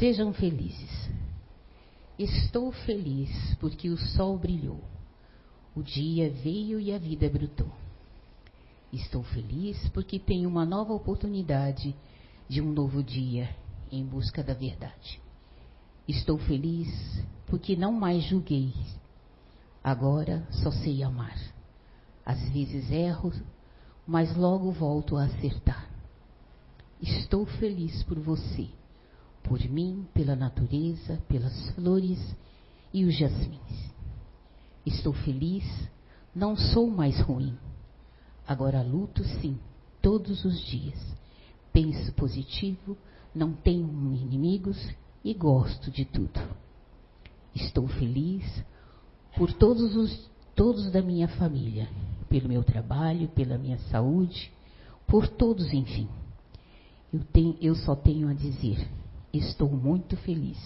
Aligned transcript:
Sejam 0.00 0.32
felizes. 0.32 1.10
Estou 2.18 2.72
feliz 2.72 3.54
porque 3.56 3.90
o 3.90 3.98
sol 3.98 4.38
brilhou. 4.38 4.82
O 5.76 5.82
dia 5.82 6.30
veio 6.30 6.80
e 6.80 6.90
a 6.90 6.96
vida 6.96 7.28
brotou. 7.28 7.70
Estou 8.90 9.22
feliz 9.22 9.90
porque 9.90 10.18
tenho 10.18 10.48
uma 10.48 10.64
nova 10.64 10.94
oportunidade 10.94 11.94
de 12.48 12.62
um 12.62 12.72
novo 12.72 13.02
dia 13.02 13.54
em 13.92 14.02
busca 14.02 14.42
da 14.42 14.54
verdade. 14.54 15.20
Estou 16.08 16.38
feliz 16.38 16.88
porque 17.46 17.76
não 17.76 17.92
mais 17.92 18.24
julguei. 18.24 18.72
Agora 19.84 20.48
só 20.50 20.70
sei 20.70 21.02
amar. 21.02 21.38
Às 22.24 22.40
vezes 22.48 22.90
erro, 22.90 23.34
mas 24.06 24.34
logo 24.34 24.72
volto 24.72 25.18
a 25.18 25.24
acertar. 25.24 25.90
Estou 27.02 27.44
feliz 27.44 28.02
por 28.04 28.18
você, 28.18 28.66
por 29.42 29.60
mim, 29.68 30.06
pela 30.14 30.36
natureza, 30.36 31.20
pelas 31.28 31.70
flores 31.70 32.36
e 32.92 33.04
os 33.04 33.16
jasmins. 33.16 33.90
Estou 34.84 35.12
feliz, 35.12 35.64
não 36.34 36.56
sou 36.56 36.90
mais 36.90 37.20
ruim. 37.20 37.56
Agora 38.46 38.82
luto 38.82 39.22
sim, 39.24 39.58
todos 40.00 40.44
os 40.44 40.60
dias. 40.66 40.98
Penso 41.72 42.12
positivo, 42.14 42.96
não 43.34 43.52
tenho 43.52 43.86
inimigos 44.14 44.76
e 45.24 45.34
gosto 45.34 45.90
de 45.90 46.04
tudo. 46.04 46.40
Estou 47.54 47.86
feliz 47.86 48.44
por 49.36 49.52
todos 49.52 49.94
os 49.94 50.30
todos 50.54 50.90
da 50.90 51.00
minha 51.00 51.26
família, 51.26 51.88
pelo 52.28 52.48
meu 52.48 52.62
trabalho, 52.62 53.28
pela 53.28 53.56
minha 53.56 53.78
saúde, 53.90 54.52
por 55.06 55.26
todos, 55.26 55.72
enfim. 55.72 56.08
Eu, 57.12 57.20
tenho, 57.32 57.56
eu 57.60 57.74
só 57.74 57.96
tenho 57.96 58.28
a 58.28 58.34
dizer: 58.34 58.86
estou 59.32 59.70
muito 59.70 60.16
feliz. 60.18 60.58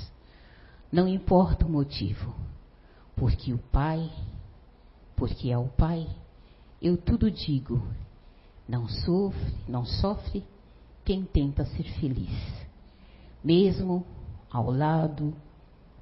Não 0.90 1.08
importa 1.08 1.66
o 1.66 1.70
motivo, 1.70 2.34
porque 3.16 3.52
o 3.52 3.58
Pai, 3.58 4.10
porque 5.16 5.50
ao 5.52 5.66
Pai, 5.66 6.06
eu 6.80 6.96
tudo 6.96 7.30
digo. 7.30 7.82
Não 8.66 8.88
sofre, 8.88 9.54
não 9.68 9.84
sofre 9.84 10.42
quem 11.04 11.24
tenta 11.24 11.66
ser 11.66 11.84
feliz. 12.00 12.32
Mesmo 13.42 14.06
ao 14.50 14.70
lado 14.70 15.34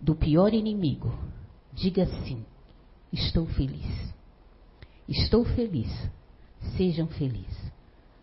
do 0.00 0.14
pior 0.14 0.54
inimigo, 0.54 1.12
diga 1.72 2.06
sim, 2.24 2.44
estou 3.12 3.46
feliz. 3.46 4.12
Estou 5.08 5.44
feliz. 5.44 5.90
Sejam 6.76 7.06
felizes. 7.08 7.72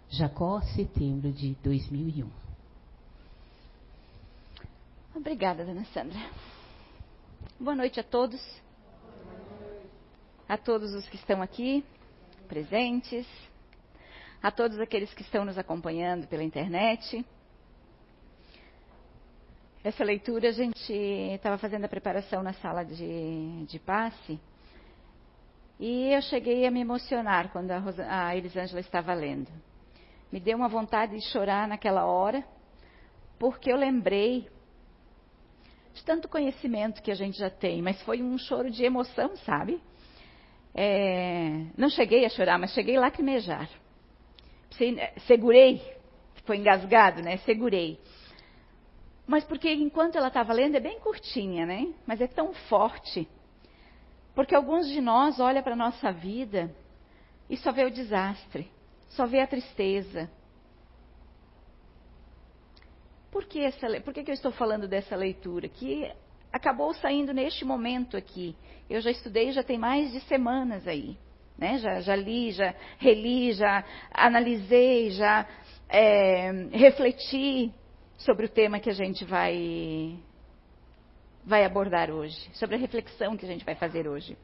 Jacó, 0.09 0.61
setembro 0.61 1.31
de 1.31 1.55
2001. 1.63 2.48
Obrigada, 5.15 5.65
dona 5.65 5.83
Sandra. 5.85 6.19
Boa 7.59 7.75
noite 7.75 7.99
a 7.99 8.03
todos. 8.03 8.39
A 10.47 10.55
todos 10.55 10.93
os 10.93 11.09
que 11.09 11.15
estão 11.15 11.41
aqui, 11.41 11.83
presentes. 12.47 13.27
A 14.41 14.51
todos 14.51 14.79
aqueles 14.79 15.13
que 15.13 15.23
estão 15.23 15.43
nos 15.43 15.57
acompanhando 15.57 16.27
pela 16.27 16.43
internet. 16.43 17.25
Essa 19.83 20.03
leitura 20.03 20.49
a 20.49 20.53
gente 20.53 20.93
estava 20.93 21.57
fazendo 21.57 21.85
a 21.85 21.89
preparação 21.89 22.43
na 22.43 22.53
sala 22.53 22.83
de, 22.83 23.65
de 23.65 23.79
passe 23.79 24.39
e 25.79 26.13
eu 26.13 26.21
cheguei 26.21 26.67
a 26.67 26.71
me 26.71 26.81
emocionar 26.81 27.51
quando 27.51 27.71
a, 27.71 27.79
Rosa, 27.79 28.05
a 28.07 28.35
Elisângela 28.35 28.81
estava 28.81 29.13
lendo. 29.13 29.49
Me 30.31 30.39
deu 30.39 30.57
uma 30.57 30.67
vontade 30.67 31.15
de 31.15 31.25
chorar 31.31 31.67
naquela 31.67 32.05
hora, 32.05 32.43
porque 33.39 33.71
eu 33.71 33.77
lembrei 33.77 34.47
de 35.99 36.05
tanto 36.05 36.29
conhecimento 36.29 37.01
que 37.01 37.11
a 37.11 37.15
gente 37.15 37.37
já 37.37 37.49
tem, 37.49 37.81
mas 37.81 38.01
foi 38.03 38.21
um 38.21 38.37
choro 38.37 38.71
de 38.71 38.83
emoção, 38.83 39.35
sabe? 39.37 39.81
É, 40.73 41.65
não 41.77 41.89
cheguei 41.89 42.25
a 42.25 42.29
chorar, 42.29 42.57
mas 42.57 42.71
cheguei 42.71 42.95
a 42.95 43.01
lacrimejar. 43.01 43.69
Segurei, 45.27 45.81
foi 46.45 46.57
engasgado, 46.57 47.21
né? 47.21 47.37
Segurei. 47.37 47.99
Mas 49.27 49.43
porque 49.43 49.71
enquanto 49.73 50.15
ela 50.15 50.29
estava 50.29 50.53
lendo 50.53 50.75
é 50.75 50.79
bem 50.79 50.99
curtinha, 51.01 51.65
né? 51.65 51.93
Mas 52.07 52.21
é 52.21 52.27
tão 52.27 52.53
forte. 52.53 53.27
Porque 54.33 54.55
alguns 54.55 54.87
de 54.87 55.01
nós 55.01 55.39
olham 55.39 55.61
para 55.61 55.73
a 55.73 55.77
nossa 55.77 56.13
vida 56.13 56.73
e 57.49 57.57
só 57.57 57.73
vê 57.73 57.83
o 57.83 57.91
desastre, 57.91 58.71
só 59.09 59.25
vê 59.25 59.41
a 59.41 59.47
tristeza. 59.47 60.31
Por 63.31 63.45
que, 63.45 63.59
essa, 63.59 63.87
por 64.01 64.13
que, 64.13 64.23
que 64.23 64.31
eu 64.31 64.35
estou 64.35 64.51
falando 64.51 64.87
dessa 64.87 65.15
leitura? 65.15 65.67
Que 65.67 66.11
acabou 66.51 66.93
saindo 66.95 67.33
neste 67.33 67.63
momento 67.63 68.17
aqui. 68.17 68.55
Eu 68.89 69.01
já 69.01 69.11
estudei, 69.11 69.51
já 69.51 69.63
tem 69.63 69.77
mais 69.77 70.11
de 70.11 70.19
semanas 70.21 70.87
aí. 70.87 71.17
Né? 71.57 71.77
Já, 71.77 71.99
já 71.99 72.15
li, 72.15 72.51
já 72.51 72.73
reli, 72.97 73.51
já 73.53 73.83
analisei, 74.11 75.11
já 75.11 75.45
é, 75.89 76.51
refleti 76.71 77.71
sobre 78.17 78.45
o 78.45 78.49
tema 78.49 78.79
que 78.79 78.89
a 78.89 78.93
gente 78.93 79.25
vai, 79.25 80.17
vai 81.45 81.65
abordar 81.65 82.09
hoje, 82.09 82.49
sobre 82.53 82.75
a 82.75 82.79
reflexão 82.79 83.37
que 83.37 83.45
a 83.45 83.49
gente 83.49 83.65
vai 83.65 83.75
fazer 83.75 84.07
hoje. 84.07 84.37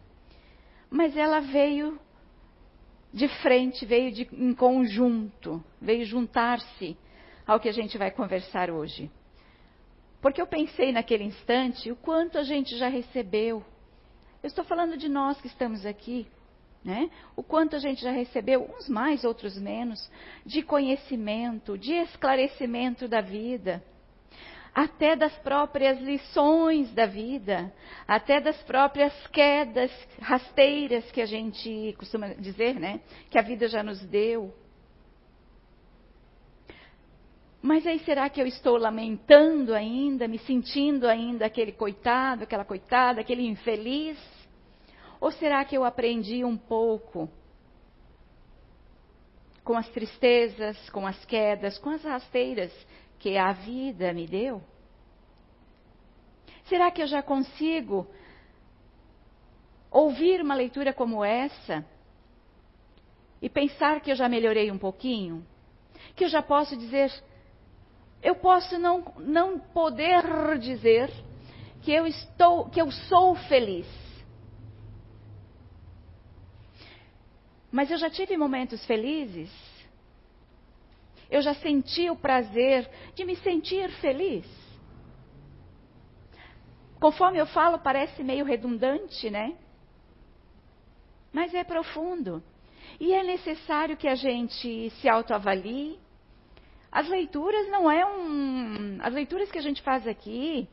Mas 0.89 1.15
ela 1.15 1.39
veio 1.39 1.99
de 3.13 3.27
frente, 3.41 3.85
veio 3.85 4.11
de, 4.11 4.27
em 4.33 4.53
conjunto, 4.53 5.63
veio 5.81 6.05
juntar-se 6.05 6.97
ao 7.45 7.59
que 7.59 7.69
a 7.69 7.73
gente 7.73 7.97
vai 7.97 8.11
conversar 8.11 8.69
hoje. 8.69 9.09
Porque 10.21 10.41
eu 10.41 10.47
pensei 10.47 10.91
naquele 10.91 11.23
instante 11.23 11.91
o 11.91 11.95
quanto 11.95 12.37
a 12.37 12.43
gente 12.43 12.75
já 12.77 12.87
recebeu. 12.87 13.63
Eu 14.41 14.47
estou 14.47 14.63
falando 14.63 14.97
de 14.97 15.07
nós 15.07 15.39
que 15.39 15.47
estamos 15.47 15.85
aqui. 15.85 16.27
Né? 16.83 17.09
O 17.35 17.41
quanto 17.41 17.75
a 17.75 17.79
gente 17.79 18.01
já 18.03 18.11
recebeu, 18.11 18.71
uns 18.77 18.87
mais, 18.87 19.23
outros 19.23 19.57
menos, 19.57 20.11
de 20.45 20.61
conhecimento, 20.61 21.77
de 21.77 21.93
esclarecimento 21.93 23.07
da 23.07 23.21
vida, 23.21 23.83
até 24.73 25.15
das 25.15 25.33
próprias 25.37 25.99
lições 25.99 26.93
da 26.93 27.07
vida, 27.07 27.73
até 28.07 28.39
das 28.39 28.61
próprias 28.63 29.13
quedas 29.27 29.91
rasteiras 30.19 31.09
que 31.11 31.21
a 31.21 31.25
gente 31.25 31.95
costuma 31.97 32.27
dizer, 32.35 32.75
né? 32.79 32.99
Que 33.31 33.39
a 33.39 33.41
vida 33.41 33.67
já 33.67 33.81
nos 33.81 33.99
deu. 34.01 34.53
Mas 37.65 37.87
aí 37.87 37.97
será 38.01 38.29
que 38.29 38.39
eu 38.39 38.45
estou 38.45 38.77
lamentando 38.77 39.73
ainda, 39.73 40.27
me 40.27 40.37
sentindo 40.37 41.07
ainda 41.07 41.47
aquele 41.47 41.71
coitado, 41.71 42.43
aquela 42.43 42.63
coitada, 42.63 43.21
aquele 43.21 43.41
infeliz? 43.47 44.19
Ou 45.19 45.31
será 45.31 45.65
que 45.65 45.75
eu 45.75 45.83
aprendi 45.83 46.45
um 46.45 46.55
pouco 46.55 47.27
com 49.63 49.75
as 49.75 49.89
tristezas, 49.89 50.77
com 50.91 51.07
as 51.07 51.25
quedas, 51.25 51.79
com 51.79 51.89
as 51.89 52.03
rasteiras 52.03 52.71
que 53.17 53.35
a 53.35 53.51
vida 53.53 54.13
me 54.13 54.27
deu? 54.27 54.61
Será 56.65 56.91
que 56.91 57.01
eu 57.01 57.07
já 57.07 57.23
consigo 57.23 58.05
ouvir 59.89 60.39
uma 60.39 60.53
leitura 60.53 60.93
como 60.93 61.25
essa 61.25 61.83
e 63.41 63.49
pensar 63.49 64.01
que 64.01 64.11
eu 64.11 64.15
já 64.15 64.29
melhorei 64.29 64.69
um 64.69 64.77
pouquinho? 64.77 65.43
Que 66.15 66.25
eu 66.25 66.29
já 66.29 66.43
posso 66.43 66.77
dizer, 66.77 67.11
eu 68.25 68.35
posso 68.35 68.77
não, 68.77 69.13
não 69.19 69.59
poder 69.59 70.23
dizer 70.59 71.09
que 71.81 71.91
eu 71.91 72.05
estou, 72.05 72.69
que 72.69 72.81
eu 72.81 72.91
sou 72.91 73.35
feliz 73.35 73.87
Mas 77.75 77.91
eu 77.91 77.97
já 77.97 78.09
tive 78.09 78.37
momentos 78.37 78.85
felizes. 78.85 79.51
Eu 81.29 81.41
já 81.41 81.53
senti 81.55 82.09
o 82.09 82.15
prazer 82.15 82.89
de 83.13 83.25
me 83.25 83.35
sentir 83.35 83.91
feliz. 83.99 84.45
Conforme 86.97 87.37
eu 87.37 87.45
falo, 87.45 87.77
parece 87.77 88.23
meio 88.23 88.45
redundante, 88.45 89.29
né? 89.29 89.57
Mas 91.33 91.53
é 91.53 91.65
profundo. 91.65 92.41
E 92.97 93.13
é 93.13 93.21
necessário 93.23 93.97
que 93.97 94.07
a 94.07 94.15
gente 94.15 94.89
se 94.91 95.09
autoavalie. 95.09 95.99
As 96.95 97.09
leituras 97.09 97.67
não 97.67 97.91
é 97.91 98.05
um. 98.05 98.99
As 99.01 99.13
leituras 99.13 99.51
que 99.51 99.57
a 99.57 99.61
gente 99.61 99.81
faz 99.81 100.07
aqui, 100.07 100.65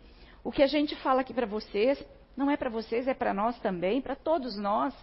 o 0.45 0.53
que 0.53 0.63
a 0.63 0.69
gente 0.69 0.95
fala 1.03 1.23
aqui 1.23 1.35
para 1.35 1.47
vocês, 1.47 2.01
não 2.37 2.49
é 2.49 2.57
para 2.57 2.71
vocês, 2.71 3.09
é 3.09 3.13
para 3.13 3.35
nós 3.35 3.59
também, 3.59 4.01
para 4.01 4.15
todos 4.15 4.57
nós. 4.57 4.95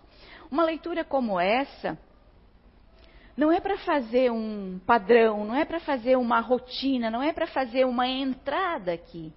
Uma 0.50 0.64
leitura 0.64 1.04
como 1.04 1.38
essa 1.38 2.00
não 3.36 3.52
é 3.52 3.60
para 3.60 3.78
fazer 3.80 4.32
um 4.32 4.80
padrão, 4.86 5.44
não 5.44 5.56
é 5.56 5.66
para 5.66 5.82
fazer 5.82 6.16
uma 6.16 6.40
rotina, 6.40 7.12
não 7.12 7.22
é 7.22 7.34
para 7.34 7.48
fazer 7.48 7.86
uma 7.86 8.08
entrada 8.08 8.94
aqui. 8.94 9.34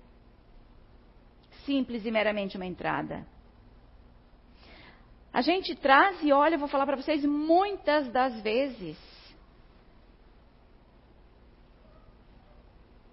Simples 1.66 2.06
e 2.06 2.12
meramente 2.12 2.54
uma 2.54 2.64
entrada. 2.66 3.26
A 5.32 5.42
gente 5.42 5.74
traz 5.74 6.22
e 6.22 6.32
olha, 6.32 6.54
eu 6.54 6.60
vou 6.60 6.68
falar 6.68 6.86
para 6.86 6.94
vocês 6.96 7.24
muitas 7.24 8.06
das 8.12 8.40
vezes. 8.40 9.11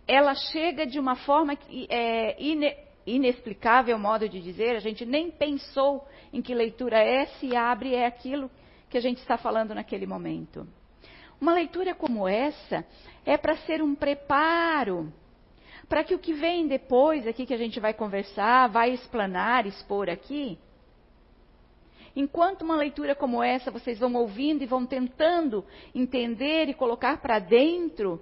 Ela 0.09 0.33
chega 0.33 0.87
de 0.87 0.99
uma 0.99 1.15
forma 1.15 1.55
que 1.55 1.85
é 1.87 2.35
ine, 2.41 2.75
inexplicável, 3.05 3.99
modo 3.99 4.27
de 4.27 4.41
dizer, 4.41 4.75
a 4.75 4.79
gente 4.79 5.05
nem 5.05 5.29
pensou 5.29 6.03
em 6.33 6.41
que 6.41 6.51
leitura 6.51 6.97
é, 6.97 7.27
se 7.27 7.55
abre, 7.55 7.93
é 7.93 8.07
aquilo 8.07 8.49
que 8.89 8.97
a 8.97 9.01
gente 9.01 9.19
está 9.19 9.37
falando 9.37 9.75
naquele 9.75 10.07
momento. 10.07 10.67
Uma 11.39 11.53
leitura 11.53 11.93
como 11.93 12.27
essa 12.27 12.83
é 13.23 13.37
para 13.37 13.55
ser 13.57 13.83
um 13.83 13.93
preparo 13.93 15.13
para 15.87 16.03
que 16.03 16.15
o 16.15 16.19
que 16.19 16.33
vem 16.33 16.67
depois 16.67 17.27
aqui 17.27 17.45
que 17.45 17.53
a 17.53 17.57
gente 17.57 17.79
vai 17.79 17.93
conversar, 17.93 18.67
vai 18.67 18.91
explanar, 18.91 19.67
expor 19.67 20.09
aqui, 20.09 20.57
enquanto 22.15 22.63
uma 22.63 22.75
leitura 22.75 23.13
como 23.13 23.43
essa 23.43 23.69
vocês 23.69 23.99
vão 23.99 24.15
ouvindo 24.15 24.63
e 24.63 24.67
vão 24.67 24.87
tentando 24.87 25.63
entender 25.93 26.67
e 26.67 26.73
colocar 26.73 27.21
para 27.21 27.37
dentro 27.37 28.19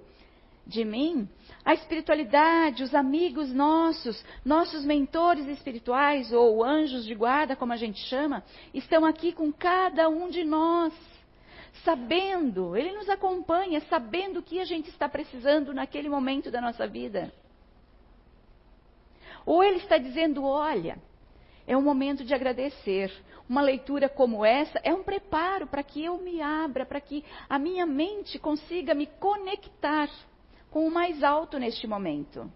de 0.68 0.84
mim, 0.84 1.26
a 1.64 1.72
espiritualidade, 1.72 2.82
os 2.82 2.94
amigos 2.94 3.50
nossos, 3.52 4.22
nossos 4.44 4.84
mentores 4.84 5.46
espirituais 5.48 6.30
ou 6.30 6.62
anjos 6.62 7.06
de 7.06 7.14
guarda, 7.14 7.56
como 7.56 7.72
a 7.72 7.76
gente 7.76 7.98
chama, 8.00 8.44
estão 8.74 9.06
aqui 9.06 9.32
com 9.32 9.50
cada 9.50 10.10
um 10.10 10.28
de 10.28 10.44
nós, 10.44 10.92
sabendo, 11.84 12.76
ele 12.76 12.92
nos 12.92 13.08
acompanha, 13.08 13.80
sabendo 13.88 14.40
o 14.40 14.42
que 14.42 14.60
a 14.60 14.64
gente 14.66 14.90
está 14.90 15.08
precisando 15.08 15.72
naquele 15.72 16.10
momento 16.10 16.50
da 16.50 16.60
nossa 16.60 16.86
vida. 16.86 17.32
Ou 19.46 19.64
ele 19.64 19.78
está 19.78 19.96
dizendo: 19.96 20.44
olha, 20.44 20.98
é 21.66 21.74
um 21.74 21.82
momento 21.82 22.24
de 22.24 22.34
agradecer. 22.34 23.10
Uma 23.48 23.62
leitura 23.62 24.10
como 24.10 24.44
essa 24.44 24.78
é 24.82 24.92
um 24.92 25.02
preparo 25.02 25.66
para 25.66 25.82
que 25.82 26.04
eu 26.04 26.18
me 26.18 26.42
abra, 26.42 26.84
para 26.84 27.00
que 27.00 27.24
a 27.48 27.58
minha 27.58 27.86
mente 27.86 28.38
consiga 28.38 28.94
me 28.94 29.06
conectar 29.06 30.10
com 30.70 30.86
o 30.86 30.90
mais 30.90 31.22
alto 31.22 31.58
neste 31.58 31.86
momento. 31.86 32.50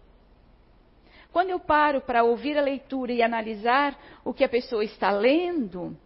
Quando 1.31 1.49
eu 1.49 1.59
paro 1.59 2.01
para 2.01 2.23
ouvir 2.23 2.57
a 2.57 2.61
leitura 2.61 3.11
e 3.11 3.23
analisar 3.23 3.97
o 4.23 4.33
que 4.33 4.43
a 4.43 4.49
pessoa 4.49 4.83
está 4.83 5.09
lendo, 5.09 5.97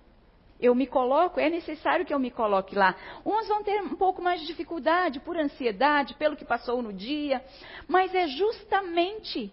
eu 0.60 0.74
me 0.74 0.88
coloco, 0.88 1.40
é 1.40 1.50
necessário 1.50 2.06
que 2.06 2.14
eu 2.14 2.20
me 2.20 2.32
coloque 2.32 2.76
lá. 2.76 2.96
Uns 3.26 3.48
vão 3.48 3.62
ter 3.62 3.82
um 3.82 3.96
pouco 3.96 4.22
mais 4.22 4.40
de 4.42 4.48
dificuldade 4.48 5.20
por 5.20 5.38
ansiedade, 5.38 6.16
pelo 6.16 6.36
que 6.36 6.46
passou 6.46 6.82
no 6.82 6.94
dia, 6.94 7.44
mas 7.88 8.16
é 8.16 8.28
justamente 8.28 9.52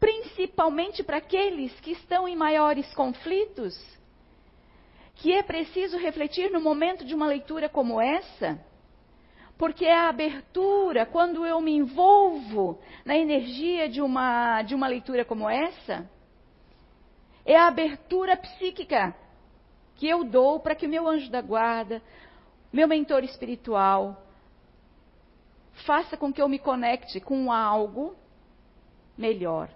principalmente 0.00 1.02
para 1.02 1.16
aqueles 1.16 1.72
que 1.80 1.92
estão 1.92 2.28
em 2.28 2.36
maiores 2.36 2.92
conflitos, 2.94 3.74
que 5.14 5.32
é 5.32 5.42
preciso 5.42 5.96
refletir 5.96 6.50
no 6.50 6.60
momento 6.60 7.04
de 7.04 7.14
uma 7.14 7.26
leitura 7.26 7.68
como 7.68 8.00
essa, 8.00 8.60
porque 9.56 9.84
é 9.84 9.96
a 9.96 10.08
abertura, 10.08 11.06
quando 11.06 11.46
eu 11.46 11.60
me 11.60 11.72
envolvo 11.72 12.78
na 13.04 13.16
energia 13.16 13.88
de 13.88 14.00
uma, 14.00 14.62
de 14.62 14.74
uma 14.74 14.88
leitura 14.88 15.24
como 15.24 15.48
essa, 15.48 16.08
é 17.44 17.56
a 17.56 17.68
abertura 17.68 18.36
psíquica 18.36 19.14
que 19.94 20.08
eu 20.08 20.24
dou 20.24 20.58
para 20.58 20.74
que 20.74 20.86
o 20.86 20.88
meu 20.88 21.06
anjo 21.06 21.30
da 21.30 21.40
guarda, 21.40 22.02
meu 22.72 22.88
mentor 22.88 23.22
espiritual, 23.22 24.22
faça 25.86 26.16
com 26.16 26.32
que 26.32 26.42
eu 26.42 26.48
me 26.48 26.58
conecte 26.58 27.20
com 27.20 27.52
algo 27.52 28.16
melhor 29.16 29.70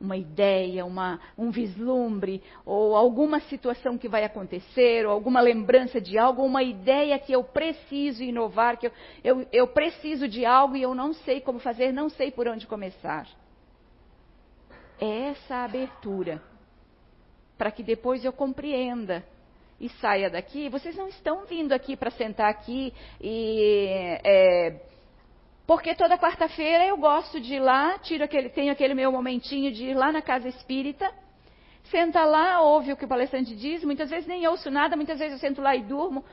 uma 0.00 0.16
ideia, 0.16 0.84
uma, 0.84 1.18
um 1.36 1.50
vislumbre, 1.50 2.42
ou 2.64 2.94
alguma 2.94 3.40
situação 3.40 3.96
que 3.96 4.08
vai 4.08 4.24
acontecer, 4.24 5.06
ou 5.06 5.12
alguma 5.12 5.40
lembrança 5.40 6.00
de 6.00 6.18
algo, 6.18 6.44
uma 6.44 6.62
ideia 6.62 7.18
que 7.18 7.32
eu 7.32 7.42
preciso 7.42 8.22
inovar, 8.22 8.76
que 8.78 8.86
eu, 8.86 8.92
eu, 9.24 9.46
eu 9.52 9.68
preciso 9.68 10.28
de 10.28 10.44
algo 10.44 10.76
e 10.76 10.82
eu 10.82 10.94
não 10.94 11.12
sei 11.12 11.40
como 11.40 11.58
fazer, 11.58 11.92
não 11.92 12.08
sei 12.08 12.30
por 12.30 12.46
onde 12.46 12.66
começar. 12.66 13.26
É 15.00 15.30
essa 15.30 15.56
abertura, 15.56 16.42
para 17.56 17.70
que 17.70 17.82
depois 17.82 18.24
eu 18.24 18.32
compreenda 18.32 19.24
e 19.80 19.88
saia 19.88 20.30
daqui. 20.30 20.68
Vocês 20.68 20.96
não 20.96 21.08
estão 21.08 21.44
vindo 21.46 21.72
aqui 21.72 21.96
para 21.96 22.10
sentar 22.10 22.50
aqui 22.50 22.92
e. 23.20 23.88
É, 24.24 24.95
porque 25.66 25.94
toda 25.94 26.16
quarta-feira 26.16 26.86
eu 26.86 26.96
gosto 26.96 27.40
de 27.40 27.54
ir 27.54 27.60
lá, 27.60 27.98
tiro 27.98 28.22
aquele, 28.22 28.48
tenho 28.48 28.72
aquele 28.72 28.94
meu 28.94 29.10
momentinho 29.10 29.72
de 29.72 29.86
ir 29.86 29.94
lá 29.94 30.12
na 30.12 30.22
casa 30.22 30.48
espírita, 30.48 31.12
senta 31.90 32.24
lá, 32.24 32.60
ouve 32.60 32.92
o 32.92 32.96
que 32.96 33.04
o 33.04 33.08
palestrante 33.08 33.54
diz, 33.54 33.82
muitas 33.82 34.08
vezes 34.08 34.28
nem 34.28 34.46
ouço 34.46 34.70
nada, 34.70 34.96
muitas 34.96 35.18
vezes 35.18 35.34
eu 35.34 35.38
sento 35.40 35.60
lá 35.60 35.74
e 35.74 35.82
durmo. 35.82 36.24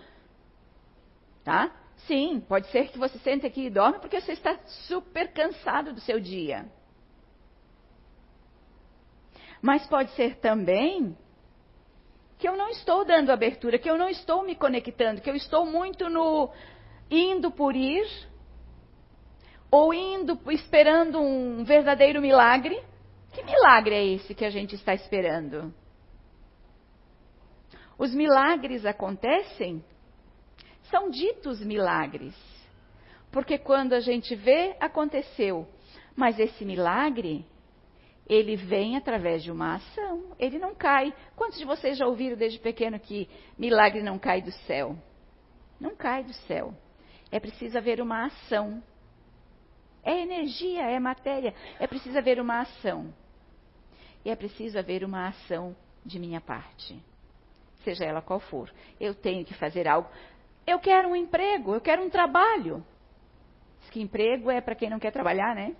Tá? 1.43 1.71
Sim, 2.07 2.43
pode 2.47 2.67
ser 2.67 2.89
que 2.89 2.97
você 2.97 3.17
sente 3.19 3.45
aqui 3.45 3.65
e 3.65 3.69
dorme 3.69 3.99
porque 3.99 4.21
você 4.21 4.33
está 4.33 4.57
super 4.87 5.31
cansado 5.33 5.93
do 5.93 6.01
seu 6.01 6.19
dia. 6.19 6.65
Mas 9.61 9.87
pode 9.87 10.11
ser 10.11 10.35
também 10.37 11.17
que 12.37 12.47
eu 12.47 12.57
não 12.57 12.69
estou 12.69 13.05
dando 13.05 13.31
abertura, 13.31 13.79
que 13.79 13.89
eu 13.89 13.97
não 13.97 14.09
estou 14.09 14.43
me 14.43 14.55
conectando, 14.55 15.21
que 15.21 15.29
eu 15.29 15.35
estou 15.35 15.65
muito 15.65 16.09
no 16.09 16.51
indo 17.09 17.49
por 17.49 17.75
ir, 17.75 18.05
ou 19.73 19.91
indo 19.91 20.39
esperando 20.51 21.19
um 21.19 21.63
verdadeiro 21.63 22.21
milagre. 22.21 22.79
Que 23.33 23.43
milagre 23.43 23.95
é 23.95 24.05
esse 24.05 24.35
que 24.35 24.45
a 24.45 24.51
gente 24.51 24.75
está 24.75 24.93
esperando? 24.93 25.73
Os 27.97 28.13
milagres 28.13 28.85
acontecem, 28.85 29.83
são 30.91 31.09
ditos 31.09 31.59
milagres. 31.59 32.35
Porque 33.31 33.57
quando 33.57 33.93
a 33.93 33.99
gente 33.99 34.35
vê, 34.35 34.75
aconteceu. 34.79 35.67
Mas 36.15 36.37
esse 36.37 36.63
milagre, 36.63 37.43
ele 38.29 38.55
vem 38.55 38.95
através 38.95 39.41
de 39.41 39.51
uma 39.51 39.77
ação, 39.77 40.35
ele 40.37 40.59
não 40.59 40.75
cai. 40.75 41.11
Quantos 41.35 41.57
de 41.57 41.65
vocês 41.65 41.97
já 41.97 42.05
ouviram 42.05 42.37
desde 42.37 42.59
pequeno 42.59 42.99
que 42.99 43.27
milagre 43.57 44.03
não 44.03 44.19
cai 44.19 44.39
do 44.39 44.51
céu? 44.51 44.95
Não 45.79 45.95
cai 45.95 46.23
do 46.23 46.33
céu. 46.45 46.75
É 47.31 47.39
preciso 47.39 47.75
haver 47.75 47.99
uma 47.99 48.27
ação. 48.27 48.83
É 50.03 50.19
energia, 50.21 50.83
é 50.83 50.99
matéria. 50.99 51.53
É 51.79 51.87
preciso 51.87 52.17
haver 52.17 52.39
uma 52.39 52.61
ação. 52.61 53.13
E 54.25 54.29
é 54.29 54.35
preciso 54.35 54.77
haver 54.77 55.03
uma 55.03 55.27
ação 55.27 55.75
de 56.05 56.19
minha 56.19 56.41
parte. 56.41 57.01
Seja 57.83 58.05
ela 58.05 58.21
qual 58.21 58.39
for. 58.39 58.71
Eu 58.99 59.13
tenho 59.13 59.45
que 59.45 59.53
fazer 59.53 59.87
algo. 59.87 60.09
Eu 60.65 60.79
quero 60.79 61.09
um 61.09 61.15
emprego, 61.15 61.73
eu 61.73 61.81
quero 61.81 62.03
um 62.03 62.09
trabalho. 62.09 62.83
Diz 63.81 63.89
que 63.89 64.01
emprego 64.01 64.49
é 64.49 64.61
para 64.61 64.75
quem 64.75 64.89
não 64.89 64.99
quer 64.99 65.11
trabalhar, 65.11 65.53
né? 65.55 65.75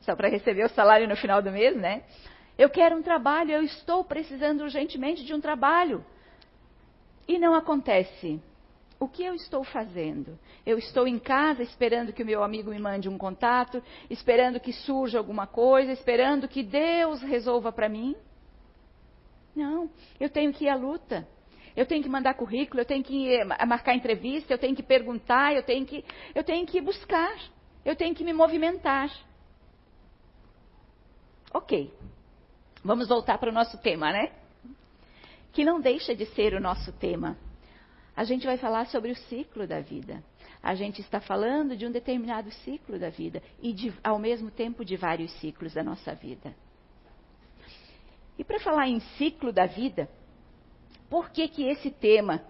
Só 0.00 0.14
para 0.14 0.28
receber 0.28 0.64
o 0.64 0.68
salário 0.68 1.08
no 1.08 1.16
final 1.16 1.42
do 1.42 1.50
mês, 1.50 1.76
né? 1.76 2.04
Eu 2.56 2.70
quero 2.70 2.96
um 2.96 3.02
trabalho, 3.02 3.52
eu 3.52 3.62
estou 3.62 4.04
precisando 4.04 4.62
urgentemente 4.62 5.24
de 5.24 5.34
um 5.34 5.40
trabalho. 5.40 6.04
E 7.26 7.38
não 7.38 7.54
acontece 7.54 8.40
o 9.00 9.06
que 9.08 9.22
eu 9.22 9.34
estou 9.34 9.62
fazendo? 9.62 10.38
Eu 10.66 10.76
estou 10.76 11.06
em 11.06 11.18
casa 11.18 11.62
esperando 11.62 12.12
que 12.12 12.22
o 12.22 12.26
meu 12.26 12.42
amigo 12.42 12.70
me 12.70 12.78
mande 12.78 13.08
um 13.08 13.16
contato, 13.16 13.82
esperando 14.10 14.58
que 14.58 14.72
surja 14.72 15.18
alguma 15.18 15.46
coisa, 15.46 15.92
esperando 15.92 16.48
que 16.48 16.64
Deus 16.64 17.22
resolva 17.22 17.70
para 17.70 17.88
mim? 17.88 18.16
Não, 19.54 19.88
eu 20.18 20.28
tenho 20.28 20.52
que 20.52 20.64
ir 20.64 20.68
à 20.68 20.74
luta. 20.74 21.26
Eu 21.76 21.86
tenho 21.86 22.02
que 22.02 22.08
mandar 22.08 22.34
currículo, 22.34 22.80
eu 22.80 22.84
tenho 22.84 23.04
que 23.04 23.44
marcar 23.66 23.94
entrevista, 23.94 24.52
eu 24.52 24.58
tenho 24.58 24.74
que 24.74 24.82
perguntar, 24.82 25.54
eu 25.54 25.62
tenho 25.62 25.86
que, 25.86 26.04
eu 26.34 26.42
tenho 26.42 26.66
que 26.66 26.80
buscar, 26.80 27.38
eu 27.84 27.94
tenho 27.94 28.16
que 28.16 28.24
me 28.24 28.32
movimentar. 28.32 29.08
Ok, 31.54 31.94
vamos 32.82 33.06
voltar 33.06 33.38
para 33.38 33.50
o 33.50 33.54
nosso 33.54 33.78
tema, 33.78 34.10
né? 34.10 34.32
Que 35.52 35.64
não 35.64 35.80
deixa 35.80 36.16
de 36.16 36.26
ser 36.26 36.52
o 36.52 36.60
nosso 36.60 36.92
tema 36.94 37.36
a 38.18 38.24
gente 38.24 38.44
vai 38.44 38.58
falar 38.58 38.86
sobre 38.88 39.12
o 39.12 39.16
ciclo 39.16 39.64
da 39.64 39.78
vida. 39.78 40.24
A 40.60 40.74
gente 40.74 41.00
está 41.00 41.20
falando 41.20 41.76
de 41.76 41.86
um 41.86 41.92
determinado 41.92 42.50
ciclo 42.50 42.98
da 42.98 43.10
vida 43.10 43.40
e, 43.62 43.72
de, 43.72 43.94
ao 44.02 44.18
mesmo 44.18 44.50
tempo, 44.50 44.84
de 44.84 44.96
vários 44.96 45.30
ciclos 45.34 45.72
da 45.72 45.84
nossa 45.84 46.16
vida. 46.16 46.52
E 48.36 48.42
para 48.42 48.58
falar 48.58 48.88
em 48.88 48.98
ciclo 49.16 49.52
da 49.52 49.66
vida, 49.66 50.10
por 51.08 51.30
que, 51.30 51.46
que 51.46 51.62
esse 51.62 51.92
tema? 51.92 52.42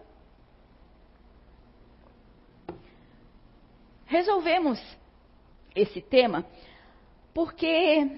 Resolvemos 4.06 4.80
esse 5.74 6.00
tema 6.00 6.46
porque, 7.34 8.10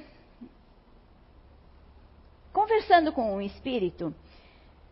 conversando 2.53 3.13
com 3.13 3.35
um 3.35 3.41
espírito, 3.41 4.15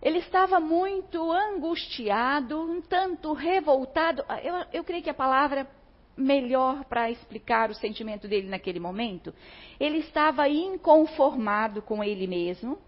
ele 0.01 0.19
estava 0.19 0.61
muito 0.61 1.33
angustiado, 1.33 2.61
um 2.61 2.81
tanto 2.81 3.33
revoltado. 3.33 4.25
Eu, 4.43 4.55
eu 4.73 4.85
creio 4.85 5.03
que 5.03 5.11
a 5.11 5.15
palavra 5.15 5.69
melhor 6.17 6.85
para 6.85 7.11
explicar 7.11 7.71
o 7.71 7.75
sentimento 7.75 8.29
dele 8.29 8.49
naquele 8.49 8.81
momento. 8.81 9.33
Ele 9.79 9.99
estava 9.99 10.49
inconformado 10.49 11.81
com 11.83 12.03
ele 12.03 12.27
mesmo, 12.27 12.79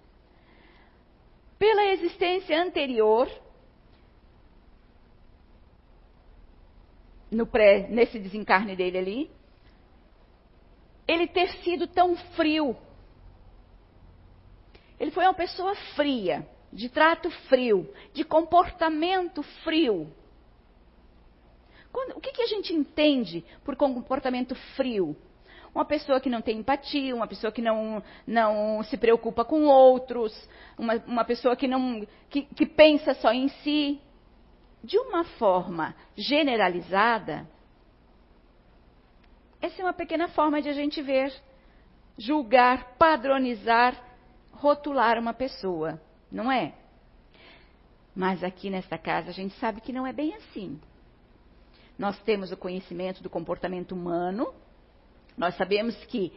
pela 1.59 1.85
existência 1.87 2.61
anterior, 2.61 3.29
pré, 7.51 7.87
nesse 7.89 8.19
desencarne 8.19 8.75
dele 8.75 8.99
ali. 8.99 9.31
ele 11.07 11.27
ter 11.27 11.49
sido 11.63 11.89
tão 11.89 12.17
frio. 12.37 12.77
Ele 14.99 15.11
foi 15.11 15.25
uma 15.25 15.35
pessoa 15.35 15.75
fria, 15.97 16.47
de 16.73 16.89
trato 16.89 17.31
frio, 17.49 17.89
de 18.13 18.25
comportamento 18.25 19.43
frio. 19.65 20.13
Quando, 21.93 22.17
o 22.17 22.21
que, 22.21 22.33
que 22.33 22.43
a 22.43 22.47
gente 22.47 22.73
entende 22.73 23.45
por 23.65 23.75
comportamento 23.77 24.55
frio? 24.77 25.17
Uma 25.75 25.85
pessoa 25.85 26.21
que 26.21 26.29
não 26.29 26.41
tem 26.41 26.59
empatia, 26.59 27.15
uma 27.15 27.27
pessoa 27.27 27.53
que 27.53 27.63
não, 27.63 28.03
não 28.27 28.83
se 28.85 28.97
preocupa 28.97 29.45
com 29.45 29.67
outros, 29.67 30.33
uma, 30.77 30.97
uma 31.07 31.25
pessoa 31.25 31.55
que, 31.55 31.69
não, 31.69 32.07
que, 32.29 32.43
que 32.43 32.67
pensa 32.67 33.15
só 33.15 33.33
em 33.33 33.49
si. 33.49 34.01
De 34.83 34.99
uma 34.99 35.25
forma 35.25 35.95
generalizada, 36.17 37.47
essa 39.61 39.83
é 39.83 39.85
uma 39.85 39.93
pequena 39.93 40.29
forma 40.29 40.63
de 40.63 40.71
a 40.71 40.73
gente 40.73 41.03
ver, 41.03 41.31
julgar, 42.17 42.97
padronizar, 42.97 43.95
rotular 44.53 45.19
uma 45.19 45.35
pessoa, 45.35 46.01
não 46.31 46.51
é? 46.51 46.75
Mas 48.15 48.43
aqui 48.43 48.71
nesta 48.71 48.99
casa 48.99 49.31
a 49.31 49.33
gente 49.33 49.55
sabe 49.59 49.81
que 49.81 49.93
não 49.93 50.07
é 50.07 50.13
bem 50.13 50.35
assim. 50.35 50.81
Nós 51.99 52.19
temos 52.23 52.51
o 52.51 52.57
conhecimento 52.57 53.23
do 53.23 53.31
comportamento 53.31 53.93
humano, 53.93 54.53
nós 55.37 55.57
sabemos 55.57 55.97
que 56.07 56.33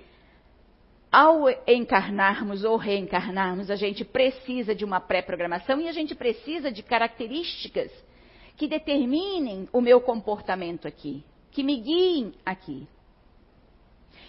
ao 1.13 1.47
encarnarmos 1.67 2.63
ou 2.63 2.75
reencarnarmos, 2.75 3.69
a 3.69 3.75
gente 3.75 4.03
precisa 4.03 4.73
de 4.73 4.83
uma 4.83 4.99
pré-programação 4.99 5.79
e 5.79 5.87
a 5.87 5.91
gente 5.91 6.15
precisa 6.15 6.71
de 6.71 6.81
características 6.81 7.91
que 8.57 8.67
determinem 8.67 9.69
o 9.71 9.79
meu 9.79 10.01
comportamento 10.01 10.87
aqui, 10.87 11.23
que 11.51 11.61
me 11.61 11.79
guiem 11.79 12.33
aqui. 12.43 12.87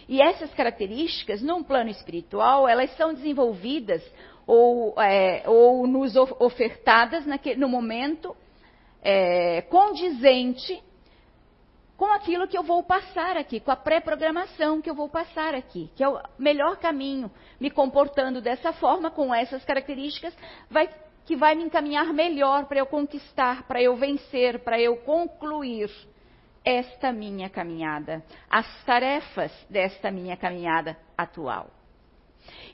E 0.07 0.21
essas 0.21 0.53
características, 0.53 1.41
num 1.41 1.63
plano 1.63 1.89
espiritual, 1.89 2.69
elas 2.69 2.95
são 2.97 3.15
desenvolvidas 3.15 4.03
ou, 4.47 5.01
é, 5.01 5.43
ou 5.47 5.87
nos 5.87 6.15
ofertadas 6.17 7.27
naquele, 7.27 7.61
no 7.61 7.69
momento 7.69 8.37
é, 9.03 9.63
condizente 9.63 10.83
com 11.97 12.07
aquilo 12.07 12.49
que 12.49 12.59
eu 12.59 12.63
vou 12.63 12.83
passar 12.83 13.37
aqui, 13.37 13.61
com 13.61 13.71
a 13.71 13.77
pré-programação 13.77 14.81
que 14.83 14.91
eu 14.91 14.95
vou 14.95 15.09
passar 15.09 15.55
aqui, 15.55 15.91
que 15.95 16.03
é 16.03 16.09
o 16.09 16.21
melhor 16.39 16.77
caminho, 16.77 17.31
me 17.61 17.71
comportando 17.71 18.41
dessa 18.41 18.73
forma, 18.73 19.11
com 19.11 19.33
essas 19.33 19.65
características, 19.65 20.37
vai, 20.69 20.89
que 21.25 21.37
vai 21.37 21.55
me 21.55 21.63
encaminhar 21.63 22.13
melhor 22.13 22.67
para 22.67 22.81
eu 22.81 22.87
conquistar, 22.87 23.63
para 23.69 23.81
eu 23.81 23.95
vencer, 23.97 24.65
para 24.65 24.81
eu 24.81 24.97
concluir 24.99 25.91
esta 26.65 27.13
minha 27.13 27.49
caminhada, 27.49 28.25
as 28.51 28.67
tarefas 28.85 29.53
desta 29.71 30.11
minha 30.11 30.37
caminhada 30.37 30.97
atual. 31.17 31.71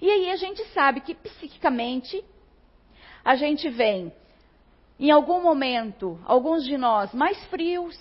E 0.01 0.11
aí 0.11 0.31
a 0.31 0.37
gente 0.37 0.65
sabe 0.73 1.01
que 1.01 1.15
psiquicamente 1.15 2.25
a 3.25 3.37
gente 3.37 3.69
vem, 3.69 4.13
em 4.99 5.11
algum 5.11 5.43
momento, 5.43 6.19
alguns 6.25 6.65
de 6.65 6.77
nós 6.79 7.13
mais 7.13 7.43
frios, 7.47 7.99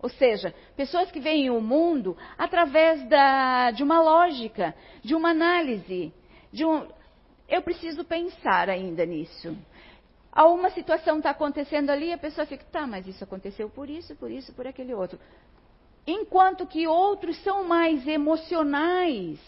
ou 0.00 0.08
seja, 0.08 0.54
pessoas 0.76 1.10
que 1.10 1.18
veem 1.18 1.50
o 1.50 1.60
mundo 1.60 2.16
através 2.36 3.02
da, 3.08 3.72
de 3.72 3.82
uma 3.82 4.00
lógica, 4.00 4.74
de 5.02 5.14
uma 5.14 5.30
análise, 5.30 6.12
de 6.52 6.64
um, 6.64 6.86
eu 7.48 7.62
preciso 7.62 8.04
pensar 8.04 8.68
ainda 8.68 9.04
nisso 9.04 9.56
uma 10.46 10.70
situação 10.70 11.18
está 11.18 11.30
acontecendo 11.30 11.90
ali, 11.90 12.12
a 12.12 12.18
pessoa 12.18 12.46
fica, 12.46 12.64
tá, 12.70 12.86
mas 12.86 13.06
isso 13.06 13.24
aconteceu 13.24 13.68
por 13.68 13.90
isso, 13.90 14.14
por 14.16 14.30
isso, 14.30 14.52
por 14.52 14.66
aquele 14.66 14.94
outro. 14.94 15.18
Enquanto 16.06 16.66
que 16.66 16.86
outros 16.86 17.36
são 17.42 17.64
mais 17.64 18.06
emocionais. 18.06 19.38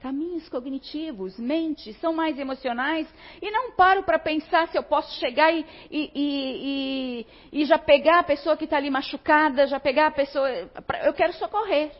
Caminhos 0.00 0.46
cognitivos, 0.48 1.38
mentes, 1.38 1.98
são 2.00 2.12
mais 2.12 2.38
emocionais 2.38 3.08
e 3.40 3.50
não 3.50 3.72
paro 3.72 4.02
para 4.02 4.18
pensar 4.18 4.68
se 4.68 4.76
eu 4.76 4.82
posso 4.82 5.18
chegar 5.18 5.52
e, 5.52 5.64
e, 5.90 6.10
e, 6.14 7.26
e 7.52 7.64
já 7.64 7.78
pegar 7.78 8.20
a 8.20 8.24
pessoa 8.24 8.56
que 8.56 8.64
está 8.64 8.76
ali 8.76 8.90
machucada, 8.90 9.66
já 9.66 9.80
pegar 9.80 10.08
a 10.08 10.10
pessoa. 10.10 10.48
Eu 11.02 11.14
quero 11.14 11.32
socorrer. 11.32 11.92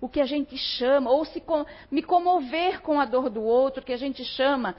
O 0.00 0.08
que 0.08 0.20
a 0.20 0.26
gente 0.26 0.56
chama, 0.56 1.10
ou 1.10 1.24
se 1.24 1.42
me 1.90 2.02
comover 2.02 2.82
com 2.82 3.00
a 3.00 3.06
dor 3.06 3.30
do 3.30 3.42
outro, 3.42 3.82
que 3.82 3.92
a 3.92 3.96
gente 3.96 4.22
chama 4.22 4.76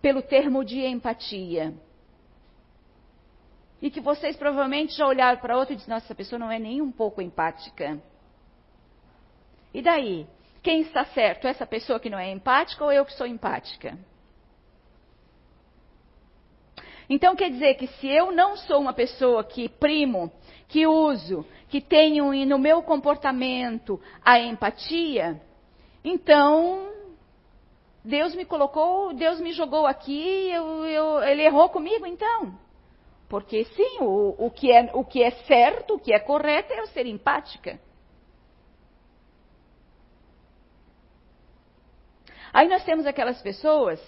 pelo 0.00 0.22
termo 0.22 0.64
de 0.64 0.80
empatia. 0.80 1.74
E 3.82 3.90
que 3.90 4.00
vocês 4.00 4.36
provavelmente 4.36 4.96
já 4.96 5.06
olharam 5.06 5.40
para 5.40 5.58
outra 5.58 5.74
e 5.74 5.76
disseram, 5.76 5.96
nossa, 5.96 6.06
essa 6.06 6.14
pessoa 6.14 6.38
não 6.38 6.50
é 6.50 6.58
nem 6.58 6.80
um 6.80 6.92
pouco 6.92 7.20
empática. 7.20 8.00
E 9.74 9.82
daí? 9.82 10.26
Quem 10.64 10.80
está 10.80 11.04
certo? 11.04 11.46
Essa 11.46 11.66
pessoa 11.66 12.00
que 12.00 12.08
não 12.08 12.18
é 12.18 12.30
empática 12.30 12.82
ou 12.82 12.90
eu 12.90 13.04
que 13.04 13.12
sou 13.12 13.26
empática? 13.26 13.98
Então 17.08 17.36
quer 17.36 17.50
dizer 17.50 17.74
que 17.74 17.86
se 17.86 18.08
eu 18.08 18.32
não 18.32 18.56
sou 18.56 18.80
uma 18.80 18.94
pessoa 18.94 19.44
que 19.44 19.68
primo, 19.68 20.32
que 20.66 20.86
uso, 20.86 21.44
que 21.68 21.82
tenho 21.82 22.32
no 22.46 22.58
meu 22.58 22.82
comportamento 22.82 24.00
a 24.24 24.40
empatia, 24.40 25.38
então 26.02 26.88
Deus 28.02 28.34
me 28.34 28.46
colocou, 28.46 29.12
Deus 29.12 29.38
me 29.40 29.52
jogou 29.52 29.86
aqui, 29.86 30.50
eu, 30.50 30.86
eu, 30.86 31.22
ele 31.24 31.42
errou 31.42 31.68
comigo 31.68 32.06
então. 32.06 32.58
Porque 33.28 33.66
sim, 33.66 33.98
o, 34.00 34.34
o, 34.46 34.50
que 34.50 34.72
é, 34.72 34.90
o 34.94 35.04
que 35.04 35.22
é 35.22 35.30
certo, 35.30 35.96
o 35.96 35.98
que 35.98 36.14
é 36.14 36.18
correto 36.18 36.72
é 36.72 36.80
eu 36.80 36.86
ser 36.86 37.04
empática. 37.04 37.78
Aí 42.54 42.68
nós 42.68 42.84
temos 42.84 43.04
aquelas 43.04 43.42
pessoas 43.42 44.00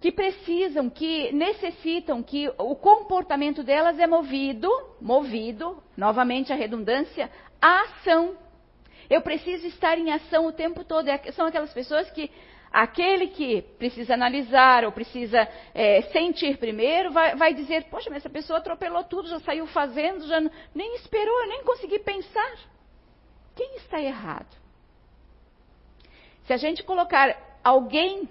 que 0.00 0.12
precisam, 0.12 0.88
que 0.88 1.32
necessitam 1.32 2.22
que 2.22 2.48
o 2.56 2.76
comportamento 2.76 3.64
delas 3.64 3.98
é 3.98 4.06
movido, 4.06 4.70
movido, 5.00 5.82
novamente 5.96 6.52
a 6.52 6.56
redundância, 6.56 7.28
à 7.60 7.80
ação. 7.80 8.36
Eu 9.10 9.20
preciso 9.20 9.66
estar 9.66 9.98
em 9.98 10.12
ação 10.12 10.46
o 10.46 10.52
tempo 10.52 10.84
todo. 10.84 11.08
É 11.08 11.18
são 11.32 11.46
aquelas 11.46 11.72
pessoas 11.72 12.08
que 12.12 12.30
aquele 12.70 13.28
que 13.28 13.62
precisa 13.78 14.14
analisar 14.14 14.84
ou 14.84 14.92
precisa 14.92 15.48
é, 15.74 16.02
sentir 16.12 16.56
primeiro 16.56 17.10
vai, 17.10 17.34
vai, 17.34 17.52
dizer: 17.52 17.86
Poxa, 17.90 18.10
mas 18.10 18.18
essa 18.18 18.30
pessoa 18.30 18.60
atropelou 18.60 19.02
tudo, 19.02 19.28
já 19.28 19.40
saiu 19.40 19.66
fazendo, 19.66 20.24
já 20.28 20.40
nem 20.72 20.94
esperou, 20.94 21.48
nem 21.48 21.64
consegui 21.64 21.98
pensar. 21.98 22.58
Quem 23.56 23.74
está 23.74 24.00
errado? 24.00 24.65
Se 26.46 26.52
a 26.52 26.56
gente 26.56 26.82
colocar 26.84 27.58
alguém 27.62 28.28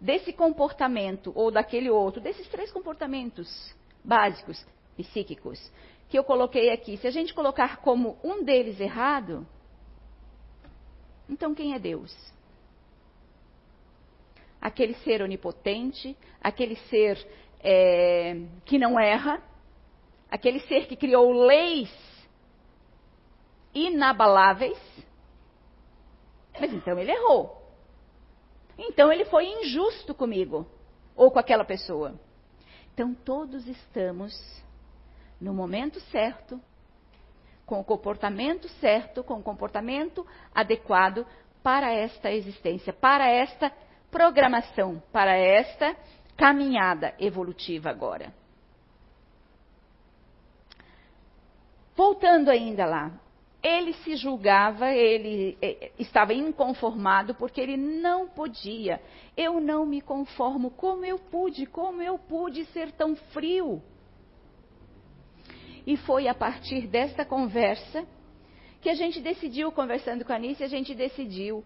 desse 0.00 0.32
comportamento 0.32 1.32
ou 1.34 1.50
daquele 1.50 1.88
outro, 1.88 2.20
desses 2.20 2.48
três 2.48 2.72
comportamentos 2.72 3.74
básicos 4.04 4.64
psíquicos 4.96 5.70
que 6.08 6.18
eu 6.18 6.24
coloquei 6.24 6.70
aqui, 6.70 6.96
se 6.98 7.06
a 7.06 7.10
gente 7.10 7.32
colocar 7.32 7.78
como 7.78 8.18
um 8.22 8.42
deles 8.42 8.78
errado, 8.80 9.46
então 11.28 11.54
quem 11.54 11.74
é 11.74 11.78
Deus? 11.78 12.14
Aquele 14.60 14.94
ser 14.96 15.22
onipotente, 15.22 16.16
aquele 16.40 16.76
ser 16.90 17.24
é, 17.60 18.36
que 18.64 18.78
não 18.78 18.98
erra, 18.98 19.40
aquele 20.30 20.60
ser 20.60 20.86
que 20.86 20.96
criou 20.96 21.32
leis 21.32 21.90
inabaláveis. 23.72 24.78
Mas 26.62 26.72
então 26.72 26.96
ele 26.96 27.10
errou. 27.10 27.60
Então 28.78 29.12
ele 29.12 29.24
foi 29.24 29.46
injusto 29.46 30.14
comigo 30.14 30.64
ou 31.16 31.28
com 31.28 31.40
aquela 31.40 31.64
pessoa. 31.64 32.14
Então 32.94 33.12
todos 33.12 33.66
estamos 33.66 34.32
no 35.40 35.52
momento 35.52 35.98
certo, 36.02 36.60
com 37.66 37.80
o 37.80 37.84
comportamento 37.84 38.68
certo, 38.78 39.24
com 39.24 39.40
o 39.40 39.42
comportamento 39.42 40.24
adequado 40.54 41.26
para 41.64 41.92
esta 41.92 42.30
existência, 42.30 42.92
para 42.92 43.28
esta 43.28 43.72
programação, 44.08 45.02
para 45.10 45.36
esta 45.36 45.96
caminhada 46.36 47.12
evolutiva 47.18 47.90
agora. 47.90 48.32
Voltando 51.96 52.50
ainda 52.50 52.86
lá, 52.86 53.10
ele 53.62 53.92
se 53.94 54.16
julgava, 54.16 54.90
ele 54.90 55.56
eh, 55.62 55.92
estava 55.98 56.34
inconformado 56.34 57.34
porque 57.34 57.60
ele 57.60 57.76
não 57.76 58.26
podia. 58.26 59.00
Eu 59.36 59.60
não 59.60 59.86
me 59.86 60.00
conformo. 60.00 60.70
Como 60.70 61.04
eu 61.04 61.18
pude? 61.18 61.64
Como 61.66 62.02
eu 62.02 62.18
pude 62.18 62.64
ser 62.66 62.90
tão 62.92 63.14
frio? 63.14 63.80
E 65.86 65.96
foi 65.96 66.26
a 66.26 66.34
partir 66.34 66.88
desta 66.88 67.24
conversa 67.24 68.04
que 68.80 68.88
a 68.88 68.94
gente 68.94 69.20
decidiu, 69.20 69.70
conversando 69.70 70.24
com 70.24 70.32
a 70.32 70.36
Anice, 70.36 70.64
a 70.64 70.68
gente 70.68 70.92
decidiu 70.92 71.64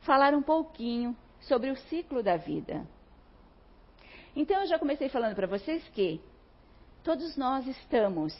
falar 0.00 0.34
um 0.34 0.42
pouquinho 0.42 1.16
sobre 1.40 1.70
o 1.70 1.76
ciclo 1.76 2.20
da 2.20 2.36
vida. 2.36 2.84
Então 4.34 4.60
eu 4.60 4.66
já 4.66 4.78
comecei 4.78 5.08
falando 5.08 5.36
para 5.36 5.46
vocês 5.46 5.86
que 5.90 6.20
todos 7.04 7.36
nós 7.36 7.64
estamos, 7.66 8.34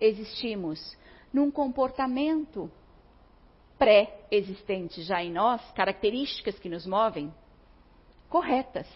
existimos 0.00 0.96
num 1.32 1.50
comportamento 1.50 2.70
pré-existente 3.78 5.02
já 5.02 5.22
em 5.22 5.32
nós, 5.32 5.60
características 5.72 6.58
que 6.58 6.68
nos 6.68 6.86
movem, 6.86 7.32
corretas. 8.28 8.86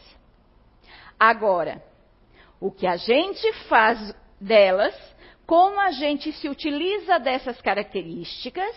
Agora, 1.18 1.82
o 2.60 2.70
que 2.70 2.86
a 2.86 2.96
gente 2.96 3.52
faz 3.68 4.14
delas, 4.40 4.94
como 5.46 5.80
a 5.80 5.90
gente 5.90 6.32
se 6.32 6.48
utiliza 6.48 7.18
dessas 7.18 7.60
características, 7.60 8.76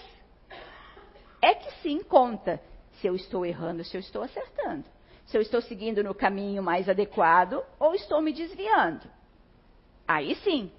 é 1.41 1.53
que 1.53 1.71
sim 1.81 2.03
conta 2.03 2.61
se 2.99 3.07
eu 3.07 3.15
estou 3.15 3.45
errando, 3.45 3.83
se 3.83 3.95
eu 3.95 4.01
estou 4.01 4.23
acertando. 4.23 4.85
Se 5.25 5.37
eu 5.37 5.41
estou 5.41 5.61
seguindo 5.61 6.03
no 6.03 6.15
caminho 6.15 6.63
mais 6.63 6.89
adequado 6.89 7.63
ou 7.79 7.93
estou 7.93 8.21
me 8.21 8.33
desviando. 8.33 9.07
Aí 10.07 10.35
sim. 10.37 10.71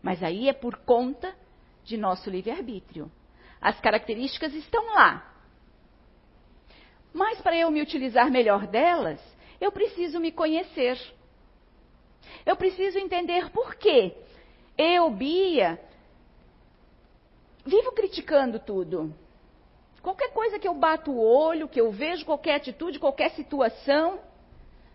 Mas 0.00 0.22
aí 0.22 0.48
é 0.48 0.52
por 0.52 0.76
conta 0.76 1.34
de 1.86 1.96
nosso 1.96 2.28
livre-arbítrio. 2.28 3.10
As 3.60 3.80
características 3.80 4.52
estão 4.54 4.84
lá. 4.94 5.32
Mas 7.14 7.40
para 7.40 7.56
eu 7.56 7.70
me 7.70 7.80
utilizar 7.80 8.30
melhor 8.30 8.66
delas, 8.66 9.20
eu 9.60 9.72
preciso 9.72 10.20
me 10.20 10.30
conhecer. 10.30 10.98
Eu 12.44 12.56
preciso 12.56 12.98
entender 12.98 13.50
por 13.50 13.76
quê. 13.76 14.14
Eu, 14.76 15.08
Bia, 15.10 15.80
vivo 17.64 17.92
criticando 17.92 18.58
tudo. 18.58 19.14
Qualquer 20.02 20.32
coisa 20.32 20.58
que 20.58 20.68
eu 20.68 20.74
bato 20.74 21.10
o 21.10 21.18
olho, 21.18 21.68
que 21.68 21.80
eu 21.80 21.90
vejo, 21.90 22.26
qualquer 22.26 22.56
atitude, 22.56 22.98
qualquer 22.98 23.30
situação. 23.30 24.20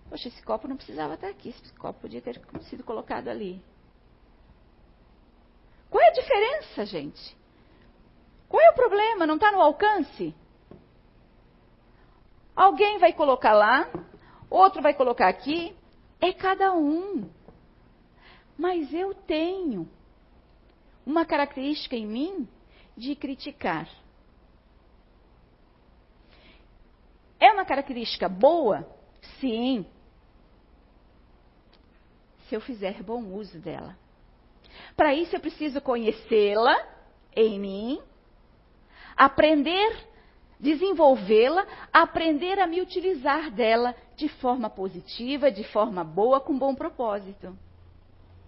Poxa, 0.09 0.27
esse 0.27 0.43
copo 0.43 0.67
não 0.67 0.75
precisava 0.75 1.15
estar 1.15 1.29
aqui, 1.29 1.49
esse 1.49 1.73
copo 1.73 2.01
podia 2.01 2.21
ter 2.21 2.39
sido 2.69 2.83
colocado 2.83 3.29
ali. 3.29 3.61
Qual 5.91 6.01
é 6.01 6.07
a 6.07 6.13
diferença, 6.13 6.85
gente? 6.85 7.37
Qual 8.47 8.63
é 8.63 8.69
o 8.69 8.75
problema? 8.75 9.27
Não 9.27 9.35
está 9.35 9.51
no 9.51 9.59
alcance? 9.59 10.33
Alguém 12.55 12.97
vai 12.97 13.11
colocar 13.11 13.53
lá, 13.53 13.89
outro 14.49 14.81
vai 14.81 14.93
colocar 14.93 15.27
aqui. 15.27 15.75
É 16.21 16.31
cada 16.31 16.73
um. 16.73 17.29
Mas 18.57 18.93
eu 18.93 19.13
tenho 19.13 19.89
uma 21.05 21.25
característica 21.25 21.95
em 21.95 22.07
mim 22.07 22.47
de 22.95 23.13
criticar. 23.13 23.89
É 27.37 27.51
uma 27.51 27.65
característica 27.65 28.29
boa? 28.29 28.87
Sim. 29.41 29.85
Se 32.47 32.55
eu 32.55 32.61
fizer 32.61 33.03
bom 33.03 33.23
uso 33.33 33.59
dela. 33.59 33.97
Para 35.01 35.15
isso 35.15 35.35
eu 35.35 35.39
preciso 35.39 35.81
conhecê-la 35.81 36.77
em 37.35 37.59
mim, 37.59 37.99
aprender, 39.17 40.07
desenvolvê-la, 40.59 41.65
aprender 41.91 42.59
a 42.59 42.67
me 42.67 42.79
utilizar 42.79 43.49
dela 43.49 43.95
de 44.15 44.29
forma 44.29 44.69
positiva, 44.69 45.49
de 45.51 45.63
forma 45.63 46.03
boa, 46.03 46.39
com 46.39 46.55
bom 46.55 46.75
propósito. 46.75 47.57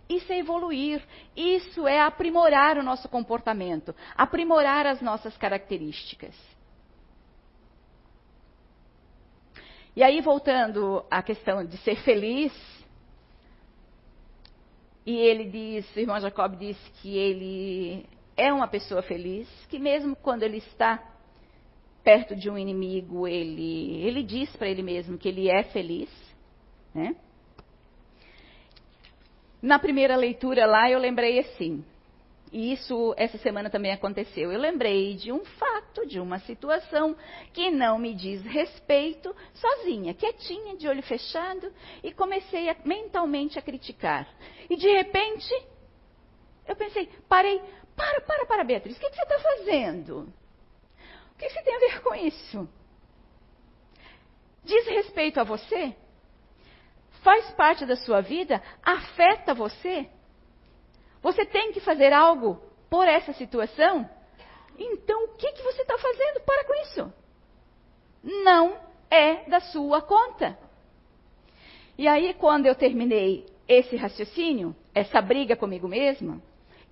Isso 0.08 0.32
é 0.32 0.38
evoluir, 0.38 1.04
isso 1.36 1.88
é 1.88 2.00
aprimorar 2.00 2.78
o 2.78 2.84
nosso 2.84 3.10
comportamento, 3.10 3.96
aprimorar 4.16 4.86
as 4.86 5.02
nossas 5.02 5.36
características. 5.36 6.36
E 9.96 10.04
aí, 10.04 10.22
voltando 10.22 11.04
à 11.10 11.24
questão 11.24 11.66
de 11.66 11.78
ser 11.78 11.96
feliz, 12.04 12.54
e 15.06 15.16
ele 15.18 15.46
diz, 15.46 15.96
o 15.96 16.00
irmão 16.00 16.20
Jacob 16.20 16.56
diz 16.58 16.78
que 17.02 17.18
ele 17.18 18.06
é 18.38 18.52
uma 18.54 18.68
pessoa 18.68 19.02
feliz, 19.02 19.48
que 19.70 19.78
mesmo 19.78 20.16
quando 20.16 20.44
ele 20.44 20.58
está 20.58 21.04
perto 22.04 22.36
de 22.36 22.50
um 22.50 22.58
inimigo, 22.58 23.28
ele, 23.28 24.02
ele 24.04 24.24
diz 24.24 24.54
para 24.56 24.68
ele 24.68 24.82
mesmo 24.82 25.18
que 25.18 25.28
ele 25.28 25.50
é 25.50 25.64
feliz, 25.64 26.10
né? 26.94 27.16
Na 29.62 29.80
primeira 29.80 30.18
leitura 30.18 30.66
lá, 30.66 30.90
eu 30.90 31.00
lembrei 31.00 31.40
assim, 31.40 31.86
e 32.54 32.72
isso 32.72 33.16
essa 33.18 33.38
semana 33.40 33.68
também 33.68 33.92
aconteceu. 33.92 34.52
Eu 34.52 34.60
lembrei 34.60 35.16
de 35.16 35.32
um 35.32 35.44
fato, 35.44 36.06
de 36.06 36.20
uma 36.20 36.38
situação 36.40 37.18
que 37.52 37.72
não 37.72 37.98
me 37.98 38.14
diz 38.14 38.44
respeito, 38.44 39.36
sozinha, 39.56 40.14
quietinha, 40.14 40.78
de 40.78 40.88
olho 40.88 41.02
fechado, 41.02 41.74
e 42.04 42.14
comecei 42.14 42.70
a, 42.70 42.76
mentalmente 42.86 43.58
a 43.58 43.62
criticar. 43.62 44.30
E 44.70 44.76
de 44.76 44.88
repente, 44.88 45.52
eu 46.68 46.76
pensei, 46.76 47.10
parei, 47.28 47.60
para, 47.96 48.22
para, 48.22 48.46
para, 48.46 48.64
Beatriz, 48.64 48.96
o 48.98 49.00
que, 49.00 49.10
que 49.10 49.16
você 49.16 49.24
está 49.24 49.40
fazendo? 49.40 50.32
O 51.34 51.38
que, 51.40 51.48
que 51.48 51.54
você 51.54 51.64
tem 51.64 51.76
a 51.76 51.80
ver 51.80 52.02
com 52.02 52.14
isso? 52.14 52.70
Diz 54.64 54.86
respeito 54.86 55.40
a 55.40 55.44
você? 55.44 55.96
Faz 57.24 57.50
parte 57.52 57.84
da 57.84 57.96
sua 57.96 58.22
vida? 58.22 58.62
Afeta 58.84 59.56
você? 59.56 60.08
Você 61.24 61.46
tem 61.46 61.72
que 61.72 61.80
fazer 61.80 62.12
algo 62.12 62.62
por 62.90 63.08
essa 63.08 63.32
situação? 63.32 64.08
Então, 64.78 65.24
o 65.24 65.38
que, 65.38 65.54
que 65.54 65.64
você 65.64 65.82
está 65.82 65.98
fazendo? 65.98 66.42
Para 66.42 66.66
com 66.66 66.74
isso. 66.82 67.14
Não 68.22 68.78
é 69.10 69.50
da 69.50 69.62
sua 69.62 70.02
conta. 70.02 70.58
E 71.98 72.08
aí, 72.08 72.34
quando 72.34 72.66
eu 72.66 72.76
terminei 72.76 73.46
esse 73.68 73.96
raciocínio, 73.96 74.76
essa 74.94 75.22
briga 75.22 75.56
comigo 75.56 75.88
mesma, 75.88 76.42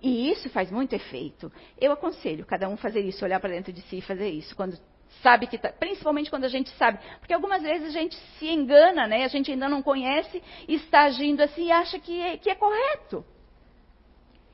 e 0.01 0.31
isso 0.31 0.49
faz 0.49 0.71
muito 0.71 0.93
efeito, 0.93 1.51
eu 1.79 1.91
aconselho 1.91 2.45
cada 2.45 2.69
um 2.69 2.77
fazer 2.77 3.01
isso, 3.01 3.25
olhar 3.25 3.39
para 3.39 3.49
dentro 3.49 3.73
de 3.73 3.81
si 3.81 3.97
e 3.97 4.01
fazer 4.01 4.29
isso, 4.29 4.55
quando 4.55 4.79
sabe 5.21 5.45
que 5.45 5.57
tá, 5.57 5.73
principalmente 5.73 6.29
quando 6.29 6.45
a 6.45 6.49
gente 6.49 6.69
sabe, 6.77 6.99
porque 7.19 7.33
algumas 7.33 7.61
vezes 7.61 7.89
a 7.89 7.91
gente 7.91 8.15
se 8.39 8.47
engana, 8.47 9.07
né? 9.07 9.25
A 9.25 9.27
gente 9.27 9.51
ainda 9.51 9.67
não 9.67 9.81
conhece 9.81 10.41
e 10.67 10.75
está 10.75 11.01
agindo 11.01 11.41
assim 11.41 11.65
e 11.65 11.71
acha 11.71 11.99
que 11.99 12.21
é, 12.21 12.37
que 12.37 12.49
é 12.49 12.55
correto 12.55 13.25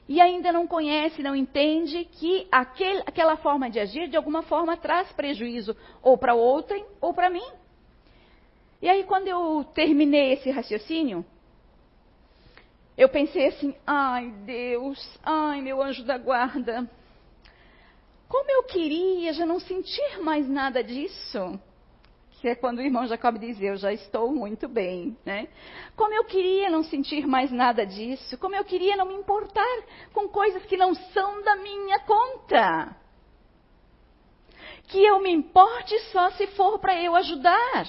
e 0.08 0.22
ainda 0.22 0.52
não 0.52 0.66
conhece, 0.66 1.22
não 1.22 1.36
entende 1.36 2.06
que 2.06 2.48
aquele, 2.52 3.02
aquela 3.06 3.36
forma 3.38 3.70
de 3.70 3.80
agir, 3.80 4.08
de 4.08 4.16
alguma 4.16 4.42
forma, 4.42 4.78
traz 4.78 5.12
prejuízo 5.12 5.76
ou 6.02 6.18
para 6.18 6.34
outrem 6.34 6.86
ou 7.02 7.14
para 7.14 7.30
mim. 7.30 7.46
E 8.82 8.88
aí, 8.88 9.04
quando 9.04 9.28
eu 9.28 9.66
terminei 9.74 10.34
esse 10.34 10.50
raciocínio, 10.50 11.26
eu 12.98 13.10
pensei 13.10 13.48
assim: 13.48 13.76
ai 13.86 14.32
Deus, 14.46 15.20
ai 15.24 15.62
meu 15.62 15.82
anjo 15.82 16.04
da 16.06 16.18
guarda, 16.18 16.90
como 18.30 18.50
eu 18.50 18.64
queria 18.64 19.34
já 19.34 19.46
não 19.46 19.60
sentir 19.60 20.20
mais 20.22 20.48
nada 20.48 20.84
disso 20.84 21.60
que 22.40 22.48
é 22.48 22.56
quando 22.56 22.80
o 22.80 22.82
irmão 22.82 23.08
Jacob 23.08 23.38
diz: 23.38 23.60
Eu 23.62 23.76
já 23.78 23.92
estou 23.92 24.32
muito 24.32 24.68
bem. 24.68 25.18
Né? 25.26 25.48
Como 25.96 26.14
eu 26.14 26.24
queria 26.24 26.70
não 26.70 26.84
sentir 26.84 27.26
mais 27.26 27.52
nada 27.52 27.86
disso, 27.86 28.38
como 28.38 28.56
eu 28.56 28.64
queria 28.64 28.96
não 28.96 29.06
me 29.06 29.16
importar 29.16 29.84
com 30.14 30.28
coisas 30.28 30.64
que 30.66 30.78
não 30.78 30.94
são 30.94 31.42
da 31.42 31.56
minha 31.56 32.00
conta. 32.00 32.96
Que 34.88 35.04
eu 35.04 35.20
me 35.20 35.32
importe 35.32 35.98
só 36.12 36.30
se 36.32 36.48
for 36.48 36.80
para 36.80 37.02
eu 37.02 37.16
ajudar. 37.16 37.86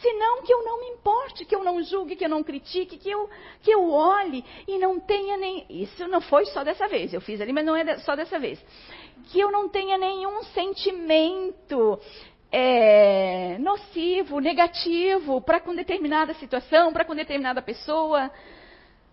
Senão 0.00 0.42
que 0.42 0.52
eu 0.52 0.64
não 0.64 0.80
me 0.80 0.90
importe, 0.90 1.44
que 1.44 1.54
eu 1.54 1.64
não 1.64 1.82
julgue, 1.82 2.14
que 2.14 2.24
eu 2.24 2.28
não 2.28 2.44
critique, 2.44 2.98
que 2.98 3.10
eu, 3.10 3.28
que 3.62 3.70
eu 3.70 3.90
olhe 3.90 4.44
e 4.66 4.78
não 4.78 5.00
tenha 5.00 5.36
nem. 5.36 5.66
Isso 5.68 6.06
não 6.06 6.20
foi 6.20 6.44
só 6.46 6.62
dessa 6.62 6.86
vez, 6.86 7.12
eu 7.12 7.20
fiz 7.20 7.40
ali, 7.40 7.52
mas 7.52 7.64
não 7.64 7.74
é 7.74 7.98
só 7.98 8.14
dessa 8.14 8.38
vez. 8.38 8.64
Que 9.32 9.40
eu 9.40 9.50
não 9.50 9.68
tenha 9.68 9.98
nenhum 9.98 10.42
sentimento 10.44 11.98
é, 12.50 13.58
nocivo, 13.58 14.40
negativo 14.40 15.40
para 15.40 15.60
com 15.60 15.74
determinada 15.74 16.34
situação, 16.34 16.92
para 16.92 17.04
com 17.04 17.14
determinada 17.14 17.60
pessoa. 17.60 18.30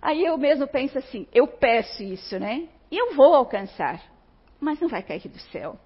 Aí 0.01 0.23
eu 0.23 0.37
mesmo 0.37 0.67
penso 0.67 0.97
assim, 0.97 1.27
eu 1.33 1.47
peço 1.47 2.03
isso, 2.03 2.39
né? 2.39 2.67
E 2.91 2.97
eu 2.97 3.13
vou 3.15 3.33
alcançar, 3.33 4.01
mas 4.59 4.79
não 4.79 4.87
vai 4.87 5.03
cair 5.03 5.27
do 5.27 5.39
céu. 5.39 5.77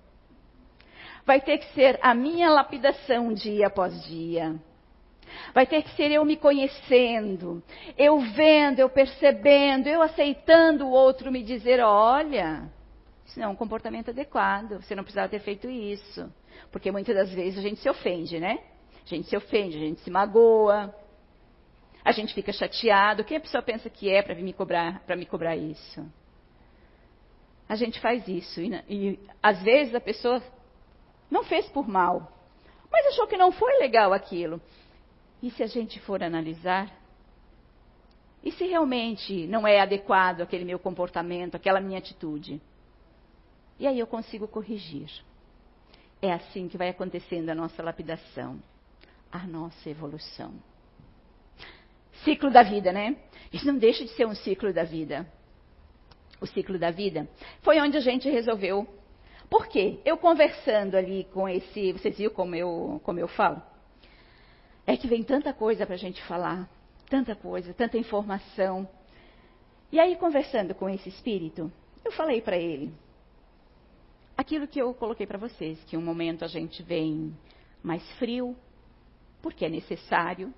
Vai 1.25 1.41
ter 1.41 1.57
que 1.57 1.73
ser 1.73 1.99
a 2.01 2.13
minha 2.13 2.49
lapidação 2.49 3.33
dia 3.33 3.67
após 3.67 4.03
dia. 4.05 4.55
Vai 5.53 5.65
ter 5.67 5.83
que 5.83 5.95
ser 5.95 6.11
eu 6.11 6.25
me 6.25 6.35
conhecendo, 6.35 7.61
eu 7.97 8.19
vendo, 8.19 8.79
eu 8.79 8.89
percebendo, 8.89 9.87
eu 9.87 10.01
aceitando 10.01 10.87
o 10.87 10.91
outro 10.91 11.31
me 11.31 11.43
dizer: 11.43 11.79
olha, 11.81 12.67
isso 13.25 13.39
não 13.39 13.47
é 13.47 13.49
um 13.49 13.55
comportamento 13.55 14.09
adequado, 14.09 14.81
você 14.81 14.95
não 14.95 15.03
precisava 15.03 15.29
ter 15.29 15.39
feito 15.39 15.69
isso. 15.69 16.31
Porque 16.71 16.91
muitas 16.91 17.15
das 17.15 17.31
vezes 17.31 17.59
a 17.59 17.61
gente 17.61 17.79
se 17.79 17.89
ofende, 17.89 18.39
né? 18.39 18.59
A 19.05 19.09
gente 19.09 19.27
se 19.27 19.35
ofende, 19.35 19.77
a 19.77 19.79
gente 19.79 20.01
se 20.01 20.11
magoa, 20.11 20.93
a 22.03 22.11
gente 22.11 22.33
fica 22.33 22.51
chateado. 22.51 23.23
Quem 23.23 23.37
a 23.37 23.41
pessoa 23.41 23.61
pensa 23.61 23.89
que 23.89 24.09
é 24.09 24.21
para 24.21 24.35
me 24.35 24.53
cobrar, 24.53 25.01
para 25.05 25.15
me 25.15 25.25
cobrar 25.25 25.55
isso? 25.55 26.05
A 27.67 27.75
gente 27.75 27.99
faz 27.99 28.27
isso 28.27 28.61
e, 28.61 28.73
e 28.89 29.19
às 29.41 29.61
vezes 29.61 29.93
a 29.95 29.99
pessoa 30.01 30.41
não 31.29 31.43
fez 31.43 31.67
por 31.69 31.87
mal, 31.87 32.31
mas 32.91 33.05
achou 33.07 33.27
que 33.27 33.37
não 33.37 33.51
foi 33.51 33.77
legal 33.79 34.13
aquilo. 34.13 34.61
E 35.41 35.51
se 35.51 35.63
a 35.63 35.67
gente 35.67 35.99
for 35.99 36.23
analisar, 36.23 36.89
E 38.43 38.51
se 38.51 38.65
realmente 38.65 39.45
não 39.47 39.67
é 39.67 39.79
adequado 39.81 40.41
aquele 40.41 40.63
meu 40.63 40.79
comportamento, 40.79 41.55
aquela 41.55 41.81
minha 41.81 41.99
atitude? 41.99 42.61
E 43.77 43.85
aí 43.87 43.99
eu 43.99 44.07
consigo 44.07 44.47
corrigir. 44.47 45.09
É 46.21 46.33
assim 46.33 46.67
que 46.67 46.77
vai 46.77 46.89
acontecendo 46.89 47.49
a 47.49 47.55
nossa 47.55 47.81
lapidação, 47.81 48.59
a 49.31 49.47
nossa 49.47 49.89
evolução. 49.89 50.53
Ciclo 52.23 52.51
da 52.51 52.61
vida, 52.61 52.91
né? 52.91 53.15
Isso 53.53 53.65
não 53.65 53.77
deixa 53.77 54.03
de 54.03 54.11
ser 54.11 54.27
um 54.27 54.35
ciclo 54.35 54.73
da 54.73 54.83
vida. 54.83 55.25
O 56.41 56.45
ciclo 56.45 56.77
da 56.77 56.91
vida 56.91 57.27
foi 57.61 57.79
onde 57.79 57.95
a 57.95 58.01
gente 58.01 58.29
resolveu. 58.29 58.87
Por 59.49 59.67
quê? 59.67 59.99
Eu 60.03 60.17
conversando 60.17 60.95
ali 60.95 61.25
com 61.33 61.47
esse. 61.47 61.93
Vocês 61.93 62.17
viram 62.17 62.33
como 62.33 62.55
eu, 62.55 62.99
como 63.03 63.19
eu 63.19 63.27
falo? 63.27 63.61
É 64.85 64.97
que 64.97 65.07
vem 65.07 65.23
tanta 65.23 65.53
coisa 65.53 65.85
para 65.85 65.95
a 65.95 65.97
gente 65.97 66.21
falar, 66.23 66.69
tanta 67.09 67.35
coisa, 67.35 67.73
tanta 67.73 67.97
informação. 67.97 68.87
E 69.91 69.99
aí, 69.99 70.17
conversando 70.17 70.75
com 70.75 70.89
esse 70.89 71.09
espírito, 71.09 71.71
eu 72.03 72.11
falei 72.11 72.41
para 72.41 72.57
ele 72.57 72.93
aquilo 74.39 74.69
que 74.69 74.81
eu 74.81 74.93
coloquei 74.93 75.27
para 75.27 75.37
vocês, 75.37 75.83
que 75.83 75.97
um 75.97 76.01
momento 76.01 76.45
a 76.45 76.47
gente 76.47 76.81
vem 76.81 77.37
mais 77.83 78.01
frio, 78.13 78.55
porque 79.41 79.65
é 79.65 79.69
necessário. 79.69 80.53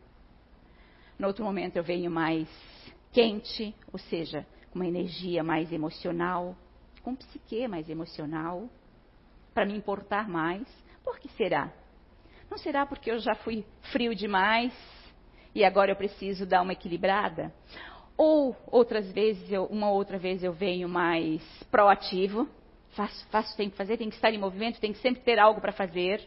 No 1.17 1.25
outro 1.25 1.43
momento 1.43 1.77
eu 1.77 1.83
venho 1.83 2.11
mais 2.11 2.47
quente, 3.11 3.73
ou 3.91 3.97
seja, 3.97 4.45
com 4.69 4.77
uma 4.77 4.87
energia 4.87 5.43
mais 5.43 5.73
emocional, 5.73 6.55
com 7.01 7.15
psique 7.15 7.67
mais 7.67 7.89
emocional, 7.89 8.69
para 9.51 9.65
me 9.65 9.75
importar 9.75 10.29
mais. 10.29 10.67
Por 11.03 11.17
que 11.17 11.27
será? 11.29 11.73
Não 12.51 12.59
será 12.59 12.85
porque 12.85 13.09
eu 13.09 13.17
já 13.17 13.33
fui 13.33 13.65
frio 13.91 14.13
demais 14.13 14.71
e 15.55 15.65
agora 15.65 15.91
eu 15.91 15.95
preciso 15.95 16.45
dar 16.45 16.61
uma 16.61 16.73
equilibrada? 16.73 17.51
Ou 18.15 18.55
outras 18.67 19.11
vezes, 19.11 19.51
eu, 19.51 19.65
uma 19.65 19.89
outra 19.89 20.19
vez 20.19 20.43
eu 20.43 20.53
venho 20.53 20.87
mais 20.87 21.41
proativo, 21.71 22.47
faço, 22.91 23.25
faço, 23.27 23.55
tenho 23.55 23.71
que 23.71 23.77
fazer, 23.77 23.97
tenho 23.97 24.09
que 24.09 24.15
estar 24.15 24.31
em 24.31 24.37
movimento, 24.37 24.79
tenho 24.79 24.93
que 24.93 25.01
sempre 25.01 25.21
ter 25.21 25.39
algo 25.39 25.61
para 25.61 25.71
fazer. 25.71 26.21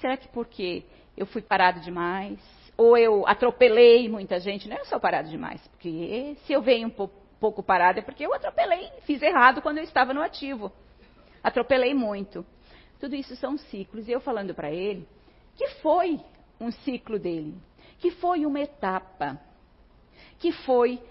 Será 0.00 0.16
que 0.16 0.28
porque 0.28 0.84
eu 1.16 1.26
fui 1.26 1.42
parado 1.42 1.80
demais? 1.80 2.38
Ou 2.76 2.96
eu 2.96 3.26
atropelei 3.26 4.08
muita 4.08 4.40
gente? 4.40 4.68
Não 4.68 4.76
é 4.76 4.84
só 4.84 4.98
parado 4.98 5.28
demais, 5.28 5.66
porque 5.68 6.36
se 6.44 6.52
eu 6.52 6.62
venho 6.62 6.88
um 6.88 6.90
pouco, 6.90 7.14
pouco 7.38 7.62
parado 7.62 7.98
é 7.98 8.02
porque 8.02 8.24
eu 8.24 8.34
atropelei, 8.34 8.90
fiz 9.02 9.20
errado 9.22 9.60
quando 9.62 9.78
eu 9.78 9.84
estava 9.84 10.14
no 10.14 10.22
ativo. 10.22 10.72
Atropelei 11.42 11.92
muito. 11.92 12.46
Tudo 13.00 13.16
isso 13.16 13.34
são 13.36 13.58
ciclos. 13.58 14.08
E 14.08 14.12
eu 14.12 14.20
falando 14.20 14.54
para 14.54 14.70
ele 14.70 15.06
que 15.56 15.68
foi 15.80 16.20
um 16.60 16.70
ciclo 16.70 17.18
dele, 17.18 17.54
que 17.98 18.10
foi 18.12 18.46
uma 18.46 18.60
etapa, 18.60 19.40
que 20.38 20.52
foi 20.52 21.02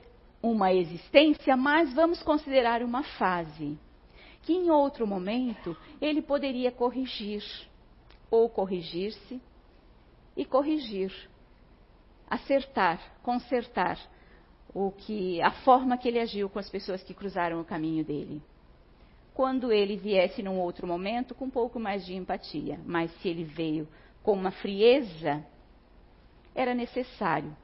uma 0.42 0.74
existência, 0.74 1.56
mas 1.56 1.94
vamos 1.94 2.24
considerar 2.24 2.82
uma 2.82 3.04
fase, 3.04 3.78
que 4.42 4.54
em 4.54 4.72
outro 4.72 5.06
momento 5.06 5.78
ele 6.02 6.22
poderia 6.22 6.72
corrigir, 6.72 7.44
ou 8.30 8.50
corrigir-se 8.50 9.42
e 10.36 10.46
corrigir, 10.46 11.14
acertar, 12.30 13.00
consertar 13.22 14.00
o 14.74 14.92
que 14.92 15.42
a 15.42 15.52
forma 15.52 15.98
que 15.98 16.08
ele 16.08 16.20
agiu 16.20 16.50
com 16.50 16.58
as 16.58 16.70
pessoas 16.70 17.04
que 17.04 17.14
cruzaram 17.14 17.60
o 17.60 17.66
caminho 17.66 18.04
dele. 18.04 18.42
Quando 19.34 19.72
ele 19.72 19.98
viesse 19.98 20.42
num 20.42 20.60
outro 20.60 20.88
momento 20.88 21.36
com 21.36 21.46
um 21.46 21.50
pouco 21.50 21.80
mais 21.80 22.06
de 22.06 22.16
empatia, 22.16 22.80
mas 22.86 23.12
se 23.20 23.28
ele 23.28 23.44
veio 23.44 23.88
com 24.24 24.34
uma 24.34 24.52
frieza, 24.52 25.46
era 26.56 26.74
necessário. 26.74 27.56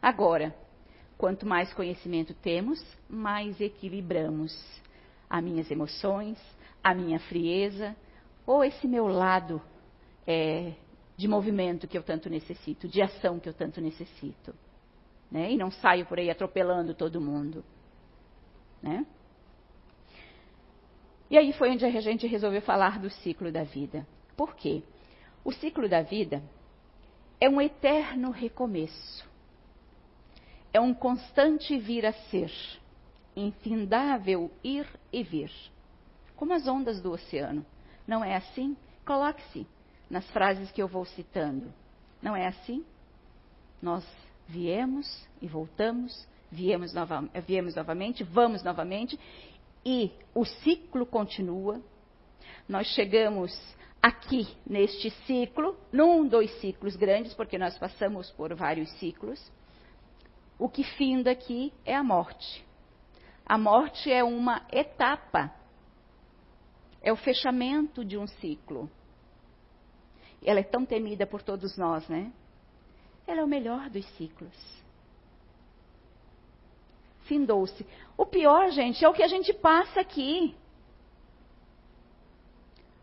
Agora, 0.00 0.54
quanto 1.16 1.46
mais 1.46 1.72
conhecimento 1.72 2.34
temos, 2.34 2.82
mais 3.08 3.60
equilibramos 3.60 4.54
as 5.28 5.42
minhas 5.42 5.70
emoções, 5.70 6.38
a 6.82 6.94
minha 6.94 7.18
frieza, 7.18 7.96
ou 8.46 8.62
esse 8.62 8.86
meu 8.86 9.08
lado 9.08 9.60
é, 10.26 10.72
de 11.16 11.26
movimento 11.26 11.88
que 11.88 11.96
eu 11.96 12.02
tanto 12.02 12.28
necessito, 12.28 12.86
de 12.86 13.02
ação 13.02 13.40
que 13.40 13.48
eu 13.48 13.54
tanto 13.54 13.80
necessito. 13.80 14.54
Né? 15.30 15.52
E 15.52 15.56
não 15.56 15.70
saio 15.70 16.06
por 16.06 16.18
aí 16.18 16.30
atropelando 16.30 16.94
todo 16.94 17.20
mundo. 17.20 17.64
Né? 18.82 19.04
E 21.28 21.36
aí 21.36 21.52
foi 21.52 21.70
onde 21.70 21.84
a 21.84 21.90
gente 22.00 22.26
resolveu 22.26 22.62
falar 22.62 23.00
do 23.00 23.10
ciclo 23.10 23.50
da 23.50 23.64
vida. 23.64 24.06
Por 24.36 24.54
quê? 24.54 24.82
O 25.44 25.50
ciclo 25.50 25.88
da 25.88 26.02
vida 26.02 26.42
é 27.40 27.48
um 27.48 27.60
eterno 27.60 28.30
recomeço. 28.30 29.25
É 30.76 30.80
um 30.80 30.92
constante 30.92 31.78
vir 31.78 32.04
a 32.04 32.12
ser, 32.12 32.52
infindável 33.34 34.50
ir 34.62 34.86
e 35.10 35.22
vir, 35.22 35.50
como 36.36 36.52
as 36.52 36.66
ondas 36.68 37.00
do 37.00 37.12
oceano. 37.12 37.64
Não 38.06 38.22
é 38.22 38.36
assim? 38.36 38.76
Coloque-se 39.02 39.66
nas 40.10 40.30
frases 40.32 40.70
que 40.70 40.82
eu 40.82 40.86
vou 40.86 41.06
citando. 41.06 41.72
Não 42.20 42.36
é 42.36 42.46
assim? 42.46 42.84
Nós 43.80 44.06
viemos 44.46 45.26
e 45.40 45.48
voltamos, 45.48 46.28
viemos, 46.52 46.92
nova, 46.92 47.26
viemos 47.46 47.74
novamente, 47.74 48.22
vamos 48.22 48.62
novamente, 48.62 49.18
e 49.82 50.12
o 50.34 50.44
ciclo 50.44 51.06
continua. 51.06 51.80
Nós 52.68 52.86
chegamos 52.88 53.50
aqui 54.02 54.46
neste 54.66 55.08
ciclo, 55.24 55.74
num 55.90 56.28
dos 56.28 56.50
ciclos 56.60 56.96
grandes, 56.96 57.32
porque 57.32 57.56
nós 57.56 57.78
passamos 57.78 58.30
por 58.32 58.54
vários 58.54 58.90
ciclos, 58.98 59.40
o 60.58 60.68
que 60.68 60.82
finda 60.82 61.30
aqui 61.30 61.72
é 61.84 61.94
a 61.94 62.02
morte. 62.02 62.64
A 63.44 63.58
morte 63.58 64.10
é 64.10 64.24
uma 64.24 64.66
etapa, 64.72 65.54
é 67.00 67.12
o 67.12 67.16
fechamento 67.16 68.04
de 68.04 68.16
um 68.16 68.26
ciclo. 68.26 68.90
Ela 70.44 70.60
é 70.60 70.64
tão 70.64 70.84
temida 70.84 71.26
por 71.26 71.42
todos 71.42 71.76
nós, 71.76 72.08
né? 72.08 72.32
Ela 73.26 73.40
é 73.40 73.44
o 73.44 73.48
melhor 73.48 73.90
dos 73.90 74.06
ciclos. 74.16 74.76
Findou-se. 77.24 77.84
O 78.16 78.24
pior, 78.24 78.70
gente, 78.70 79.04
é 79.04 79.08
o 79.08 79.12
que 79.12 79.22
a 79.22 79.28
gente 79.28 79.52
passa 79.52 80.00
aqui. 80.00 80.56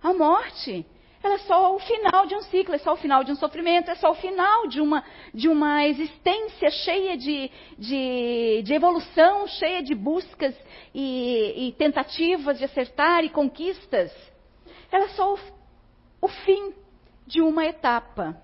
A 0.01 0.13
morte 0.13 0.85
ela 1.23 1.36
é 1.36 1.39
só 1.39 1.73
o 1.73 1.79
final 1.79 2.25
de 2.25 2.36
um 2.36 2.41
ciclo, 2.41 2.75
é 2.75 2.77
só 2.77 2.93
o 2.93 2.97
final 2.97 3.23
de 3.23 3.31
um 3.31 3.36
sofrimento, 3.36 3.89
é 3.89 3.95
só 3.95 4.12
o 4.12 4.15
final 4.15 4.67
de 4.67 4.81
uma, 4.81 5.01
de 5.33 5.47
uma 5.47 5.88
existência 5.88 6.69
cheia 6.69 7.15
de, 7.15 7.49
de, 7.79 8.62
de 8.62 8.73
evolução, 8.73 9.47
cheia 9.47 9.81
de 9.81 9.95
buscas 9.95 10.53
e, 10.93 11.67
e, 11.67 11.71
tentativas 11.73 12.57
de 12.57 12.65
acertar 12.65 13.23
e 13.23 13.29
conquistas. 13.29 14.12
Ela 14.91 15.05
é 15.05 15.09
só 15.09 15.33
o, 15.33 15.39
o 16.23 16.27
fim 16.27 16.73
de 17.25 17.41
uma 17.41 17.65
etapa, 17.65 18.38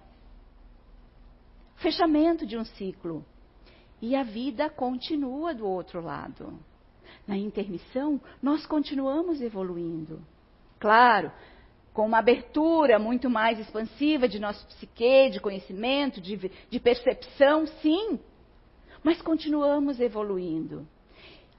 fechamento 1.76 2.46
de 2.46 2.58
um 2.58 2.64
ciclo. 2.64 3.26
E 4.02 4.16
a 4.16 4.24
vida 4.24 4.70
continua 4.70 5.54
do 5.54 5.68
outro 5.68 6.00
lado. 6.02 6.58
Na 7.28 7.38
intermissão, 7.38 8.22
nós 8.42 8.66
continuamos 8.66 9.42
evoluindo. 9.42 10.22
Claro, 10.80 11.30
com 12.00 12.06
uma 12.06 12.20
abertura 12.20 12.98
muito 12.98 13.30
mais 13.30 13.60
expansiva 13.60 14.26
de 14.26 14.40
nosso 14.40 14.66
psique, 14.68 15.32
de 15.32 15.42
conhecimento, 15.42 16.22
de, 16.22 16.50
de 16.70 16.80
percepção, 16.80 17.68
sim. 17.82 18.18
Mas 19.04 19.22
continuamos 19.22 20.00
evoluindo, 20.00 20.88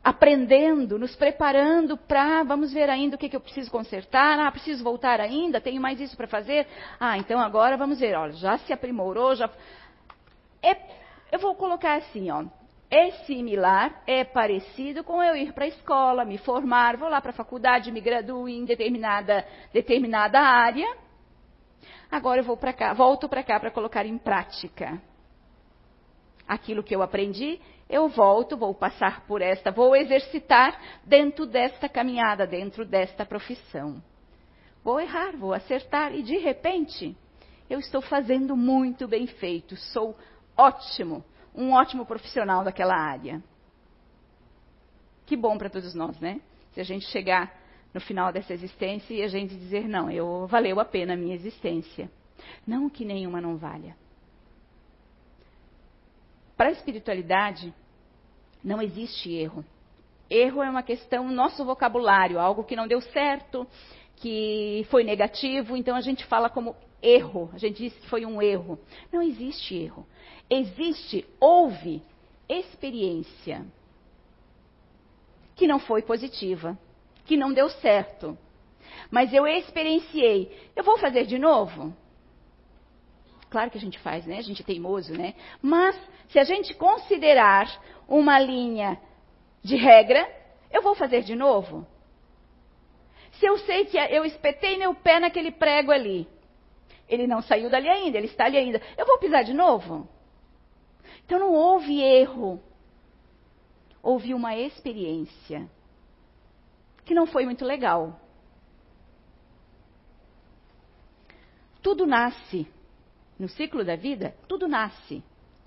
aprendendo, 0.03 0.99
nos 0.99 1.15
preparando 1.15 1.95
para, 1.95 2.43
vamos 2.43 2.73
ver 2.73 2.89
ainda 2.89 3.17
o 3.17 3.19
que, 3.19 3.29
que, 3.29 3.37
eu 3.37 3.41
preciso 3.41 3.71
consertar, 3.71 4.39
ah, 4.39 4.51
preciso 4.51 4.83
voltar 4.83 5.21
ainda, 5.21 5.61
tenho 5.61 5.79
mais 5.79 6.01
isso 6.01 6.17
para 6.17 6.27
fazer, 6.27 6.67
ah, 6.99 7.19
então 7.19 7.39
agora 7.39 7.77
vamos 7.77 8.01
ver, 8.01 8.17
olha, 8.17 8.33
já 8.33 8.57
se 8.57 8.73
aprimorou, 8.73 9.35
já. 9.35 9.51
É, 10.63 10.75
eu 11.31 11.39
vou 11.39 11.55
colocar 11.55 11.97
assim, 11.97 12.31
ó, 12.31 12.47
é 12.91 13.13
similar, 13.25 14.03
é 14.05 14.25
parecido 14.25 15.05
com 15.05 15.23
eu 15.23 15.37
ir 15.37 15.53
para 15.53 15.65
a 15.65 15.69
escola, 15.69 16.25
me 16.25 16.37
formar, 16.39 16.97
vou 16.97 17.09
lá 17.09 17.21
para 17.21 17.31
a 17.31 17.35
faculdade, 17.35 17.93
me 17.93 18.01
graduo 18.01 18.49
em 18.49 18.65
determinada, 18.65 19.47
determinada 19.73 20.41
área. 20.41 20.97
Agora 22.11 22.41
eu 22.41 22.45
vou 22.45 22.57
para 22.57 22.73
cá, 22.73 22.93
volto 22.93 23.29
para 23.29 23.45
cá 23.45 23.61
para 23.61 23.71
colocar 23.71 24.05
em 24.05 24.19
prática. 24.19 25.01
Aquilo 26.49 26.83
que 26.83 26.95
eu 26.95 27.01
aprendi, 27.01 27.61
eu 27.89 28.09
volto, 28.09 28.57
vou 28.57 28.75
passar 28.75 29.25
por 29.25 29.41
esta, 29.41 29.71
vou 29.71 29.95
exercitar 29.95 30.77
dentro 31.05 31.47
desta 31.47 31.89
caminhada, 31.89 32.45
dentro 32.45 32.85
desta 32.85 33.25
profissão. 33.25 34.03
Vou 34.83 35.01
errar, 35.01 35.37
vou 35.37 35.53
acertar 35.53 36.13
e 36.13 36.25
de 36.25 36.39
repente 36.39 37.17
eu 37.69 37.79
estou 37.79 38.03
fazendo 38.03 38.57
muito 38.57 39.07
bem 39.07 39.29
feito, 39.29 39.77
sou 39.77 40.17
ótimo 40.57 41.25
um 41.55 41.73
ótimo 41.73 42.07
profissional 42.07 42.65
daquela 42.65 42.95
área. 42.95 43.43
Que 45.27 45.37
bom 45.37 45.57
para 45.57 45.71
todos 45.71 45.95
nós, 45.95 46.19
né? 46.21 46.41
Se 46.73 46.81
a 46.81 46.85
gente 46.85 47.07
chegar 47.07 47.53
no 47.93 48.01
final 48.01 48.33
dessa 48.33 48.53
existência 48.53 49.15
e 49.15 49.23
a 49.23 49.29
gente 49.29 49.55
dizer, 49.55 49.89
não, 49.89 50.11
eu 50.11 50.47
valeu 50.47 50.79
a 50.81 50.85
pena 50.85 51.15
a 51.15 51.17
minha 51.17 51.35
existência. 51.35 52.11
Não 52.67 52.89
que 52.89 53.05
nenhuma 53.05 53.41
não 53.41 53.57
valha. 53.57 53.97
para 56.57 56.69
a 56.69 56.73
espiritualidade, 56.73 57.73
não 58.63 58.83
existe 58.83 59.33
erro. 59.33 59.65
Erro 60.29 60.63
é 60.63 60.69
uma 60.69 60.83
questão 60.83 61.31
nosso 61.31 61.65
vocabulário, 61.65 62.39
algo 62.39 62.65
que 62.65 62.77
não 62.77 62.87
deu 62.87 63.01
certo, 63.01 63.67
que 64.21 64.87
foi 64.91 65.03
negativo, 65.03 65.77
então 65.77 65.97
a 65.97 66.01
gente 66.01 66.25
fala 66.27 66.49
como 66.49 66.77
erro. 67.03 67.51
A 67.55 67.59
gente 67.59 67.83
diz 67.83 67.95
que 67.95 68.09
foi 68.09 68.25
um 68.25 68.41
erro. 68.41 68.79
Não 69.11 69.23
existe 69.23 69.75
erro. 69.75 70.07
Existe, 70.49 71.27
houve 71.41 72.03
experiência 72.49 73.65
que 75.57 75.67
não 75.67 75.79
foi 75.79 76.03
positiva, 76.03 76.79
que 77.25 77.37
não 77.37 77.53
deu 77.53 77.69
certo. 77.69 78.37
Mas 79.11 79.33
eu 79.33 79.47
experienciei. 79.47 80.71
Eu 80.77 80.85
vou 80.85 80.99
fazer 80.99 81.27
de 81.27 81.39
novo? 81.39 81.95
Claro 83.49 83.71
que 83.71 83.79
a 83.79 83.81
gente 83.81 83.99
faz, 83.99 84.27
né? 84.27 84.39
A 84.39 84.43
gente 84.43 84.63
é 84.63 84.65
teimoso, 84.65 85.13
né? 85.13 85.35
Mas 85.63 85.99
se 86.29 86.39
a 86.39 86.45
gente 86.45 86.75
considerar 86.75 87.69
uma 88.07 88.39
linha 88.39 89.01
de 89.63 89.77
regra, 89.77 90.29
eu 90.71 90.83
vou 90.83 90.95
fazer 90.95 91.23
de 91.23 91.35
novo? 91.35 91.87
Se 93.41 93.47
eu 93.47 93.57
sei 93.61 93.87
que 93.87 93.97
eu 93.97 94.23
espetei 94.27 94.77
meu 94.77 94.95
pé 94.95 95.19
naquele 95.19 95.51
prego 95.51 95.91
ali, 95.91 96.29
ele 97.09 97.27
não 97.27 97.41
saiu 97.41 97.71
dali 97.71 97.89
ainda, 97.89 98.19
ele 98.19 98.27
está 98.27 98.45
ali 98.45 98.59
ainda, 98.59 98.83
eu 98.99 99.07
vou 99.07 99.19
pisar 99.19 99.43
de 99.43 99.55
novo? 99.55 100.07
Então 101.25 101.39
não 101.39 101.55
houve 101.55 102.03
erro. 102.03 102.63
Houve 104.03 104.35
uma 104.35 104.55
experiência 104.57 105.67
que 107.07 107.15
não 107.15 107.27
foi 107.27 107.47
muito 107.47 107.65
legal. 107.65 108.21
Tudo 111.83 112.07
nasce. 112.07 112.69
No 113.39 113.49
ciclo 113.49 113.83
da 113.83 113.97
vida, 113.97 114.37
tudo 114.47 114.69
nasce. 114.69 115.23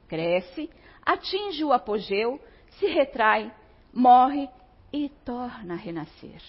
Cresce, 0.07 0.69
atinge 1.03 1.63
o 1.63 1.73
apogeu, 1.73 2.39
se 2.77 2.85
retrai, 2.85 3.51
morre 3.91 4.47
e 4.91 5.09
torna 5.25 5.73
a 5.73 5.77
renascer. 5.77 6.41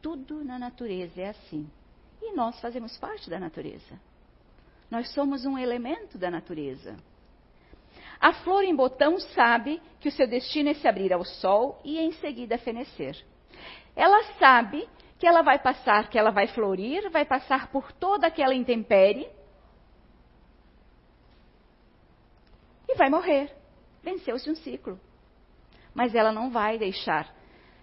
Tudo 0.00 0.44
na 0.44 0.58
natureza 0.58 1.20
é 1.20 1.28
assim. 1.28 1.68
E 2.20 2.32
nós 2.34 2.60
fazemos 2.60 2.96
parte 2.98 3.28
da 3.28 3.38
natureza. 3.38 3.98
Nós 4.90 5.12
somos 5.12 5.44
um 5.44 5.58
elemento 5.58 6.16
da 6.16 6.30
natureza. 6.30 6.96
A 8.20 8.32
flor 8.32 8.64
em 8.64 8.74
botão 8.74 9.18
sabe 9.20 9.80
que 10.00 10.08
o 10.08 10.12
seu 10.12 10.26
destino 10.26 10.70
é 10.70 10.74
se 10.74 10.88
abrir 10.88 11.12
ao 11.12 11.24
sol 11.24 11.80
e 11.84 11.98
em 11.98 12.12
seguida 12.12 12.58
fenecer. 12.58 13.16
Ela 13.94 14.22
sabe 14.38 14.88
que 15.18 15.26
ela 15.26 15.42
vai 15.42 15.58
passar, 15.58 16.08
que 16.08 16.18
ela 16.18 16.30
vai 16.30 16.46
florir, 16.48 17.10
vai 17.10 17.24
passar 17.24 17.70
por 17.70 17.92
toda 17.92 18.26
aquela 18.26 18.54
intempérie 18.54 19.28
e 22.88 22.94
vai 22.94 23.10
morrer. 23.10 23.54
Venceu-se 24.02 24.50
um 24.50 24.54
ciclo. 24.54 24.98
Mas 25.94 26.14
ela 26.14 26.32
não 26.32 26.50
vai 26.50 26.78
deixar. 26.78 27.32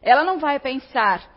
Ela 0.02 0.24
não 0.24 0.40
vai 0.40 0.60
pensar, 0.60 1.30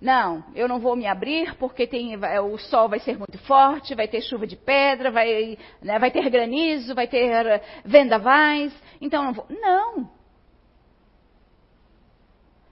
não, 0.00 0.44
eu 0.54 0.68
não 0.68 0.78
vou 0.78 0.96
me 0.96 1.06
abrir 1.06 1.54
porque 1.56 1.86
tem, 1.86 2.16
o 2.16 2.58
sol 2.58 2.88
vai 2.88 2.98
ser 2.98 3.16
muito 3.16 3.38
forte, 3.38 3.94
vai 3.94 4.06
ter 4.06 4.20
chuva 4.20 4.46
de 4.46 4.56
pedra, 4.56 5.10
vai, 5.10 5.56
né, 5.80 5.98
vai 5.98 6.10
ter 6.10 6.28
granizo, 6.28 6.94
vai 6.94 7.06
ter 7.06 7.62
vendavais, 7.84 8.74
então 9.00 9.24
não 9.24 9.32
vou. 9.32 9.46
Não. 9.48 10.10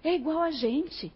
É 0.05 0.15
igual 0.15 0.43
a 0.43 0.51
gente. 0.51 1.13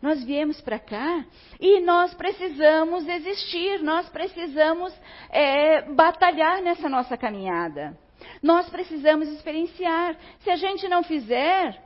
Nós 0.00 0.22
viemos 0.22 0.60
para 0.60 0.78
cá 0.78 1.24
e 1.58 1.80
nós 1.80 2.14
precisamos 2.14 3.08
existir, 3.08 3.82
nós 3.82 4.08
precisamos 4.10 4.94
é, 5.28 5.82
batalhar 5.92 6.62
nessa 6.62 6.88
nossa 6.88 7.16
caminhada. 7.16 7.98
Nós 8.40 8.68
precisamos 8.68 9.28
experienciar. 9.28 10.16
Se 10.40 10.50
a 10.50 10.56
gente 10.56 10.86
não 10.86 11.02
fizer, 11.02 11.82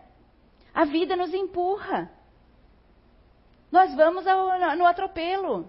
a 0.75 0.85
vida 0.85 1.17
nos 1.17 1.33
empurra 1.33 2.11
nós 3.73 3.95
vamos 3.95 4.27
ao, 4.27 4.77
no 4.77 4.87
atropelo. 4.87 5.67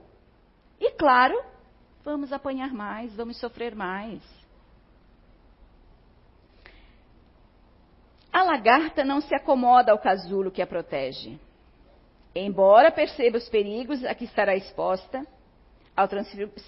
E 0.80 0.92
claro, 0.92 1.42
vamos 2.04 2.34
apanhar 2.34 2.74
mais, 2.74 3.16
vamos 3.16 3.40
sofrer 3.40 3.74
mais. 3.74 4.22
A 8.32 8.44
lagarta 8.44 9.06
não 9.06 9.22
se 9.22 9.34
acomoda 9.34 9.94
ao 9.94 10.00
casulo 10.00 10.52
que 10.52 10.62
a 10.62 10.68
protege. 10.68 11.40
Embora 12.36 12.92
perceba 12.92 13.38
os 13.38 13.48
perigos 13.48 14.04
a 14.04 14.14
que 14.14 14.26
estará 14.26 14.56
exposta 14.56 15.26
ao 15.96 16.08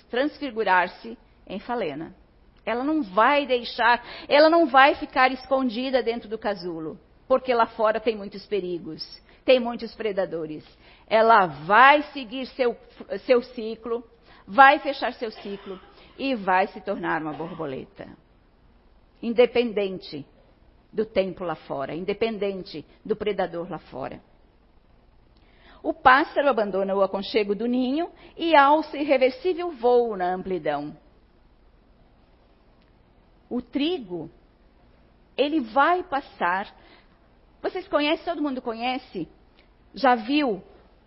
transfigurar-se 0.09 1.17
em 1.47 1.59
falena. 1.59 2.15
Ela 2.65 2.83
não 2.83 3.01
vai 3.03 3.45
deixar, 3.45 4.03
ela 4.29 4.49
não 4.49 4.67
vai 4.67 4.95
ficar 4.95 5.31
escondida 5.31 6.01
dentro 6.01 6.29
do 6.29 6.37
casulo, 6.37 6.99
porque 7.27 7.53
lá 7.53 7.65
fora 7.65 7.99
tem 7.99 8.15
muitos 8.15 8.45
perigos, 8.45 9.03
tem 9.45 9.59
muitos 9.59 9.93
predadores 9.95 10.65
ela 11.07 11.45
vai 11.45 12.01
seguir 12.13 12.47
seu, 12.47 12.75
seu 13.25 13.41
ciclo, 13.41 14.03
vai 14.47 14.79
fechar 14.79 15.13
seu 15.13 15.31
ciclo 15.31 15.79
e 16.17 16.35
vai 16.35 16.67
se 16.67 16.81
tornar 16.81 17.21
uma 17.21 17.33
borboleta. 17.33 18.07
Independente 19.21 20.25
do 20.91 21.05
tempo 21.05 21.43
lá 21.43 21.55
fora, 21.55 21.93
independente 21.93 22.85
do 23.03 23.15
predador 23.15 23.69
lá 23.69 23.79
fora. 23.79 24.21
O 25.83 25.93
pássaro 25.93 26.49
abandona 26.49 26.95
o 26.95 27.03
aconchego 27.03 27.53
do 27.53 27.67
ninho 27.67 28.09
e 28.35 28.55
alça 28.55 28.97
irreversível 28.97 29.71
voo 29.71 30.17
na 30.17 30.33
amplidão. 30.33 30.97
O 33.47 33.61
trigo, 33.61 34.31
ele 35.37 35.59
vai 35.59 36.01
passar. 36.01 36.75
Vocês 37.61 37.87
conhecem, 37.87 38.25
todo 38.25 38.41
mundo 38.41 38.61
conhece? 38.63 39.29
Já 39.95 40.13
viu 40.13 40.61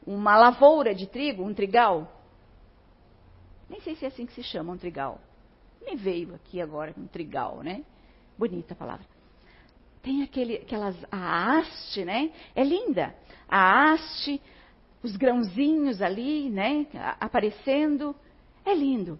uma 0.06 0.36
lavoura 0.36 0.94
de 0.94 1.06
trigo, 1.06 1.44
um 1.44 1.52
trigal. 1.52 2.10
Nem 3.68 3.80
sei 3.82 3.94
se 3.94 4.06
é 4.06 4.08
assim 4.08 4.24
que 4.24 4.32
se 4.32 4.42
chama, 4.42 4.72
um 4.72 4.78
trigal. 4.78 5.20
Me 5.82 5.94
veio 5.94 6.34
aqui 6.34 6.60
agora 6.60 6.94
um 6.96 7.06
trigal, 7.06 7.62
né? 7.62 7.84
Bonita 8.38 8.72
a 8.72 8.76
palavra. 8.76 9.06
Tem 10.02 10.22
aquele, 10.22 10.56
aquelas, 10.56 10.96
a 11.12 11.58
haste, 11.58 12.04
né? 12.04 12.32
É 12.54 12.64
linda. 12.64 13.14
A 13.46 13.92
haste, 13.92 14.40
os 15.02 15.14
grãozinhos 15.16 16.00
ali, 16.00 16.48
né? 16.48 16.86
Aparecendo. 17.20 18.16
É 18.64 18.74
lindo. 18.74 19.18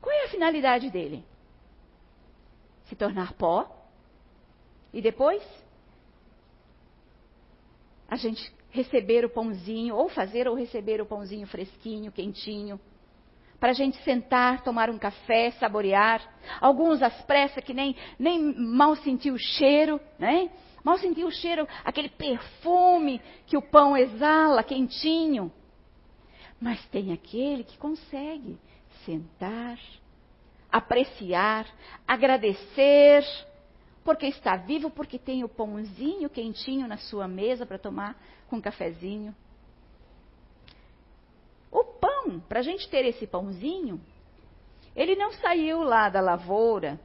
Qual 0.00 0.14
é 0.14 0.24
a 0.24 0.28
finalidade 0.28 0.90
dele? 0.90 1.24
Se 2.86 2.96
tornar 2.96 3.34
pó. 3.34 3.68
E 4.92 5.02
depois? 5.02 5.42
A 8.08 8.16
gente 8.16 8.52
receber 8.70 9.24
o 9.24 9.30
pãozinho, 9.30 9.94
ou 9.94 10.08
fazer 10.08 10.48
ou 10.48 10.54
receber 10.54 11.00
o 11.00 11.06
pãozinho 11.06 11.46
fresquinho, 11.46 12.10
quentinho, 12.10 12.80
para 13.60 13.70
a 13.70 13.74
gente 13.74 14.00
sentar, 14.04 14.62
tomar 14.62 14.88
um 14.88 14.98
café, 14.98 15.50
saborear. 15.52 16.22
Alguns 16.60 17.02
às 17.02 17.20
pressas 17.22 17.62
que 17.64 17.74
nem, 17.74 17.96
nem 18.18 18.54
mal 18.54 18.94
sentiu 18.96 19.34
o 19.34 19.38
cheiro, 19.38 20.00
né? 20.18 20.50
Mal 20.84 20.96
sentiu 20.98 21.26
o 21.26 21.32
cheiro, 21.32 21.66
aquele 21.84 22.08
perfume 22.08 23.20
que 23.46 23.56
o 23.56 23.62
pão 23.62 23.96
exala, 23.96 24.62
quentinho. 24.62 25.52
Mas 26.60 26.84
tem 26.86 27.12
aquele 27.12 27.64
que 27.64 27.76
consegue 27.76 28.56
sentar, 29.04 29.78
apreciar, 30.70 31.66
agradecer, 32.06 33.24
porque 34.08 34.24
está 34.24 34.56
vivo, 34.56 34.88
porque 34.88 35.18
tem 35.18 35.44
o 35.44 35.48
pãozinho 35.50 36.30
quentinho 36.30 36.88
na 36.88 36.96
sua 36.96 37.28
mesa 37.28 37.66
para 37.66 37.78
tomar 37.78 38.18
com 38.48 38.56
um 38.56 38.60
cafezinho. 38.60 39.36
O 41.70 41.84
pão, 41.84 42.40
para 42.40 42.60
a 42.60 42.62
gente 42.62 42.88
ter 42.88 43.04
esse 43.04 43.26
pãozinho, 43.26 44.00
ele 44.96 45.14
não 45.14 45.30
saiu 45.32 45.82
lá 45.82 46.08
da 46.08 46.22
lavoura 46.22 46.98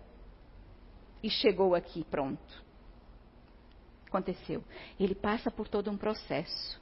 e 1.21 1.29
chegou 1.29 1.75
aqui 1.75 2.05
pronto. 2.05 2.63
Aconteceu. 4.07 4.63
Ele 4.97 5.13
passa 5.13 5.51
por 5.51 5.67
todo 5.67 5.91
um 5.91 5.97
processo. 5.97 6.81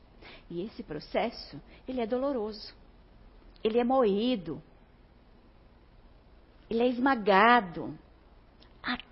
E 0.52 0.62
esse 0.62 0.84
processo, 0.84 1.60
ele 1.88 2.00
é 2.00 2.06
doloroso. 2.06 2.76
Ele 3.64 3.80
é 3.80 3.84
moído. 3.84 4.62
Ele 6.70 6.84
é 6.84 6.88
esmagado. 6.88 7.98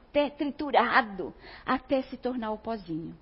Até 0.09 0.29
triturado. 0.29 1.33
Até 1.65 2.01
se 2.03 2.17
tornar 2.17 2.51
o 2.51 2.57
pozinho 2.57 3.15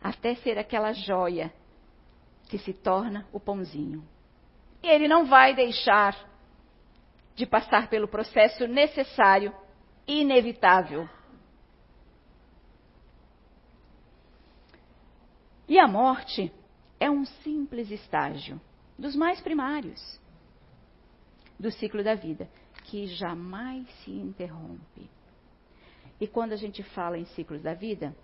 até 0.00 0.34
ser 0.36 0.58
aquela 0.58 0.92
joia 0.92 1.52
que 2.48 2.58
se 2.58 2.72
torna 2.72 3.26
o 3.32 3.40
pãozinho. 3.40 4.02
E 4.82 4.86
ele 4.86 5.08
não 5.08 5.26
vai 5.26 5.54
deixar 5.54 6.16
de 7.34 7.44
passar 7.46 7.88
pelo 7.88 8.08
processo 8.08 8.66
necessário 8.66 9.54
inevitável. 10.06 11.08
E 15.68 15.78
a 15.78 15.86
morte 15.86 16.52
é 16.98 17.10
um 17.10 17.24
simples 17.24 17.90
estágio 17.90 18.60
dos 18.98 19.14
mais 19.14 19.40
primários 19.40 20.18
do 21.58 21.70
ciclo 21.70 22.02
da 22.02 22.14
vida, 22.14 22.48
que 22.84 23.06
jamais 23.06 23.86
se 24.02 24.10
interrompe. 24.10 25.10
E 26.20 26.26
quando 26.26 26.52
a 26.52 26.56
gente 26.56 26.82
fala 26.82 27.18
em 27.18 27.24
ciclos 27.26 27.62
da 27.62 27.74
vida, 27.74 28.14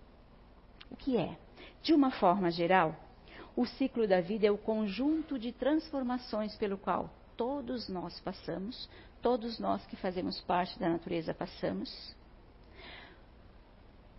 o 0.91 0.97
que 0.97 1.17
é? 1.17 1.37
De 1.83 1.93
uma 1.93 2.11
forma 2.11 2.51
geral, 2.51 2.97
o 3.57 3.67
ciclo 3.67 4.07
da 4.07 4.21
vida 4.21 4.47
é 4.47 4.51
o 4.51 4.59
conjunto 4.59 5.39
de 5.39 5.53
transformações 5.53 6.57
pelo 6.57 6.77
qual 6.77 7.11
todos 7.37 7.89
nós 7.89 8.19
passamos, 8.21 8.89
todos 9.23 9.59
nós 9.59 9.85
que 9.87 9.97
fazemos 9.97 10.41
parte 10.41 10.79
da 10.79 10.89
natureza 10.89 11.33
passamos. 11.33 12.15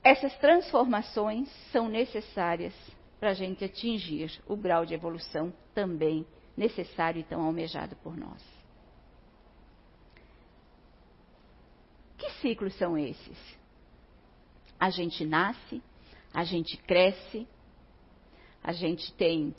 Essas 0.04 0.38
transformações 0.38 1.50
são 1.72 1.90
necessárias 1.90 2.74
para 3.20 3.32
a 3.32 3.34
gente 3.34 3.66
atingir 3.66 4.40
o 4.48 4.56
grau 4.56 4.86
de 4.86 4.94
evolução 4.94 5.52
também 5.74 6.26
necessário 6.56 7.20
e 7.20 7.24
tão 7.24 7.42
almejado 7.42 7.96
por 7.98 8.16
nós. 8.16 8.42
Que 12.18 12.30
ciclos 12.42 12.74
são 12.78 12.98
esses? 12.98 13.38
A 14.80 14.90
gente 14.90 15.26
nasce, 15.26 15.82
a 16.34 16.44
gente 16.44 16.78
cresce, 16.78 17.48
a 18.64 18.72
gente 18.74 19.14
tem 19.14 19.56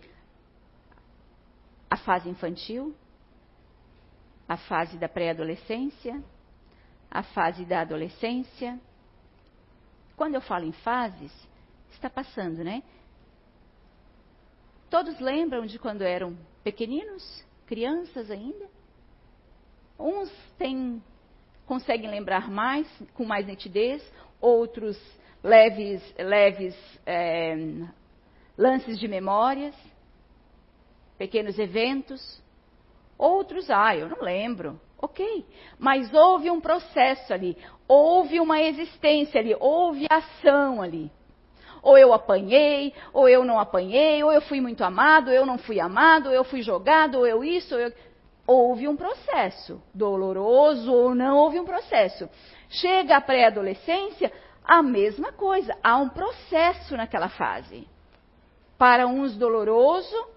a 1.88 1.96
fase 1.96 2.29
infantil, 2.29 2.94
a 4.48 4.57
fase 4.57 4.98
da 4.98 5.09
pré-adolescência, 5.09 6.22
a 7.11 7.22
fase 7.22 7.64
da 7.64 7.81
adolescência. 7.81 8.79
Quando 10.16 10.35
eu 10.35 10.40
falo 10.40 10.64
em 10.64 10.72
fases, 10.72 11.33
está 11.90 12.11
passando, 12.11 12.62
né? 12.62 12.83
Todos 14.88 15.18
lembram 15.18 15.66
de 15.66 15.79
quando 15.79 16.02
eram 16.02 16.37
pequeninos, 16.62 17.44
crianças 17.66 18.31
ainda? 18.31 18.68
Uns 19.98 20.31
têm, 20.59 21.02
conseguem 21.66 22.11
lembrar 22.11 22.50
mais, 22.50 22.87
com 23.14 23.24
mais 23.24 23.46
nitidez, 23.46 24.02
outros 24.40 24.99
leves, 25.42 26.03
leves 26.18 26.77
é, 27.05 27.57
lances 28.57 28.99
de 28.99 29.09
memórias, 29.09 29.75
pequenos 31.18 31.59
eventos. 31.59 32.42
Outros, 33.18 33.70
ah, 33.70 33.96
eu 33.96 34.09
não 34.09 34.20
lembro. 34.20 34.81
Ok, 34.99 35.44
mas 35.79 36.12
houve 36.12 36.51
um 36.51 36.59
processo 36.59 37.33
ali, 37.33 37.57
houve 37.87 38.40
uma 38.40 38.62
existência 38.62 39.38
ali, 39.38 39.55
houve 39.61 40.07
ação 40.09 40.81
ali. 40.81 41.11
Ou 41.83 41.99
eu 41.99 42.14
apanhei, 42.14 42.94
ou 43.12 43.29
eu 43.29 43.44
não 43.44 43.61
apanhei, 43.61 44.25
ou 44.25 44.33
eu 44.33 44.40
fui 44.40 44.61
muito 44.61 44.83
amado, 44.83 45.29
ou 45.29 45.35
eu 45.35 45.44
não 45.44 45.59
fui 45.59 45.79
amado, 45.79 46.29
ou 46.29 46.35
eu 46.35 46.44
fui 46.44 46.62
jogado, 46.62 47.18
ou 47.18 47.27
eu 47.27 47.44
isso, 47.44 47.75
ou 47.75 47.81
eu... 47.81 47.92
Houve 48.46 48.87
um 48.87 48.96
processo, 48.96 49.82
doloroso 49.92 50.92
ou 50.92 51.14
não 51.14 51.37
houve 51.37 51.59
um 51.59 51.64
processo. 51.64 52.28
Chega 52.68 53.16
a 53.16 53.20
pré-adolescência, 53.20 54.32
a 54.64 54.82
mesma 54.82 55.32
coisa, 55.32 55.76
há 55.82 55.96
um 55.96 56.09
processo 56.09 56.96
naquela 56.96 57.28
fase. 57.28 57.88
Para 58.78 59.06
uns 59.06 59.37
doloroso, 59.37 60.28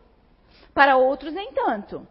para 0.73 0.97
outros 0.97 1.33
nem 1.33 1.51
tanto. 1.51 2.07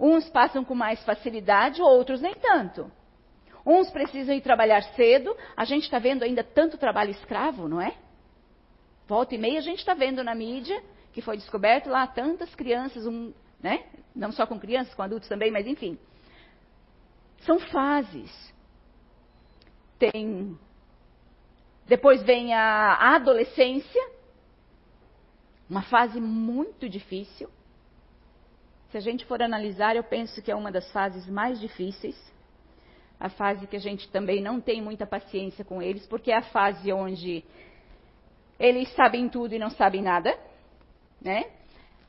Uns 0.00 0.28
passam 0.30 0.64
com 0.64 0.74
mais 0.74 1.02
facilidade, 1.04 1.82
outros 1.82 2.20
nem 2.20 2.34
tanto. 2.34 2.90
Uns 3.66 3.90
precisam 3.90 4.34
ir 4.34 4.40
trabalhar 4.40 4.82
cedo. 4.94 5.36
A 5.56 5.64
gente 5.64 5.82
está 5.84 5.98
vendo 5.98 6.22
ainda 6.22 6.42
tanto 6.42 6.78
trabalho 6.78 7.10
escravo, 7.10 7.68
não 7.68 7.80
é? 7.80 7.94
Volta 9.06 9.34
e 9.34 9.38
meia 9.38 9.58
a 9.58 9.62
gente 9.62 9.80
está 9.80 9.94
vendo 9.94 10.22
na 10.22 10.34
mídia 10.34 10.80
que 11.12 11.22
foi 11.22 11.36
descoberto 11.36 11.88
lá 11.88 12.06
tantas 12.06 12.54
crianças, 12.54 13.06
um, 13.06 13.32
né? 13.60 13.84
Não 14.14 14.32
só 14.32 14.46
com 14.46 14.58
crianças, 14.58 14.94
com 14.94 15.02
adultos 15.02 15.28
também, 15.28 15.50
mas 15.50 15.66
enfim. 15.66 15.98
São 17.40 17.58
fases. 17.58 18.54
Tem. 19.98 20.58
Depois 21.86 22.22
vem 22.22 22.54
a 22.54 23.14
adolescência, 23.14 24.10
uma 25.68 25.82
fase 25.82 26.20
muito 26.20 26.88
difícil. 26.88 27.48
Se 28.90 28.96
a 28.96 29.00
gente 29.00 29.24
for 29.26 29.42
analisar, 29.42 29.96
eu 29.96 30.04
penso 30.04 30.40
que 30.42 30.50
é 30.50 30.54
uma 30.54 30.72
das 30.72 30.90
fases 30.92 31.26
mais 31.26 31.60
difíceis 31.60 32.16
a 33.20 33.28
fase 33.28 33.66
que 33.66 33.76
a 33.76 33.80
gente 33.80 34.08
também 34.10 34.40
não 34.40 34.60
tem 34.60 34.80
muita 34.80 35.06
paciência 35.06 35.64
com 35.64 35.82
eles, 35.82 36.06
porque 36.06 36.30
é 36.30 36.36
a 36.36 36.42
fase 36.42 36.92
onde 36.92 37.44
eles 38.58 38.88
sabem 38.94 39.28
tudo 39.28 39.54
e 39.54 39.58
não 39.58 39.70
sabem 39.70 40.02
nada, 40.02 40.38
né? 41.20 41.50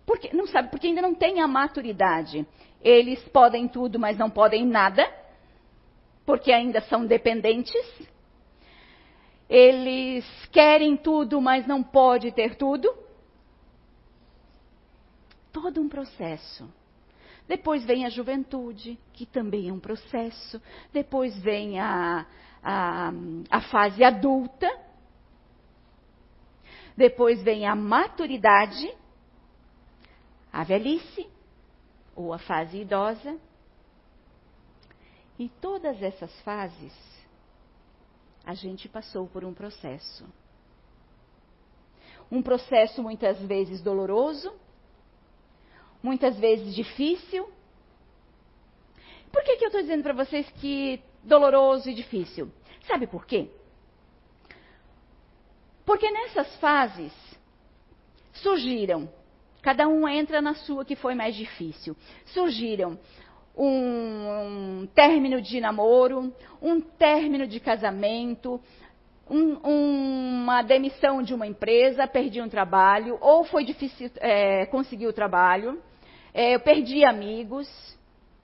Porque 0.10 0.36
não 0.36 0.48
sabe, 0.48 0.69
porque 0.69 0.88
ainda 0.88 1.04
não 1.04 1.13
tem 1.13 1.39
a 1.39 1.48
maturidade. 1.48 2.43
Eles 2.82 3.22
podem 3.30 3.67
tudo, 3.67 4.00
mas 4.00 4.17
não 4.17 4.28
podem 4.28 4.65
nada, 4.65 5.08
porque 6.26 6.52
ainda 6.52 6.82
são 6.82 7.06
dependentes. 7.06 7.76
Eles 9.48 10.26
querem 10.52 10.98
tudo, 10.98 11.39
mas 11.39 11.67
não 11.67 11.84
pode 11.84 12.32
ter 12.32 12.56
tudo. 12.56 12.91
Todo 15.54 15.80
um 15.80 15.88
processo. 15.88 16.67
Depois 17.48 17.86
vem 17.86 18.04
a 18.04 18.10
juventude, 18.10 18.98
que 19.13 19.28
também 19.28 19.69
é 19.69 19.72
um 19.72 19.80
processo. 19.80 20.60
Depois 20.91 21.38
vem 21.38 21.80
a, 21.80 22.26
a, 22.63 23.13
a 23.48 23.62
fase 23.62 24.04
adulta. 24.04 24.67
Depois 26.98 27.43
vem 27.43 27.67
a 27.67 27.76
maturidade, 27.76 28.91
a 30.52 30.64
velhice, 30.64 31.30
ou 32.16 32.34
a 32.34 32.40
fase 32.40 32.80
idosa. 32.80 33.38
E 35.38 35.48
todas 35.62 36.02
essas 36.02 36.32
fases, 36.42 36.94
a 38.44 38.54
gente 38.54 38.90
passou 38.90 39.28
por 39.28 39.46
um 39.46 39.54
processo. 39.54 40.26
Um 42.32 42.42
processo 42.42 43.02
muitas 43.02 43.40
vezes 43.40 43.82
doloroso, 43.82 44.54
muitas 46.04 46.38
vezes 46.38 46.76
difícil. 46.76 47.50
Por 49.32 49.44
que, 49.44 49.58
que 49.58 49.64
eu 49.64 49.70
estou 49.70 49.82
dizendo 49.82 50.04
para 50.04 50.14
vocês 50.14 50.50
que 50.60 51.02
doloroso 51.24 51.90
e 51.90 51.94
difícil? 51.94 52.52
Sabe 52.88 53.08
por 53.08 53.26
quê? 53.26 53.50
Porque 55.86 56.10
nessas 56.12 56.56
fases 56.58 57.14
surgiram, 58.34 59.10
cada 59.62 59.88
um 59.88 60.08
entra 60.08 60.41
na 60.41 60.54
sua 60.56 60.86
que 60.86 60.95
foi 60.95 61.15
mais 61.15 61.36
difícil, 61.36 61.95
surgiram 62.26 62.98
um, 63.56 64.82
um 64.82 64.88
término 64.88 65.41
de 65.41 65.60
namoro, 65.60 66.34
um 66.62 66.80
término 66.80 67.45
de 67.45 67.60
casamento, 67.60 68.60
um, 69.30 69.58
uma 69.63 70.62
demissão 70.62 71.22
de 71.22 71.34
uma 71.34 71.45
empresa, 71.45 72.08
perdi 72.08 72.41
um 72.41 72.50
trabalho, 72.50 73.17
ou 73.19 73.43
foi 73.43 73.63
difícil 73.65 74.10
é, 74.17 74.65
conseguir 74.67 75.08
o 75.08 75.13
trabalho, 75.13 75.82
é, 76.34 76.56
eu 76.56 76.60
perdi 76.60 77.04
amigos, 77.04 77.67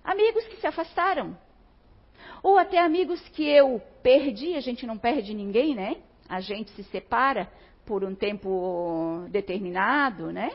amigos 0.04 0.46
que 0.48 0.58
se 0.58 0.68
afastaram. 0.68 1.38
Ou 2.44 2.58
até 2.58 2.78
amigos 2.78 3.20
que 3.30 3.48
eu 3.48 3.82
perdi, 4.04 4.56
a 4.56 4.60
gente 4.60 4.86
não 4.86 4.98
perde 4.98 5.34
ninguém, 5.34 5.74
né? 5.74 5.98
A 6.30 6.42
gente 6.42 6.70
se 6.72 6.84
separa 6.84 7.50
por 7.86 8.04
um 8.04 8.14
tempo 8.14 9.26
determinado, 9.30 10.32
né? 10.32 10.52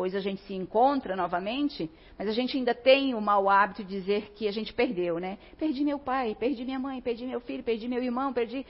Depois 0.00 0.14
a 0.14 0.20
gente 0.20 0.40
se 0.44 0.54
encontra 0.54 1.14
novamente, 1.14 1.90
mas 2.18 2.26
a 2.26 2.32
gente 2.32 2.56
ainda 2.56 2.72
tem 2.74 3.14
o 3.14 3.20
mau 3.20 3.50
hábito 3.50 3.84
de 3.84 4.00
dizer 4.00 4.32
que 4.34 4.48
a 4.48 4.50
gente 4.50 4.72
perdeu, 4.72 5.18
né? 5.18 5.36
Perdi 5.58 5.84
meu 5.84 5.98
pai, 5.98 6.34
perdi 6.40 6.64
minha 6.64 6.78
mãe, 6.78 7.02
perdi 7.02 7.26
meu 7.26 7.38
filho, 7.38 7.62
perdi 7.62 7.86
meu 7.86 8.02
irmão, 8.02 8.32
perdi. 8.32 8.64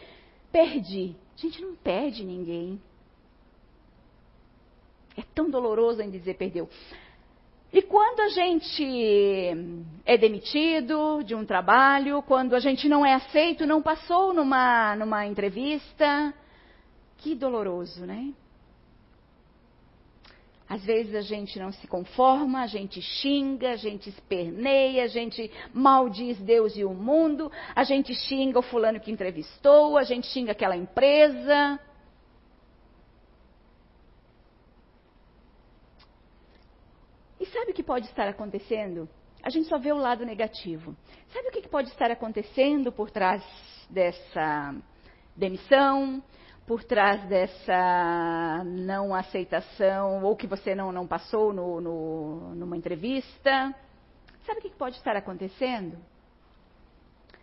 Perdi. 0.50 1.14
A 1.38 1.40
gente 1.40 1.62
não 1.62 1.76
perde 1.76 2.24
ninguém. 2.24 2.82
É 5.16 5.22
tão 5.32 5.48
doloroso 5.48 6.02
em 6.02 6.10
dizer 6.10 6.34
perdeu. 6.34 6.68
E 7.72 7.80
quando 7.80 8.18
a 8.22 8.28
gente 8.30 8.84
é 10.04 10.18
demitido 10.18 11.22
de 11.22 11.36
um 11.36 11.44
trabalho, 11.44 12.22
quando 12.22 12.56
a 12.56 12.58
gente 12.58 12.88
não 12.88 13.06
é 13.06 13.14
aceito, 13.14 13.64
não 13.64 13.80
passou 13.80 14.34
numa, 14.34 14.96
numa 14.96 15.24
entrevista, 15.24 16.34
que 17.18 17.36
doloroso, 17.36 18.04
né? 18.04 18.34
Às 20.70 20.84
vezes 20.84 21.16
a 21.16 21.20
gente 21.20 21.58
não 21.58 21.72
se 21.72 21.84
conforma, 21.88 22.62
a 22.62 22.66
gente 22.68 23.02
xinga, 23.02 23.72
a 23.72 23.76
gente 23.76 24.08
esperneia, 24.08 25.02
a 25.02 25.08
gente 25.08 25.50
maldiz 25.74 26.38
Deus 26.38 26.76
e 26.76 26.84
o 26.84 26.94
mundo, 26.94 27.50
a 27.74 27.82
gente 27.82 28.14
xinga 28.14 28.60
o 28.60 28.62
fulano 28.62 29.00
que 29.00 29.10
entrevistou, 29.10 29.98
a 29.98 30.04
gente 30.04 30.28
xinga 30.28 30.52
aquela 30.52 30.76
empresa. 30.76 31.80
sabe 37.46 37.72
o 37.72 37.74
que 37.74 37.82
pode 37.82 38.06
estar 38.06 38.28
acontecendo? 38.28 39.08
A 39.42 39.50
gente 39.50 39.68
só 39.68 39.78
vê 39.78 39.92
o 39.92 39.96
lado 39.96 40.24
negativo. 40.24 40.96
Sabe 41.32 41.48
o 41.48 41.50
que 41.50 41.68
pode 41.68 41.88
estar 41.88 42.10
acontecendo 42.10 42.92
por 42.92 43.10
trás 43.10 43.42
dessa 43.88 44.74
demissão, 45.36 46.22
por 46.70 46.84
trás 46.84 47.20
dessa 47.24 48.62
não 48.64 49.12
aceitação, 49.12 50.22
ou 50.22 50.36
que 50.36 50.46
você 50.46 50.72
não, 50.72 50.92
não 50.92 51.04
passou 51.04 51.52
no, 51.52 51.80
no, 51.80 52.54
numa 52.54 52.76
entrevista? 52.76 53.74
Sabe 54.46 54.60
o 54.60 54.62
que 54.62 54.70
pode 54.70 54.94
estar 54.94 55.16
acontecendo? 55.16 55.98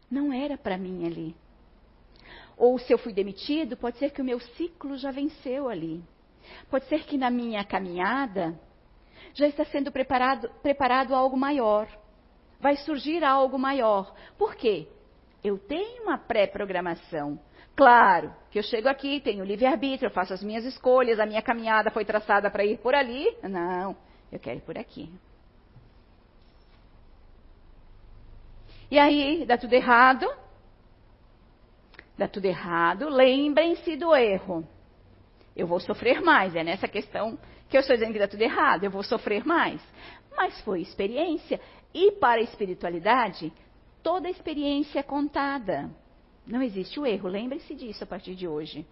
Não 0.09 0.31
era 0.31 0.57
para 0.57 0.77
mim 0.77 1.05
ali. 1.05 1.35
Ou 2.55 2.79
se 2.79 2.93
eu 2.93 2.97
fui 2.97 3.11
demitido, 3.11 3.75
pode 3.75 3.97
ser 3.97 4.11
que 4.11 4.21
o 4.21 4.23
meu 4.23 4.39
ciclo 4.39 4.95
já 4.95 5.11
venceu 5.11 5.67
ali. 5.67 6.01
Pode 6.71 6.85
ser 6.85 7.03
que 7.03 7.17
na 7.17 7.29
minha 7.29 7.65
caminhada 7.65 8.57
já 9.33 9.45
está 9.45 9.65
sendo 9.65 9.91
preparado, 9.91 10.49
preparado 10.63 11.13
algo 11.13 11.35
maior. 11.35 11.89
Vai 12.61 12.77
surgir 12.77 13.25
algo 13.25 13.59
maior. 13.59 14.15
Por 14.37 14.55
quê? 14.55 14.87
Eu 15.43 15.57
tenho 15.57 16.03
uma 16.03 16.17
pré-programação. 16.17 17.37
Claro 17.77 18.33
que 18.49 18.57
eu 18.57 18.63
chego 18.63 18.89
aqui, 18.89 19.19
tenho 19.19 19.45
livre-arbítrio, 19.45 20.07
eu 20.07 20.11
faço 20.11 20.33
as 20.33 20.41
minhas 20.41 20.65
escolhas, 20.65 21.19
a 21.19 21.27
minha 21.27 21.43
caminhada 21.43 21.91
foi 21.91 22.03
traçada 22.03 22.49
para 22.49 22.65
ir 22.65 22.79
por 22.79 22.95
ali. 22.95 23.31
Não, 23.43 23.95
eu 24.31 24.39
quero 24.39 24.57
ir 24.57 24.61
por 24.61 24.75
aqui. 24.79 25.13
E 28.89 28.97
aí, 28.97 29.45
dá 29.45 29.59
tudo 29.59 29.73
errado. 29.73 30.27
Dá 32.17 32.27
tudo 32.27 32.45
errado. 32.45 33.09
Lembrem-se 33.09 33.95
do 33.95 34.15
erro. 34.15 34.67
Eu 35.55 35.67
vou 35.67 35.79
sofrer 35.79 36.19
mais. 36.19 36.55
É 36.55 36.63
nessa 36.63 36.87
questão 36.87 37.37
que 37.69 37.77
eu 37.77 37.81
estou 37.81 37.95
dizendo 37.95 38.13
que 38.13 38.19
dá 38.19 38.27
tudo 38.27 38.41
errado. 38.41 38.85
Eu 38.85 38.89
vou 38.89 39.03
sofrer 39.03 39.45
mais. 39.45 39.79
Mas 40.35 40.59
foi 40.61 40.81
experiência. 40.81 41.61
E 41.93 42.13
para 42.13 42.41
a 42.41 42.43
espiritualidade, 42.43 43.53
toda 44.01 44.27
experiência 44.27 44.99
é 44.99 45.03
contada. 45.03 45.91
Não 46.47 46.61
existe 46.61 46.99
o 46.99 47.05
erro. 47.05 47.27
Lembre-se 47.27 47.75
disso 47.75 48.03
a 48.03 48.07
partir 48.07 48.33
de 48.33 48.47
hoje. 48.47 48.85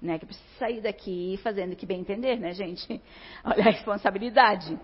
Né? 0.00 0.18
Que 0.18 0.26
precisa 0.26 0.48
sair 0.58 0.80
daqui 0.80 1.38
fazendo 1.42 1.76
que 1.76 1.86
bem 1.86 2.00
entender, 2.00 2.36
né, 2.36 2.52
gente? 2.52 3.00
Olha 3.44 3.60
a 3.60 3.70
responsabilidade. 3.70 4.78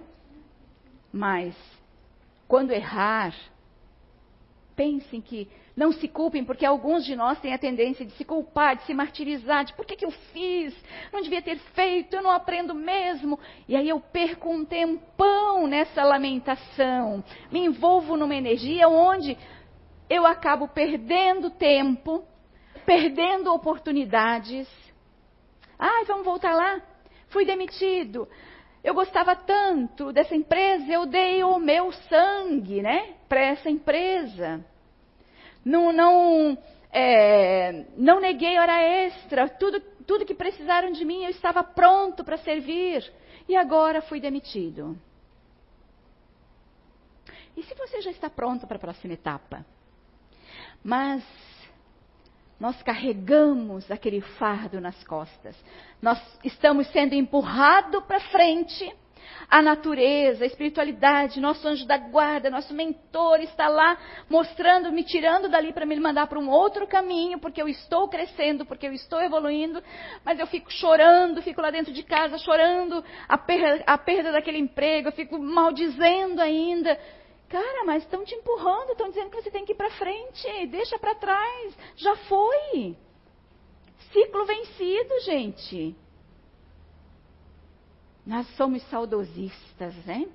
Mas, 1.11 1.57
quando 2.47 2.71
errar, 2.71 3.35
pensem 4.77 5.21
que 5.21 5.49
não 5.75 5.93
se 5.93 6.07
culpem, 6.09 6.45
porque 6.45 6.67
alguns 6.67 7.05
de 7.05 7.17
nós 7.17 7.41
têm 7.41 7.55
a 7.55 7.59
tendência 7.59 8.05
de 8.05 8.13
se 8.13 8.25
culpar, 8.25 8.77
de 8.77 8.85
se 8.85 8.93
martirizar, 8.93 9.65
de 9.65 9.73
por 9.75 9.87
que, 9.87 9.97
que 9.97 10.05
eu 10.05 10.11
fiz, 10.11 10.75
não 11.13 11.23
devia 11.23 11.41
ter 11.41 11.57
feito, 11.75 12.15
eu 12.15 12.23
não 12.23 12.33
aprendo 12.33 12.75
mesmo. 12.75 13.39
E 13.69 13.77
aí 13.77 13.89
eu 13.89 14.01
perco 14.01 14.51
um 14.51 14.65
tempão 14.65 15.67
nessa 15.67 16.05
lamentação, 16.05 17.25
me 17.51 17.61
envolvo 17.61 18.17
numa 18.17 18.35
energia 18.35 18.89
onde 18.89 19.39
eu 20.09 20.27
acabo 20.27 20.69
perdendo 20.69 21.51
tempo, 21.51 22.25
perdendo 22.87 23.53
oportunidades. 23.53 24.69
Ai, 25.79 26.05
vamos 26.05 26.25
voltar 26.25 26.55
lá? 26.55 26.81
Fui 27.29 27.45
demitido. 27.45 28.29
Eu 28.83 28.95
gostava 28.95 29.37
tanto 29.37 30.13
dessa 30.13 30.35
empresa, 30.35 30.91
eu 30.91 31.05
dei 31.05 31.43
o 31.43 31.59
meu 31.59 31.93
sangue, 31.93 32.81
né, 32.81 33.15
para 33.29 33.41
essa 33.41 33.69
empresa. 33.69 34.65
Não, 35.65 35.93
não, 35.93 36.57
é, 36.91 37.85
não 37.97 38.21
neguei 38.21 38.59
hora 38.59 38.81
extra. 38.81 39.49
Tudo, 39.49 39.81
tudo 40.07 40.25
que 40.25 40.35
precisaram 40.35 40.91
de 40.91 41.05
mim, 41.05 41.25
eu 41.25 41.31
estava 41.31 41.63
pronto 41.63 42.25
para 42.25 42.39
servir. 42.39 43.13
E 43.49 43.57
agora 43.57 44.01
fui 44.01 44.21
demitido. 44.21 44.97
E 47.57 47.63
se 47.65 47.75
você 47.75 48.01
já 48.01 48.11
está 48.11 48.31
pronto 48.31 48.67
para 48.67 48.77
a 48.77 48.81
próxima 48.81 49.15
etapa? 49.15 49.67
Mas 50.83 51.23
nós 52.59 52.83
carregamos 52.83 53.91
aquele 53.91 54.21
fardo 54.21 54.81
nas 54.81 55.03
costas. 55.05 55.57
Nós 56.03 56.19
estamos 56.45 56.89
sendo 56.89 57.15
empurrados 57.15 58.03
para 58.05 58.21
frente. 58.21 58.93
A 59.51 59.63
natureza, 59.63 60.45
a 60.45 60.47
espiritualidade, 60.47 61.41
nosso 61.41 61.67
anjo 61.69 61.87
da 61.87 61.99
guarda, 61.99 62.51
nosso 62.51 62.75
mentor 62.75 63.41
está 63.41 63.69
lá 63.69 63.97
mostrando, 64.29 64.91
me 64.91 65.05
tirando 65.05 65.49
dali 65.49 65.73
para 65.73 65.87
me 65.87 65.99
mandar 66.01 66.27
para 66.27 66.39
um 66.39 66.49
outro 66.49 66.87
caminho, 66.87 67.39
porque 67.39 67.61
eu 67.61 67.69
estou 67.69 68.09
crescendo, 68.09 68.65
porque 68.65 68.87
eu 68.87 68.93
estou 68.93 69.21
evoluindo, 69.21 69.83
mas 70.25 70.39
eu 70.39 70.47
fico 70.47 70.73
chorando, 70.73 71.43
fico 71.43 71.61
lá 71.61 71.71
dentro 71.71 71.93
de 71.93 72.03
casa 72.03 72.39
chorando 72.39 73.05
a 73.29 73.39
perda, 73.39 73.85
a 73.87 73.99
perda 73.99 74.33
daquele 74.33 74.59
emprego, 74.59 75.09
eu 75.09 75.13
fico 75.13 75.39
maldizendo 75.39 76.41
ainda. 76.41 76.99
Cara, 77.49 77.85
mas 77.85 78.03
estão 78.03 78.25
te 78.25 78.35
empurrando, 78.35 78.93
estão 78.93 79.09
dizendo 79.09 79.31
que 79.31 79.41
você 79.41 79.51
tem 79.51 79.65
que 79.65 79.73
ir 79.73 79.77
para 79.77 79.91
frente, 79.91 80.67
deixa 80.67 80.99
para 80.99 81.15
trás, 81.15 81.77
já 81.97 82.15
foi. 82.17 82.97
Ciclo 84.13 84.45
vencido, 84.45 85.21
gente. 85.21 85.97
Nós 88.27 88.47
somos 88.57 88.83
saudosistas, 88.91 89.95
né? 90.05 90.29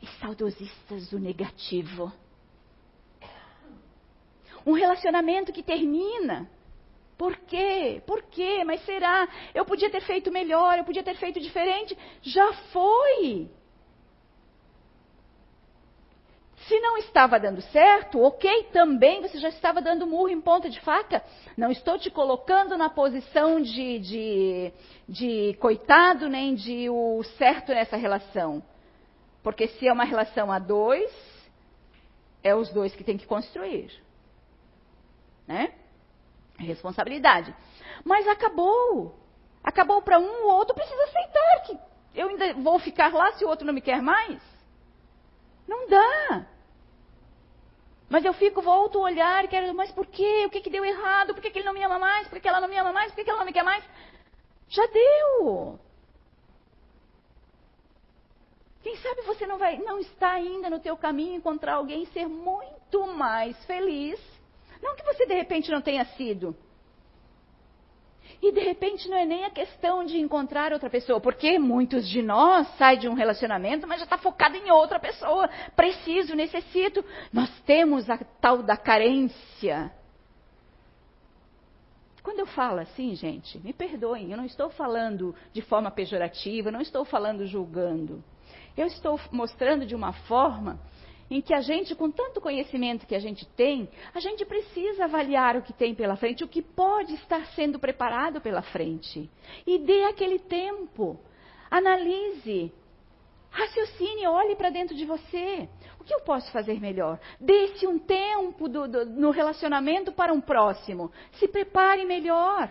E 0.00 0.06
saudosistas 0.20 1.10
do 1.10 1.18
negativo. 1.18 2.10
Um 4.64 4.72
relacionamento 4.72 5.52
que 5.52 5.62
termina. 5.62 6.50
Por 7.18 7.36
quê? 7.36 8.02
Por 8.06 8.22
quê? 8.22 8.64
Mas 8.64 8.84
será? 8.86 9.28
Eu 9.54 9.66
podia 9.66 9.90
ter 9.90 10.00
feito 10.00 10.32
melhor, 10.32 10.78
eu 10.78 10.84
podia 10.84 11.02
ter 11.02 11.16
feito 11.16 11.38
diferente. 11.38 11.96
Já 12.22 12.52
foi. 12.72 13.50
Se 16.66 16.80
não 16.80 16.96
estava 16.98 17.38
dando 17.38 17.60
certo, 17.62 18.20
ok, 18.20 18.64
também 18.72 19.22
você 19.22 19.38
já 19.38 19.48
estava 19.48 19.80
dando 19.80 20.06
murro 20.06 20.28
em 20.28 20.40
ponta 20.40 20.68
de 20.68 20.80
faca. 20.80 21.22
Não 21.56 21.70
estou 21.70 21.96
te 21.96 22.10
colocando 22.10 22.76
na 22.76 22.90
posição 22.90 23.60
de, 23.60 23.98
de, 24.00 24.72
de 25.08 25.54
coitado, 25.60 26.28
nem 26.28 26.56
de 26.56 26.90
o 26.90 27.22
certo 27.38 27.72
nessa 27.72 27.96
relação. 27.96 28.62
Porque 29.44 29.68
se 29.68 29.86
é 29.86 29.92
uma 29.92 30.02
relação 30.02 30.50
a 30.50 30.58
dois, 30.58 31.12
é 32.42 32.52
os 32.52 32.68
dois 32.72 32.94
que 32.96 33.04
têm 33.04 33.16
que 33.16 33.26
construir. 33.26 33.92
Né? 35.46 35.72
Responsabilidade. 36.58 37.54
Mas 38.04 38.26
acabou. 38.26 39.14
Acabou 39.62 40.02
para 40.02 40.18
um, 40.18 40.46
o 40.46 40.48
outro 40.48 40.74
precisa 40.74 41.04
aceitar 41.04 41.62
que 41.64 41.78
eu 42.12 42.28
ainda 42.28 42.54
vou 42.54 42.78
ficar 42.80 43.12
lá 43.12 43.32
se 43.32 43.44
o 43.44 43.48
outro 43.48 43.64
não 43.64 43.74
me 43.74 43.80
quer 43.80 44.02
mais. 44.02 44.42
Não 45.68 45.88
dá. 45.88 46.55
Mas 48.08 48.24
eu 48.24 48.32
fico, 48.32 48.62
volto 48.62 48.98
o 48.98 49.02
olhar 49.02 49.44
e 49.44 49.48
quero, 49.48 49.74
mas 49.74 49.90
por 49.90 50.06
quê? 50.06 50.44
O 50.46 50.50
que, 50.50 50.60
que 50.60 50.70
deu 50.70 50.84
errado? 50.84 51.34
Por 51.34 51.42
que, 51.42 51.50
que 51.50 51.58
ele 51.58 51.66
não 51.66 51.74
me 51.74 51.82
ama 51.82 51.98
mais? 51.98 52.28
Por 52.28 52.40
que 52.40 52.48
ela 52.48 52.60
não 52.60 52.68
me 52.68 52.76
ama 52.76 52.92
mais? 52.92 53.10
Por 53.10 53.16
que, 53.16 53.24
que 53.24 53.30
ela 53.30 53.40
não 53.40 53.46
me 53.46 53.52
quer 53.52 53.64
mais? 53.64 53.84
Já 54.68 54.86
deu. 54.86 55.78
Quem 58.82 58.96
sabe 58.98 59.22
você 59.22 59.46
não 59.46 59.58
vai, 59.58 59.78
não 59.78 59.98
está 59.98 60.30
ainda 60.30 60.70
no 60.70 60.78
teu 60.78 60.96
caminho 60.96 61.34
encontrar 61.34 61.74
alguém 61.74 62.06
ser 62.06 62.28
muito 62.28 63.04
mais 63.08 63.56
feliz. 63.64 64.20
Não 64.80 64.94
que 64.94 65.02
você 65.02 65.26
de 65.26 65.34
repente 65.34 65.72
não 65.72 65.80
tenha 65.80 66.04
sido, 66.04 66.56
e 68.42 68.52
de 68.52 68.60
repente 68.60 69.08
não 69.08 69.16
é 69.16 69.24
nem 69.24 69.44
a 69.44 69.50
questão 69.50 70.04
de 70.04 70.18
encontrar 70.18 70.72
outra 70.72 70.90
pessoa, 70.90 71.20
porque 71.20 71.58
muitos 71.58 72.08
de 72.08 72.22
nós 72.22 72.68
saem 72.76 72.98
de 72.98 73.08
um 73.08 73.14
relacionamento, 73.14 73.86
mas 73.86 73.98
já 73.98 74.04
está 74.04 74.18
focado 74.18 74.56
em 74.56 74.70
outra 74.70 74.98
pessoa. 75.00 75.48
Preciso, 75.74 76.34
necessito. 76.34 77.04
Nós 77.32 77.50
temos 77.60 78.08
a 78.10 78.18
tal 78.40 78.62
da 78.62 78.76
carência. 78.76 79.92
Quando 82.22 82.40
eu 82.40 82.46
falo 82.46 82.80
assim, 82.80 83.14
gente, 83.14 83.58
me 83.58 83.72
perdoem, 83.72 84.32
eu 84.32 84.36
não 84.36 84.44
estou 84.44 84.68
falando 84.68 85.34
de 85.52 85.62
forma 85.62 85.90
pejorativa, 85.90 86.72
não 86.72 86.80
estou 86.80 87.04
falando 87.04 87.46
julgando. 87.46 88.22
Eu 88.76 88.86
estou 88.86 89.18
mostrando 89.30 89.86
de 89.86 89.94
uma 89.94 90.12
forma 90.12 90.78
em 91.30 91.40
que 91.40 91.52
a 91.52 91.60
gente, 91.60 91.94
com 91.94 92.10
tanto 92.10 92.40
conhecimento 92.40 93.06
que 93.06 93.14
a 93.14 93.18
gente 93.18 93.46
tem, 93.56 93.88
a 94.14 94.20
gente 94.20 94.44
precisa 94.44 95.04
avaliar 95.04 95.56
o 95.56 95.62
que 95.62 95.72
tem 95.72 95.94
pela 95.94 96.16
frente, 96.16 96.44
o 96.44 96.48
que 96.48 96.62
pode 96.62 97.14
estar 97.14 97.44
sendo 97.54 97.78
preparado 97.78 98.40
pela 98.40 98.62
frente. 98.62 99.28
E 99.66 99.78
dê 99.78 100.04
aquele 100.04 100.38
tempo. 100.38 101.18
Analise. 101.70 102.72
Raciocine, 103.50 104.26
olhe 104.26 104.54
para 104.54 104.70
dentro 104.70 104.94
de 104.94 105.04
você. 105.04 105.68
O 105.98 106.04
que 106.04 106.14
eu 106.14 106.20
posso 106.20 106.50
fazer 106.52 106.78
melhor? 106.80 107.18
Dê-se 107.40 107.86
um 107.86 107.98
tempo 107.98 108.68
do, 108.68 108.86
do, 108.86 109.06
no 109.06 109.30
relacionamento 109.30 110.12
para 110.12 110.32
um 110.32 110.40
próximo. 110.40 111.10
Se 111.32 111.48
prepare 111.48 112.04
melhor 112.04 112.70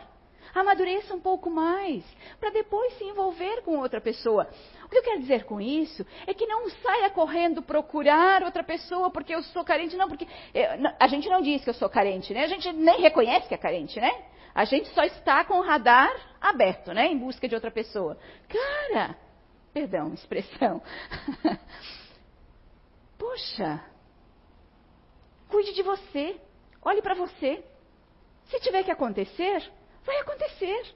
amadureça 0.56 1.14
um 1.14 1.20
pouco 1.20 1.49
mais, 1.49 2.03
para 2.39 2.49
depois 2.49 2.97
se 2.97 3.03
envolver 3.03 3.62
com 3.64 3.78
outra 3.78 3.99
pessoa. 3.99 4.47
O 4.86 4.90
que 4.90 4.98
eu 4.98 5.04
quero 5.04 5.20
dizer 5.20 5.46
com 5.46 5.60
isso 5.60 6.06
é 6.28 6.34
que 6.34 6.46
não 6.46 6.70
saia 6.70 7.10
correndo 7.10 7.62
procurar 7.62 8.44
outra 8.44 8.64
pessoa 8.64 9.10
porque 9.10 9.34
eu 9.34 9.42
sou 9.42 9.64
carente, 9.64 9.98
não, 9.98 10.08
porque 10.08 10.28
eu, 10.54 10.64
a 11.00 11.08
gente 11.08 11.28
não 11.28 11.42
diz 11.42 11.64
que 11.64 11.70
eu 11.72 11.74
sou 11.74 11.90
carente, 11.90 12.34
né? 12.34 12.44
A 12.44 12.48
gente 12.48 12.72
nem 12.72 13.02
reconhece 13.02 13.48
que 13.48 13.56
é 13.56 13.58
carente, 13.58 14.00
né? 14.00 14.12
A 14.54 14.64
gente 14.64 14.88
só 14.94 15.04
está 15.04 15.44
com 15.44 15.56
o 15.56 15.62
radar 15.62 16.16
aberto, 16.40 16.94
né? 16.94 17.08
Em 17.08 17.18
busca 17.18 17.48
de 17.48 17.56
outra 17.56 17.72
pessoa. 17.72 18.16
Cara, 18.48 19.18
perdão, 19.74 20.14
expressão. 20.14 20.82
Poxa, 23.18 23.84
cuide 25.50 25.74
de 25.74 25.82
você, 25.82 26.40
olhe 26.84 27.02
para 27.02 27.16
você. 27.16 27.64
Se 28.46 28.60
tiver 28.60 28.84
que 28.84 28.92
acontecer, 28.92 29.68
vai 30.06 30.18
acontecer. 30.20 30.94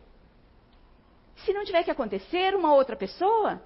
Se 1.37 1.51
não 1.53 1.65
tiver 1.65 1.83
que 1.83 1.91
acontecer, 1.91 2.55
uma 2.55 2.75
outra 2.75 2.95
pessoa, 2.95 3.61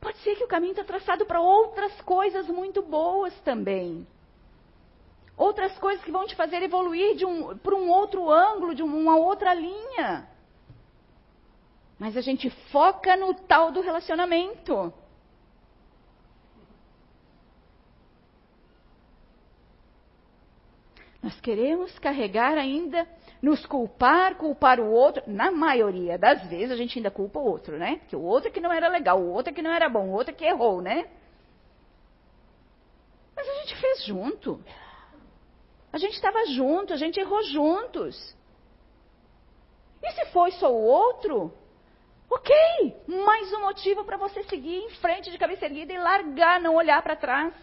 pode 0.00 0.18
ser 0.18 0.36
que 0.36 0.44
o 0.44 0.48
caminho 0.48 0.72
está 0.72 0.84
traçado 0.84 1.26
para 1.26 1.40
outras 1.40 2.00
coisas 2.02 2.46
muito 2.48 2.82
boas 2.82 3.34
também. 3.40 4.06
outras 5.36 5.78
coisas 5.78 6.04
que 6.04 6.10
vão 6.10 6.26
te 6.26 6.34
fazer 6.34 6.62
evoluir 6.62 7.24
um, 7.24 7.56
para 7.56 7.74
um 7.74 7.88
outro 7.88 8.28
ângulo, 8.28 8.74
de 8.74 8.82
uma 8.82 9.16
outra 9.16 9.54
linha. 9.54 10.28
Mas 11.98 12.16
a 12.16 12.20
gente 12.20 12.50
foca 12.72 13.16
no 13.16 13.32
tal 13.34 13.70
do 13.70 13.80
relacionamento. 13.80 14.92
Nós 21.22 21.40
queremos 21.40 21.98
carregar 21.98 22.56
ainda, 22.56 23.06
nos 23.40 23.64
culpar, 23.66 24.36
culpar 24.36 24.80
o 24.80 24.90
outro. 24.90 25.22
Na 25.26 25.50
maioria 25.50 26.18
das 26.18 26.46
vezes 26.48 26.72
a 26.72 26.76
gente 26.76 26.98
ainda 26.98 27.10
culpa 27.10 27.38
o 27.38 27.44
outro, 27.44 27.78
né? 27.78 28.00
Que 28.08 28.16
o 28.16 28.22
outro 28.22 28.50
que 28.50 28.60
não 28.60 28.72
era 28.72 28.88
legal, 28.88 29.20
o 29.20 29.32
outro 29.32 29.54
que 29.54 29.62
não 29.62 29.70
era 29.70 29.88
bom, 29.88 30.08
o 30.08 30.12
outro 30.12 30.34
que 30.34 30.44
errou, 30.44 30.80
né? 30.80 31.08
Mas 33.36 33.48
a 33.48 33.52
gente 33.60 33.76
fez 33.80 34.04
junto. 34.04 34.62
A 35.92 35.98
gente 35.98 36.14
estava 36.14 36.44
junto, 36.46 36.92
a 36.92 36.96
gente 36.96 37.18
errou 37.18 37.42
juntos. 37.44 38.36
E 40.02 40.10
se 40.12 40.26
foi 40.26 40.50
só 40.52 40.72
o 40.72 40.82
outro? 40.82 41.52
Ok, 42.30 42.54
mais 43.06 43.52
um 43.54 43.60
motivo 43.60 44.04
para 44.04 44.18
você 44.18 44.42
seguir 44.44 44.76
em 44.76 44.90
frente 44.96 45.30
de 45.30 45.38
cabeça 45.38 45.64
erguida 45.64 45.92
e 45.92 45.98
largar, 45.98 46.60
não 46.60 46.74
olhar 46.74 47.00
para 47.02 47.16
trás. 47.16 47.54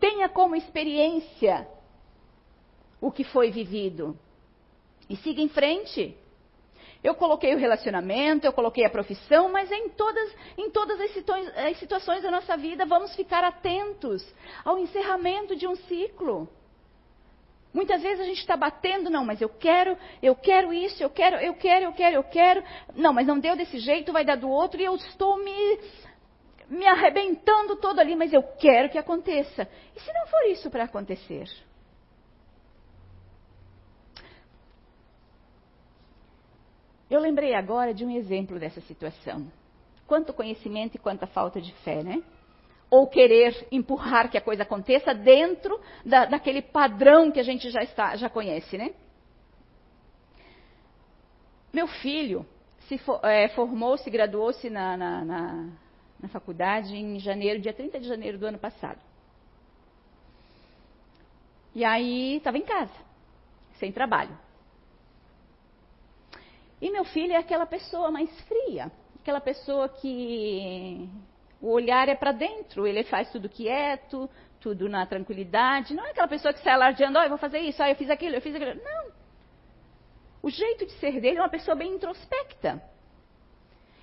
Tenha 0.00 0.28
como 0.28 0.56
experiência 0.56 1.68
o 3.00 3.10
que 3.10 3.24
foi 3.24 3.50
vivido 3.50 4.18
e 5.08 5.16
siga 5.16 5.40
em 5.40 5.48
frente. 5.48 6.16
Eu 7.02 7.14
coloquei 7.14 7.54
o 7.54 7.58
relacionamento, 7.58 8.46
eu 8.46 8.52
coloquei 8.52 8.84
a 8.84 8.90
profissão, 8.90 9.50
mas 9.50 9.72
em 9.72 9.88
todas, 9.88 10.36
em 10.56 10.70
todas 10.70 11.00
as, 11.00 11.10
as 11.56 11.78
situações 11.78 12.22
da 12.22 12.30
nossa 12.30 12.56
vida 12.56 12.84
vamos 12.84 13.14
ficar 13.16 13.42
atentos 13.42 14.22
ao 14.64 14.78
encerramento 14.78 15.56
de 15.56 15.66
um 15.66 15.74
ciclo. 15.74 16.48
Muitas 17.72 18.02
vezes 18.02 18.20
a 18.20 18.24
gente 18.24 18.40
está 18.40 18.56
batendo, 18.56 19.08
não, 19.08 19.24
mas 19.24 19.40
eu 19.40 19.48
quero, 19.48 19.96
eu 20.22 20.34
quero 20.34 20.72
isso, 20.72 21.02
eu 21.02 21.08
quero, 21.08 21.36
eu 21.36 21.54
quero, 21.54 21.84
eu 21.86 21.92
quero, 21.92 22.16
eu 22.16 22.24
quero. 22.24 22.64
Não, 22.96 23.12
mas 23.12 23.26
não 23.26 23.38
deu 23.38 23.56
desse 23.56 23.78
jeito, 23.78 24.12
vai 24.12 24.24
dar 24.24 24.36
do 24.36 24.48
outro, 24.50 24.80
e 24.80 24.84
eu 24.84 24.94
estou 24.96 25.38
me, 25.38 25.78
me 26.68 26.86
arrebentando 26.86 27.76
todo 27.76 28.00
ali, 28.00 28.16
mas 28.16 28.32
eu 28.32 28.42
quero 28.42 28.90
que 28.90 28.98
aconteça. 28.98 29.68
E 29.96 30.00
se 30.00 30.12
não 30.12 30.26
for 30.26 30.50
isso 30.50 30.68
para 30.68 30.84
acontecer? 30.84 31.48
Eu 37.10 37.20
lembrei 37.20 37.54
agora 37.54 37.92
de 37.92 38.04
um 38.04 38.10
exemplo 38.10 38.58
dessa 38.58 38.80
situação. 38.82 39.50
Quanto 40.06 40.32
conhecimento 40.32 40.94
e 40.94 40.98
quanta 40.98 41.26
falta 41.26 41.60
de 41.60 41.72
fé, 41.82 42.02
né? 42.02 42.22
Ou 42.88 43.06
querer 43.08 43.66
empurrar 43.70 44.30
que 44.30 44.38
a 44.38 44.40
coisa 44.40 44.62
aconteça 44.62 45.12
dentro 45.12 45.80
da, 46.04 46.24
daquele 46.26 46.62
padrão 46.62 47.30
que 47.30 47.40
a 47.40 47.42
gente 47.42 47.68
já, 47.70 47.82
está, 47.82 48.16
já 48.16 48.28
conhece, 48.28 48.78
né? 48.78 48.94
Meu 51.72 51.86
filho 51.86 52.46
se 52.90 52.98
for, 52.98 53.20
é, 53.24 53.48
formou-se, 53.50 54.10
graduou-se 54.10 54.68
na, 54.68 54.96
na, 54.96 55.24
na, 55.24 55.68
na 56.20 56.28
faculdade 56.28 56.96
em 56.96 57.20
janeiro, 57.20 57.60
dia 57.60 57.72
30 57.72 58.00
de 58.00 58.08
janeiro 58.08 58.36
do 58.36 58.46
ano 58.46 58.58
passado. 58.58 58.98
E 61.72 61.84
aí 61.84 62.38
estava 62.38 62.58
em 62.58 62.62
casa, 62.62 62.92
sem 63.78 63.92
trabalho. 63.92 64.36
E 66.80 66.90
meu 66.90 67.04
filho 67.04 67.32
é 67.32 67.36
aquela 67.36 67.66
pessoa 67.66 68.10
mais 68.10 68.30
fria, 68.42 68.90
aquela 69.20 69.40
pessoa 69.40 69.88
que 69.88 71.08
o 71.60 71.70
olhar 71.70 72.08
é 72.08 72.14
para 72.14 72.32
dentro, 72.32 72.86
ele 72.86 73.04
faz 73.04 73.30
tudo 73.30 73.48
quieto, 73.48 74.30
tudo 74.60 74.88
na 74.88 75.04
tranquilidade. 75.04 75.94
Não 75.94 76.06
é 76.06 76.10
aquela 76.10 76.28
pessoa 76.28 76.54
que 76.54 76.60
sai 76.60 76.74
alardeando, 76.74 77.18
ó, 77.18 77.20
oh, 77.20 77.24
eu 77.24 77.28
vou 77.28 77.38
fazer 77.38 77.58
isso, 77.58 77.82
ó, 77.82 77.86
oh, 77.86 77.88
eu 77.88 77.96
fiz 77.96 78.08
aquilo, 78.08 78.36
eu 78.36 78.40
fiz 78.40 78.54
aquilo. 78.54 78.74
Não. 78.82 79.12
O 80.42 80.48
jeito 80.48 80.86
de 80.86 80.92
ser 80.92 81.20
dele 81.20 81.38
é 81.38 81.42
uma 81.42 81.50
pessoa 81.50 81.74
bem 81.74 81.92
introspecta. 81.92 82.82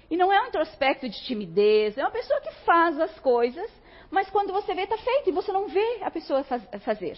E 0.10 0.16
não 0.16 0.32
é 0.32 0.42
um 0.42 0.48
introspecto 0.48 1.10
de 1.10 1.24
timidez, 1.26 1.98
é 1.98 2.02
uma 2.02 2.12
pessoa 2.12 2.40
que 2.42 2.52
faz 2.64 3.00
as 3.00 3.20
coisas, 3.20 3.70
mas 4.12 4.30
quando 4.30 4.54
você 4.54 4.74
vê, 4.74 4.84
está 4.84 4.98
feito 4.98 5.30
e 5.30 5.34
você 5.34 5.52
não 5.52 5.68
vê 5.68 6.04
a 6.04 6.12
pessoa 6.12 6.44
faz, 6.44 6.64
fazer. 6.84 7.18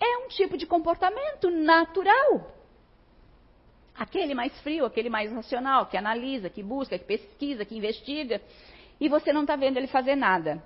É 0.00 0.18
um 0.18 0.28
tipo 0.28 0.56
de 0.56 0.66
comportamento 0.66 1.50
natural. 1.50 2.57
Aquele 3.98 4.32
mais 4.32 4.56
frio, 4.60 4.84
aquele 4.84 5.10
mais 5.10 5.32
racional, 5.32 5.86
que 5.86 5.96
analisa, 5.96 6.48
que 6.48 6.62
busca, 6.62 6.96
que 6.96 7.04
pesquisa, 7.04 7.64
que 7.64 7.76
investiga, 7.76 8.40
e 9.00 9.08
você 9.08 9.32
não 9.32 9.40
está 9.40 9.56
vendo 9.56 9.76
ele 9.76 9.88
fazer 9.88 10.14
nada. 10.14 10.62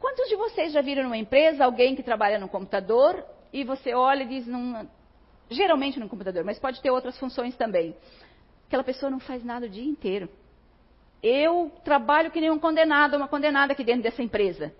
Quantos 0.00 0.28
de 0.28 0.36
vocês 0.36 0.72
já 0.72 0.80
viram 0.80 1.02
numa 1.02 1.18
empresa 1.18 1.64
alguém 1.64 1.94
que 1.94 2.02
trabalha 2.02 2.38
no 2.38 2.48
computador 2.48 3.22
e 3.52 3.64
você 3.64 3.92
olha 3.92 4.22
e 4.22 4.28
diz, 4.28 4.46
num, 4.46 4.88
geralmente 5.50 6.00
no 6.00 6.08
computador, 6.08 6.42
mas 6.42 6.58
pode 6.58 6.80
ter 6.80 6.90
outras 6.90 7.18
funções 7.18 7.54
também. 7.54 7.94
Aquela 8.66 8.84
pessoa 8.84 9.10
não 9.10 9.20
faz 9.20 9.44
nada 9.44 9.66
o 9.66 9.68
dia 9.68 9.84
inteiro. 9.84 10.28
Eu 11.22 11.70
trabalho 11.84 12.30
que 12.30 12.40
nem 12.40 12.50
um 12.50 12.58
condenado, 12.58 13.16
uma 13.16 13.28
condenada 13.28 13.72
aqui 13.72 13.84
dentro 13.84 14.02
dessa 14.02 14.22
empresa. 14.22 14.72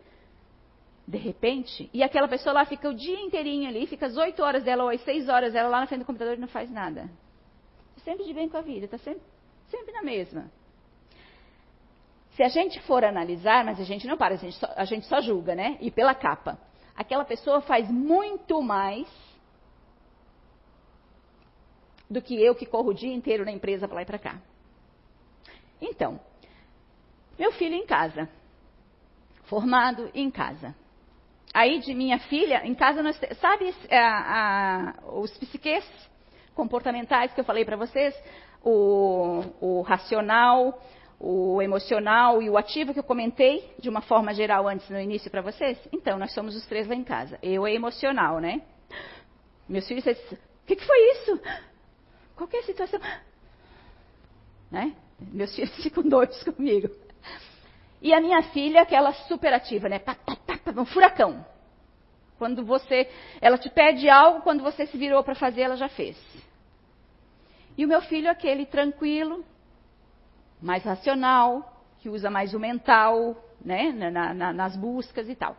De 1.07 1.19
repente, 1.19 1.91
e 1.93 2.03
aquela 2.03 2.29
pessoa 2.29 2.53
lá 2.53 2.65
fica 2.65 2.89
o 2.89 2.95
dia 2.95 3.21
inteirinho 3.21 3.69
ali, 3.69 3.87
fica 3.87 4.07
as 4.07 4.17
oito 4.17 4.43
horas 4.43 4.63
dela 4.63 4.85
ou 4.85 4.91
as 4.91 5.03
seis 5.03 5.29
horas 5.29 5.53
dela 5.53 5.69
lá 5.69 5.81
na 5.81 5.87
frente 5.87 6.01
do 6.01 6.07
computador 6.07 6.35
e 6.35 6.41
não 6.41 6.49
faz 6.49 6.71
nada 6.71 7.11
sempre 8.09 8.25
de 8.25 8.33
bem 8.33 8.49
com 8.49 8.57
a 8.57 8.63
vida, 8.63 8.87
está 8.87 8.97
sempre, 8.97 9.21
sempre 9.71 9.93
na 9.93 10.03
mesma. 10.03 10.51
Se 12.31 12.43
a 12.43 12.49
gente 12.49 12.81
for 12.83 13.05
analisar, 13.05 13.63
mas 13.67 13.79
a 13.79 13.85
gente 13.85 14.07
não 14.07 14.17
para, 14.17 14.35
a 14.35 14.39
gente, 14.39 14.57
só, 14.57 14.73
a 14.75 14.85
gente 14.87 15.07
só 15.07 15.21
julga, 15.21 15.55
né? 15.55 15.77
E 15.79 15.91
pela 15.91 16.15
capa. 16.15 16.59
Aquela 16.97 17.25
pessoa 17.25 17.61
faz 17.61 17.91
muito 17.91 18.63
mais 18.63 19.07
do 22.09 22.23
que 22.23 22.43
eu 22.43 22.55
que 22.55 22.65
corro 22.65 22.91
o 22.91 22.95
dia 22.95 23.13
inteiro 23.13 23.45
na 23.45 23.53
empresa 23.53 23.87
para 23.87 23.97
lá 23.97 24.03
e 24.03 24.07
para 24.07 24.19
cá. 24.19 24.41
Então, 25.79 26.19
meu 27.39 27.53
filho 27.53 27.75
em 27.75 27.85
casa, 27.85 28.27
formado 29.45 30.11
em 30.15 30.31
casa. 30.31 30.75
Aí 31.53 31.79
de 31.81 31.93
minha 31.93 32.19
filha, 32.21 32.67
em 32.67 32.75
casa 32.75 33.03
nós 33.03 33.21
sabe 33.39 33.75
a, 33.91 34.95
a, 34.97 35.11
os 35.13 35.37
psiquês 35.37 35.85
comportamentais 36.59 37.33
que 37.33 37.39
eu 37.39 37.45
falei 37.45 37.65
para 37.65 37.77
vocês, 37.77 38.13
o, 38.65 39.45
o 39.61 39.83
racional, 39.83 40.83
o 41.21 41.63
emocional 41.63 42.43
e 42.43 42.51
o 42.51 42.59
ativo 42.59 42.93
que 42.93 42.99
eu 42.99 43.05
comentei 43.05 43.73
de 43.79 43.89
uma 43.89 44.01
forma 44.01 44.35
geral 44.35 44.67
antes 44.67 44.91
no 44.91 45.01
início 45.01 45.31
para 45.31 45.41
vocês? 45.41 45.79
Então, 45.93 46.19
nós 46.19 46.35
somos 46.35 46.57
os 46.57 46.67
três 46.67 46.89
lá 46.89 46.97
em 46.97 47.05
casa. 47.05 47.39
Eu 47.41 47.65
é 47.65 47.73
emocional, 47.73 48.41
né? 48.41 48.63
Meus 49.69 49.87
filhos 49.87 50.05
o 50.05 50.67
que, 50.67 50.75
que, 50.75 50.85
foi 50.85 50.99
isso? 51.13 51.41
Qual 52.35 52.49
é 52.53 52.59
a 52.59 52.63
situação? 52.65 53.01
Né? 54.69 54.97
Meus 55.21 55.55
filhos 55.55 55.75
ficam 55.81 56.03
doidos 56.03 56.43
comigo. 56.43 56.89
E 58.03 58.13
a 58.13 58.21
minha 58.21 58.43
filha, 58.43 58.83
aquela 58.83 59.13
superativa, 59.13 59.89
né? 59.89 60.01
Um 60.77 60.85
furacão. 60.85 61.47
Quando 62.37 62.65
você, 62.65 63.09
ela 63.41 63.59
te 63.59 63.71
pede 63.71 64.09
algo, 64.09 64.43
quando 64.43 64.63
você 64.63 64.87
se 64.87 64.97
virou 64.97 65.23
para 65.23 65.37
fazer, 65.37 65.63
ela 65.63 65.77
já 65.77 65.89
fez. 65.89 66.17
E 67.79 67.85
o 67.85 67.89
meu 67.89 68.03
filho, 68.03 68.29
aquele 68.29 68.67
tranquilo, 68.67 69.45
mais 70.61 70.83
racional, 70.83 71.81
que 72.01 72.09
usa 72.09 72.29
mais 72.29 72.53
o 72.53 72.59
mental, 72.59 73.37
né, 73.65 73.93
na, 73.93 74.35
na, 74.35 74.53
nas 74.53 74.77
buscas 74.77 75.29
e 75.29 75.37
tal. 75.37 75.57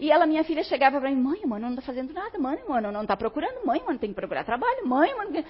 E 0.00 0.10
ela, 0.10 0.26
minha 0.26 0.42
filha, 0.42 0.62
chegava 0.64 0.98
para 0.98 1.10
mim, 1.10 1.16
mãe, 1.16 1.44
mano, 1.44 1.66
não 1.66 1.74
está 1.74 1.82
fazendo 1.82 2.14
nada, 2.14 2.38
mãe, 2.38 2.58
mano, 2.66 2.90
não 2.90 3.02
está 3.02 3.14
procurando, 3.14 3.66
mãe, 3.66 3.82
mano, 3.84 3.98
tem 3.98 4.08
que 4.08 4.14
procurar 4.14 4.42
trabalho, 4.42 4.88
mãe, 4.88 5.14
mano. 5.14 5.44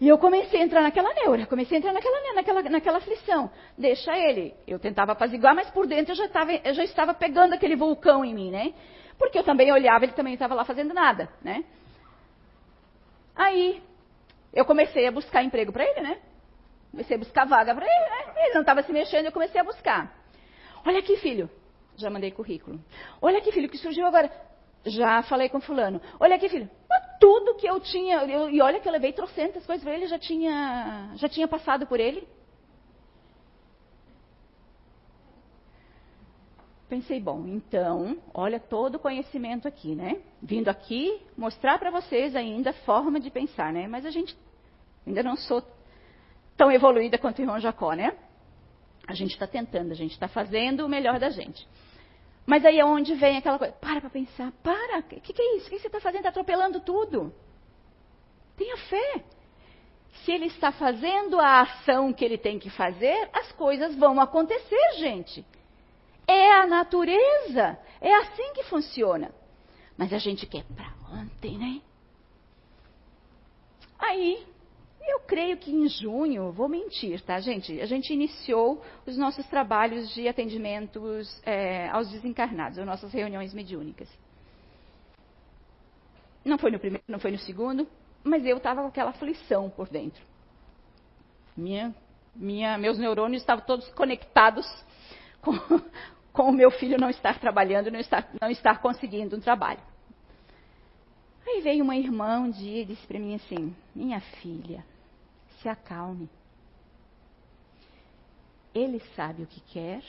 E 0.00 0.08
eu 0.08 0.18
comecei 0.18 0.60
a 0.60 0.64
entrar 0.64 0.82
naquela 0.82 1.14
neura, 1.14 1.46
comecei 1.46 1.76
a 1.76 1.78
entrar 1.78 1.92
naquela, 1.92 2.34
naquela, 2.34 2.62
naquela 2.62 2.98
aflição. 2.98 3.48
Deixa 3.78 4.18
ele. 4.18 4.54
Eu 4.66 4.80
tentava 4.80 5.12
apaziguar, 5.12 5.54
mas 5.54 5.70
por 5.70 5.86
dentro 5.86 6.12
eu 6.12 6.16
já, 6.16 6.28
tava, 6.28 6.52
eu 6.52 6.74
já 6.74 6.82
estava 6.82 7.14
pegando 7.14 7.52
aquele 7.52 7.76
vulcão 7.76 8.24
em 8.24 8.34
mim, 8.34 8.50
né? 8.50 8.74
Porque 9.16 9.38
eu 9.38 9.44
também 9.44 9.70
olhava, 9.70 10.04
ele 10.04 10.14
também 10.14 10.32
estava 10.34 10.54
lá 10.54 10.64
fazendo 10.64 10.92
nada, 10.92 11.28
né? 11.42 11.64
Aí, 13.36 13.80
eu 14.52 14.64
comecei 14.64 15.06
a 15.06 15.10
buscar 15.10 15.42
emprego 15.42 15.72
para 15.72 15.84
ele, 15.84 16.00
né? 16.00 16.18
Comecei 16.90 17.16
a 17.16 17.18
buscar 17.18 17.46
vaga 17.46 17.74
para 17.74 17.86
ele, 17.86 18.10
né? 18.10 18.44
Ele 18.44 18.54
não 18.54 18.60
estava 18.60 18.82
se 18.82 18.92
mexendo, 18.92 19.26
eu 19.26 19.32
comecei 19.32 19.60
a 19.60 19.64
buscar. 19.64 20.14
Olha 20.84 20.98
aqui, 20.98 21.16
filho. 21.16 21.48
Já 21.96 22.10
mandei 22.10 22.30
currículo. 22.30 22.80
Olha 23.20 23.38
aqui, 23.38 23.52
filho, 23.52 23.68
que 23.68 23.78
surgiu 23.78 24.06
agora. 24.06 24.30
Já 24.84 25.22
falei 25.22 25.48
com 25.48 25.60
fulano. 25.60 26.00
Olha 26.18 26.36
aqui, 26.36 26.48
filho. 26.48 26.68
Tudo 27.20 27.54
que 27.54 27.66
eu 27.66 27.78
tinha, 27.80 28.24
eu, 28.24 28.50
e 28.50 28.60
olha 28.60 28.80
que 28.80 28.88
eu 28.88 28.92
levei 28.92 29.12
trocentas 29.12 29.64
coisas 29.64 29.84
para 29.84 29.94
ele, 29.94 30.06
já 30.06 30.18
tinha, 30.18 31.12
já 31.14 31.28
tinha 31.28 31.46
passado 31.46 31.86
por 31.86 32.00
ele. 32.00 32.26
Pensei, 36.92 37.18
bom, 37.18 37.46
então, 37.46 38.18
olha 38.34 38.60
todo 38.60 38.96
o 38.96 38.98
conhecimento 38.98 39.66
aqui, 39.66 39.94
né? 39.94 40.20
Vindo 40.42 40.68
aqui 40.68 41.22
mostrar 41.34 41.78
para 41.78 41.90
vocês 41.90 42.36
ainda 42.36 42.68
a 42.68 42.74
forma 42.84 43.18
de 43.18 43.30
pensar, 43.30 43.72
né? 43.72 43.88
Mas 43.88 44.04
a 44.04 44.10
gente 44.10 44.36
ainda 45.06 45.22
não 45.22 45.34
sou 45.34 45.62
tão 46.54 46.70
evoluída 46.70 47.16
quanto 47.16 47.38
o 47.38 47.40
irmão 47.40 47.58
Jacó, 47.58 47.94
né? 47.94 48.14
A 49.08 49.14
gente 49.14 49.30
está 49.30 49.46
tentando, 49.46 49.90
a 49.90 49.94
gente 49.94 50.10
está 50.10 50.28
fazendo 50.28 50.84
o 50.84 50.88
melhor 50.88 51.18
da 51.18 51.30
gente. 51.30 51.66
Mas 52.44 52.62
aí 52.62 52.78
é 52.78 52.84
onde 52.84 53.14
vem 53.14 53.38
aquela 53.38 53.58
coisa. 53.58 53.72
Para 53.72 54.02
para 54.02 54.10
pensar. 54.10 54.52
Para. 54.62 54.98
O 54.98 55.02
que, 55.02 55.32
que, 55.32 55.40
é 55.40 55.56
isso? 55.56 55.68
O 55.68 55.70
que 55.70 55.78
você 55.78 55.86
está 55.86 55.98
fazendo? 55.98 56.18
Está 56.18 56.28
atropelando 56.28 56.78
tudo. 56.80 57.32
Tenha 58.54 58.76
fé. 58.76 59.24
Se 60.26 60.30
ele 60.30 60.44
está 60.44 60.70
fazendo 60.70 61.40
a 61.40 61.62
ação 61.62 62.12
que 62.12 62.22
ele 62.22 62.36
tem 62.36 62.58
que 62.58 62.68
fazer, 62.68 63.30
as 63.32 63.50
coisas 63.52 63.96
vão 63.96 64.20
acontecer, 64.20 64.98
gente. 64.98 65.42
É 66.26 66.52
a 66.52 66.66
natureza. 66.66 67.78
É 68.00 68.14
assim 68.16 68.52
que 68.54 68.64
funciona. 68.64 69.32
Mas 69.96 70.12
a 70.12 70.18
gente 70.18 70.46
quer 70.46 70.64
para 70.64 70.92
ontem, 71.12 71.58
né? 71.58 71.80
Aí, 73.98 74.44
eu 75.06 75.20
creio 75.20 75.56
que 75.56 75.70
em 75.70 75.88
junho, 75.88 76.52
vou 76.52 76.68
mentir, 76.68 77.20
tá, 77.22 77.38
gente? 77.40 77.80
A 77.80 77.86
gente 77.86 78.12
iniciou 78.12 78.82
os 79.06 79.16
nossos 79.16 79.46
trabalhos 79.46 80.12
de 80.14 80.26
atendimentos 80.28 81.40
é, 81.44 81.88
aos 81.88 82.10
desencarnados, 82.10 82.78
as 82.78 82.86
nossas 82.86 83.12
reuniões 83.12 83.52
mediúnicas. 83.52 84.08
Não 86.44 86.58
foi 86.58 86.70
no 86.70 86.78
primeiro, 86.78 87.04
não 87.06 87.18
foi 87.18 87.30
no 87.30 87.38
segundo, 87.38 87.86
mas 88.24 88.44
eu 88.44 88.56
estava 88.56 88.82
com 88.82 88.88
aquela 88.88 89.10
aflição 89.10 89.70
por 89.70 89.88
dentro. 89.88 90.22
Minha, 91.56 91.94
minha, 92.34 92.78
meus 92.78 92.98
neurônios 92.98 93.42
estavam 93.42 93.64
todos 93.64 93.88
conectados 93.90 94.66
com, 95.42 95.52
com 96.32 96.50
o 96.50 96.52
meu 96.52 96.70
filho 96.70 96.96
não 96.98 97.10
estar 97.10 97.38
trabalhando, 97.38 97.90
não 97.90 98.00
estar, 98.00 98.30
não 98.40 98.50
estar 98.50 98.80
conseguindo 98.80 99.36
um 99.36 99.40
trabalho. 99.40 99.82
Aí 101.46 101.60
veio 101.60 101.84
uma 101.84 101.96
irmã 101.96 102.38
um 102.38 102.50
dia 102.50 102.82
e 102.82 102.86
disse 102.86 103.06
para 103.06 103.18
mim 103.18 103.34
assim: 103.34 103.76
Minha 103.94 104.20
filha, 104.20 104.84
se 105.60 105.68
acalme. 105.68 106.30
Ele 108.74 109.00
sabe 109.14 109.42
o 109.42 109.46
que 109.46 109.60
quer, 109.60 110.02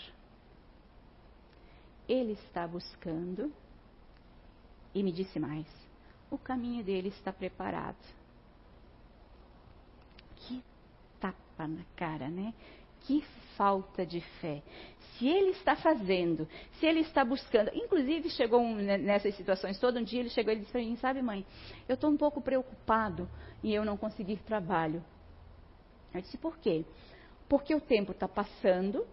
ele 2.07 2.31
está 2.33 2.65
buscando, 2.65 3.51
e 4.93 5.03
me 5.03 5.11
disse 5.11 5.39
mais: 5.39 5.67
o 6.29 6.37
caminho 6.37 6.83
dele 6.83 7.09
está 7.09 7.31
preparado. 7.31 7.97
Que 10.35 10.63
tapa 11.19 11.67
na 11.67 11.83
cara, 11.95 12.29
né? 12.29 12.53
Que 13.03 13.23
falta 13.55 14.05
de 14.05 14.21
fé. 14.41 14.61
Se 15.17 15.27
ele 15.27 15.51
está 15.51 15.75
fazendo, 15.75 16.47
se 16.79 16.85
ele 16.85 17.01
está 17.01 17.23
buscando, 17.23 17.69
inclusive 17.73 18.29
chegou 18.31 18.59
um, 18.59 18.75
né, 18.75 18.97
nessas 18.97 19.35
situações 19.35 19.79
todo 19.79 19.99
um 19.99 20.03
dia 20.03 20.21
ele 20.21 20.29
chegou 20.29 20.53
e 20.53 20.57
disse 20.57 20.71
para 20.71 20.81
mim, 20.81 20.95
sabe 20.97 21.21
mãe, 21.21 21.45
eu 21.87 21.93
estou 21.93 22.09
um 22.09 22.17
pouco 22.17 22.41
preocupado 22.41 23.29
em 23.63 23.71
eu 23.71 23.85
não 23.85 23.95
conseguir 23.95 24.37
trabalho. 24.37 25.03
Eu 26.13 26.21
disse, 26.21 26.37
por 26.37 26.57
quê? 26.57 26.83
Porque 27.47 27.73
o 27.75 27.81
tempo 27.81 28.11
está 28.11 28.27
passando 28.27 29.05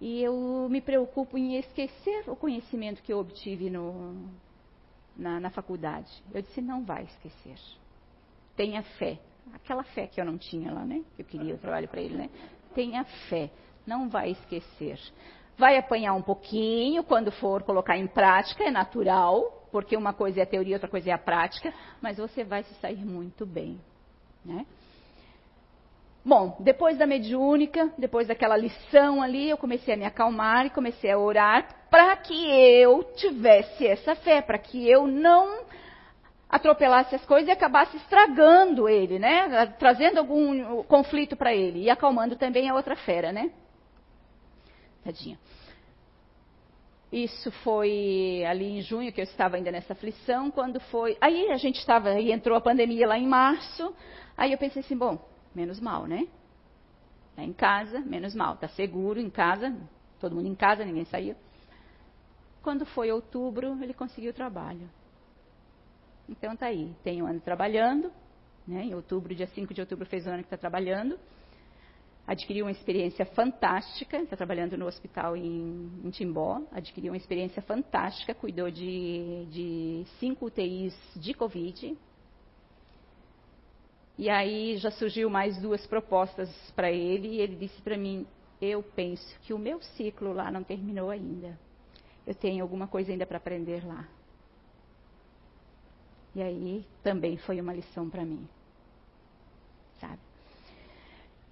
e 0.00 0.22
eu 0.22 0.68
me 0.70 0.80
preocupo 0.80 1.38
em 1.38 1.56
esquecer 1.56 2.24
o 2.28 2.34
conhecimento 2.34 3.02
que 3.02 3.12
eu 3.12 3.18
obtive 3.18 3.70
no, 3.70 4.28
na, 5.16 5.38
na 5.38 5.50
faculdade. 5.50 6.10
Eu 6.32 6.42
disse, 6.42 6.60
não 6.60 6.84
vai 6.84 7.04
esquecer. 7.04 7.56
Tenha 8.56 8.82
fé. 8.82 9.18
Aquela 9.52 9.82
fé 9.82 10.06
que 10.06 10.20
eu 10.20 10.24
não 10.24 10.38
tinha 10.38 10.72
lá, 10.72 10.84
né? 10.84 11.04
Que 11.16 11.22
eu 11.22 11.26
queria 11.26 11.54
o 11.54 11.58
trabalho 11.58 11.88
para 11.88 12.00
ele, 12.00 12.16
né? 12.16 12.30
Tenha 12.74 13.04
fé. 13.28 13.50
Não 13.86 14.08
vai 14.08 14.30
esquecer. 14.30 14.98
Vai 15.56 15.76
apanhar 15.76 16.14
um 16.14 16.22
pouquinho 16.22 17.04
quando 17.04 17.30
for 17.30 17.62
colocar 17.62 17.96
em 17.96 18.06
prática, 18.06 18.64
é 18.64 18.70
natural, 18.70 19.66
porque 19.70 19.96
uma 19.96 20.12
coisa 20.12 20.40
é 20.40 20.42
a 20.42 20.46
teoria, 20.46 20.76
outra 20.76 20.88
coisa 20.88 21.10
é 21.10 21.12
a 21.12 21.18
prática, 21.18 21.72
mas 22.00 22.18
você 22.18 22.44
vai 22.44 22.62
se 22.62 22.74
sair 22.74 23.04
muito 23.04 23.44
bem. 23.44 23.78
Né? 24.44 24.66
Bom, 26.24 26.56
depois 26.60 26.96
da 26.96 27.06
mediúnica, 27.06 27.92
depois 27.98 28.28
daquela 28.28 28.56
lição 28.56 29.20
ali, 29.20 29.50
eu 29.50 29.58
comecei 29.58 29.94
a 29.94 29.96
me 29.96 30.04
acalmar 30.04 30.66
e 30.66 30.70
comecei 30.70 31.10
a 31.10 31.18
orar 31.18 31.88
para 31.90 32.16
que 32.16 32.48
eu 32.48 33.02
tivesse 33.16 33.86
essa 33.86 34.14
fé, 34.14 34.40
para 34.40 34.56
que 34.56 34.88
eu 34.88 35.06
não 35.06 35.64
atropelasse 36.52 37.14
as 37.14 37.24
coisas 37.24 37.48
e 37.48 37.50
acabasse 37.50 37.96
estragando 37.96 38.86
ele, 38.86 39.18
né? 39.18 39.66
Trazendo 39.78 40.18
algum 40.18 40.82
conflito 40.82 41.34
para 41.34 41.54
ele 41.54 41.84
e 41.84 41.90
acalmando 41.90 42.36
também 42.36 42.68
a 42.68 42.74
outra 42.74 42.94
fera, 42.94 43.32
né? 43.32 43.50
Tadinha. 45.02 45.38
Isso 47.10 47.50
foi 47.50 48.44
ali 48.46 48.78
em 48.78 48.82
junho 48.82 49.12
que 49.12 49.20
eu 49.20 49.24
estava 49.24 49.56
ainda 49.56 49.70
nessa 49.70 49.94
aflição, 49.94 50.50
quando 50.50 50.78
foi. 50.78 51.16
Aí 51.22 51.50
a 51.50 51.56
gente 51.56 51.78
estava, 51.78 52.10
aí 52.10 52.30
entrou 52.30 52.56
a 52.56 52.60
pandemia 52.60 53.06
lá 53.06 53.18
em 53.18 53.26
março. 53.26 53.94
Aí 54.36 54.52
eu 54.52 54.58
pensei 54.58 54.80
assim, 54.80 54.96
bom, 54.96 55.18
menos 55.54 55.80
mal, 55.80 56.06
né? 56.06 56.28
Tá 57.34 57.42
em 57.42 57.52
casa, 57.52 58.00
menos 58.00 58.34
mal, 58.34 58.56
tá 58.56 58.68
seguro 58.68 59.18
em 59.18 59.30
casa, 59.30 59.74
todo 60.20 60.36
mundo 60.36 60.48
em 60.48 60.54
casa, 60.54 60.84
ninguém 60.84 61.06
saiu. 61.06 61.34
Quando 62.62 62.84
foi 62.84 63.10
outubro, 63.10 63.82
ele 63.82 63.94
conseguiu 63.94 64.34
trabalho. 64.34 64.88
Então 66.28 66.56
tá 66.56 66.66
aí, 66.66 66.94
tem 67.02 67.22
um 67.22 67.26
ano 67.26 67.40
trabalhando, 67.40 68.12
né? 68.66 68.84
Em 68.84 68.94
outubro, 68.94 69.34
dia 69.34 69.46
5 69.46 69.74
de 69.74 69.80
outubro 69.80 70.06
fez 70.06 70.26
um 70.26 70.30
ano 70.30 70.38
que 70.38 70.46
está 70.46 70.56
trabalhando. 70.56 71.18
Adquiriu 72.26 72.64
uma 72.64 72.70
experiência 72.70 73.26
fantástica, 73.26 74.16
está 74.16 74.36
trabalhando 74.36 74.76
no 74.78 74.86
hospital 74.86 75.36
em, 75.36 75.90
em, 76.04 76.10
Timbó, 76.10 76.62
adquiriu 76.70 77.12
uma 77.12 77.16
experiência 77.16 77.60
fantástica, 77.62 78.32
cuidou 78.32 78.70
de, 78.70 79.46
de 79.50 80.04
cinco 80.20 80.46
UTIs 80.46 80.94
de 81.16 81.34
Covid, 81.34 81.96
e 84.18 84.30
aí 84.30 84.76
já 84.76 84.90
surgiu 84.90 85.30
mais 85.30 85.60
duas 85.60 85.86
propostas 85.86 86.48
para 86.76 86.92
ele 86.92 87.28
e 87.28 87.40
ele 87.40 87.56
disse 87.56 87.80
para 87.82 87.96
mim: 87.96 88.26
Eu 88.60 88.82
penso 88.82 89.38
que 89.40 89.52
o 89.52 89.58
meu 89.58 89.80
ciclo 89.82 90.32
lá 90.32 90.50
não 90.50 90.62
terminou 90.62 91.10
ainda. 91.10 91.58
Eu 92.26 92.34
tenho 92.34 92.62
alguma 92.62 92.86
coisa 92.86 93.10
ainda 93.10 93.26
para 93.26 93.38
aprender 93.38 93.84
lá. 93.84 94.06
E 96.34 96.42
aí 96.42 96.86
também 97.02 97.36
foi 97.38 97.60
uma 97.60 97.72
lição 97.72 98.08
para 98.08 98.24
mim. 98.24 98.48
Sabe? 100.00 100.20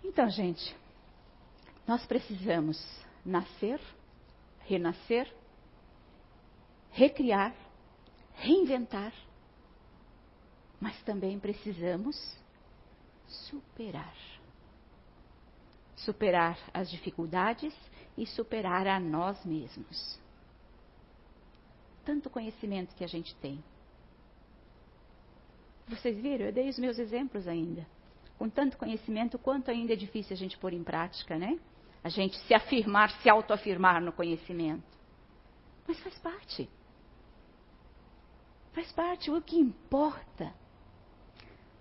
Então, 0.03 0.29
gente, 0.31 0.75
nós 1.87 2.05
precisamos 2.07 2.79
nascer, 3.25 3.81
renascer, 4.61 5.33
recriar, 6.91 7.55
reinventar, 8.35 9.13
mas 10.81 11.01
também 11.03 11.39
precisamos 11.39 12.17
superar. 13.27 14.15
Superar 15.97 16.59
as 16.73 16.91
dificuldades 16.91 17.75
e 18.17 18.27
superar 18.27 18.87
a 18.87 18.99
nós 18.99 19.45
mesmos. 19.45 20.19
Tanto 22.05 22.31
conhecimento 22.31 22.95
que 22.95 23.05
a 23.05 23.09
gente 23.09 23.35
tem. 23.37 23.63
Vocês 25.91 26.17
viram? 26.19 26.47
Eu 26.47 26.53
dei 26.53 26.69
os 26.69 26.79
meus 26.79 26.99
exemplos 26.99 27.47
ainda. 27.47 27.87
Com 28.39 28.49
tanto 28.49 28.79
conhecimento, 28.79 29.39
quanto 29.39 29.71
ainda 29.71 29.93
é 29.93 29.97
difícil 29.97 30.35
a 30.35 30.37
gente 30.37 30.57
pôr 30.57 30.73
em 30.73 30.83
prática, 30.83 31.37
né? 31.39 31.59
A 32.03 32.09
gente 32.09 32.39
se 32.47 32.55
afirmar, 32.55 33.11
se 33.21 33.29
autoafirmar 33.29 34.01
no 34.01 34.13
conhecimento. 34.13 34.85
Mas 35.87 36.01
faz 36.01 36.19
parte. 36.19 36.71
Faz 38.73 38.91
parte. 38.93 39.31
O 39.31 39.43
que 39.43 39.59
importa 39.59 40.55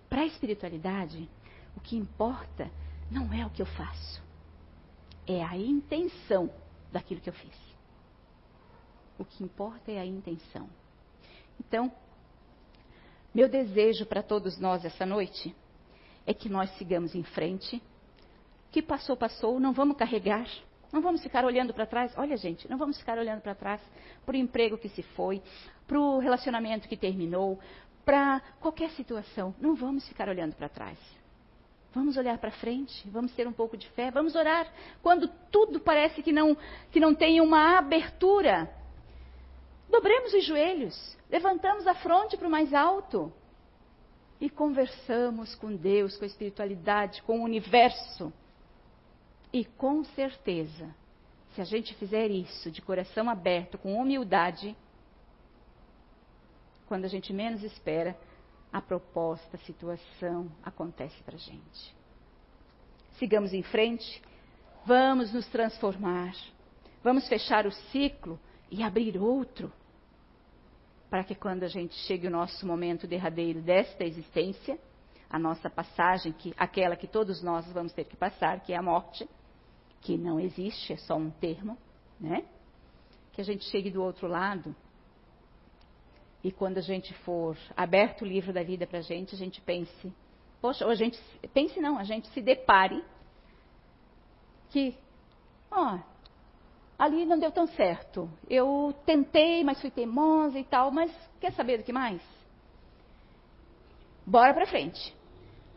para 0.08 0.22
a 0.22 0.26
espiritualidade 0.26 1.28
o 1.76 1.80
que 1.80 1.96
importa 1.96 2.70
não 3.10 3.32
é 3.32 3.44
o 3.44 3.50
que 3.50 3.62
eu 3.62 3.66
faço, 3.66 4.22
é 5.26 5.42
a 5.42 5.56
intenção 5.56 6.52
daquilo 6.92 7.20
que 7.20 7.28
eu 7.28 7.34
fiz. 7.34 7.56
O 9.18 9.24
que 9.24 9.44
importa 9.44 9.90
é 9.90 9.98
a 9.98 10.06
intenção. 10.06 10.68
Então, 11.58 11.92
meu 13.34 13.48
desejo 13.48 14.06
para 14.06 14.22
todos 14.22 14.58
nós 14.58 14.84
essa 14.84 15.06
noite 15.06 15.54
é 16.26 16.34
que 16.34 16.48
nós 16.48 16.70
sigamos 16.76 17.14
em 17.14 17.22
frente. 17.22 17.82
Que 18.70 18.82
passou, 18.82 19.16
passou, 19.16 19.58
não 19.58 19.72
vamos 19.72 19.96
carregar, 19.96 20.46
não 20.92 21.00
vamos 21.00 21.22
ficar 21.22 21.44
olhando 21.44 21.72
para 21.72 21.86
trás. 21.86 22.12
Olha, 22.16 22.36
gente, 22.36 22.68
não 22.68 22.78
vamos 22.78 22.98
ficar 22.98 23.18
olhando 23.18 23.40
para 23.40 23.54
trás 23.54 23.80
para 24.24 24.34
o 24.34 24.38
emprego 24.38 24.78
que 24.78 24.88
se 24.88 25.02
foi, 25.02 25.42
para 25.86 25.98
o 25.98 26.18
relacionamento 26.18 26.88
que 26.88 26.96
terminou, 26.96 27.58
para 28.04 28.40
qualquer 28.60 28.90
situação. 28.90 29.54
Não 29.60 29.74
vamos 29.74 30.06
ficar 30.08 30.28
olhando 30.28 30.54
para 30.54 30.68
trás. 30.68 30.98
Vamos 31.92 32.16
olhar 32.16 32.38
para 32.38 32.52
frente, 32.52 33.08
vamos 33.08 33.32
ter 33.32 33.48
um 33.48 33.52
pouco 33.52 33.76
de 33.76 33.88
fé, 33.90 34.12
vamos 34.12 34.36
orar 34.36 34.72
quando 35.02 35.26
tudo 35.50 35.80
parece 35.80 36.22
que 36.22 36.32
não, 36.32 36.56
que 36.92 37.00
não 37.00 37.14
tem 37.14 37.40
uma 37.40 37.78
abertura. 37.78 38.70
Dobremos 39.90 40.32
os 40.32 40.44
joelhos, 40.44 41.16
levantamos 41.28 41.84
a 41.86 41.94
fronte 41.94 42.36
para 42.36 42.46
o 42.46 42.50
mais 42.50 42.72
alto 42.72 43.32
e 44.40 44.48
conversamos 44.48 45.56
com 45.56 45.74
Deus, 45.74 46.16
com 46.16 46.24
a 46.24 46.28
espiritualidade, 46.28 47.20
com 47.22 47.40
o 47.40 47.42
universo. 47.44 48.32
E 49.52 49.64
com 49.64 50.04
certeza, 50.04 50.94
se 51.54 51.60
a 51.60 51.64
gente 51.64 51.92
fizer 51.96 52.30
isso 52.30 52.70
de 52.70 52.80
coração 52.80 53.28
aberto, 53.28 53.76
com 53.78 54.00
humildade, 54.00 54.76
quando 56.86 57.04
a 57.04 57.08
gente 57.08 57.32
menos 57.32 57.64
espera, 57.64 58.16
a 58.72 58.80
proposta, 58.80 59.56
a 59.56 59.60
situação 59.60 60.50
acontece 60.62 61.20
para 61.24 61.34
a 61.34 61.38
gente. 61.38 61.96
Sigamos 63.18 63.52
em 63.52 63.64
frente, 63.64 64.22
vamos 64.86 65.32
nos 65.32 65.46
transformar, 65.48 66.32
vamos 67.02 67.26
fechar 67.28 67.66
o 67.66 67.72
ciclo 67.72 68.38
e 68.70 68.84
abrir 68.84 69.18
outro, 69.18 69.72
para 71.10 71.24
que 71.24 71.34
quando 71.34 71.64
a 71.64 71.68
gente 71.68 71.94
chegue 72.06 72.28
o 72.28 72.30
nosso 72.30 72.64
momento 72.64 73.06
derradeiro 73.06 73.60
desta 73.60 74.04
existência, 74.04 74.78
a 75.28 75.38
nossa 75.38 75.68
passagem, 75.68 76.32
que 76.32 76.54
aquela 76.56 76.96
que 76.96 77.06
todos 77.06 77.42
nós 77.42 77.70
vamos 77.72 77.92
ter 77.92 78.04
que 78.04 78.16
passar, 78.16 78.60
que 78.60 78.72
é 78.72 78.76
a 78.76 78.82
morte, 78.82 79.28
que 80.00 80.16
não 80.16 80.40
existe, 80.40 80.92
é 80.92 80.96
só 80.96 81.16
um 81.16 81.30
termo, 81.30 81.76
né? 82.18 82.44
Que 83.32 83.40
a 83.40 83.44
gente 83.44 83.64
chegue 83.64 83.90
do 83.90 84.02
outro 84.02 84.26
lado 84.26 84.74
e 86.42 86.50
quando 86.50 86.78
a 86.78 86.82
gente 86.82 87.12
for 87.18 87.56
aberto 87.76 88.22
o 88.22 88.26
livro 88.26 88.52
da 88.52 88.62
vida 88.62 88.86
para 88.86 89.00
a 89.00 89.02
gente, 89.02 89.34
a 89.34 89.38
gente 89.38 89.60
pense, 89.60 90.12
poxa, 90.60 90.84
ou 90.86 90.90
a 90.90 90.94
gente 90.94 91.20
pense 91.52 91.78
não, 91.80 91.98
a 91.98 92.04
gente 92.04 92.28
se 92.28 92.40
depare 92.40 93.04
que, 94.70 94.96
ó, 95.70 95.98
ali 97.00 97.24
não 97.24 97.38
deu 97.38 97.50
tão 97.50 97.66
certo. 97.66 98.30
Eu 98.48 98.94
tentei, 99.06 99.64
mas 99.64 99.80
fui 99.80 99.90
teimosa 99.90 100.58
e 100.58 100.64
tal, 100.64 100.90
mas 100.90 101.10
quer 101.40 101.50
saber 101.54 101.78
do 101.78 101.82
que 101.82 101.94
mais? 101.94 102.20
Bora 104.26 104.52
para 104.52 104.66
frente. 104.66 105.16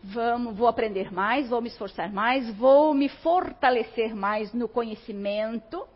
Vamos, 0.03 0.53
vou 0.57 0.67
aprender 0.67 1.13
mais, 1.13 1.49
vou 1.49 1.61
me 1.61 1.69
esforçar 1.69 2.11
mais, 2.11 2.53
vou 2.57 2.93
me 2.93 3.07
fortalecer 3.07 4.13
mais 4.13 4.53
no 4.53 4.67
conhecimento, 4.67 5.87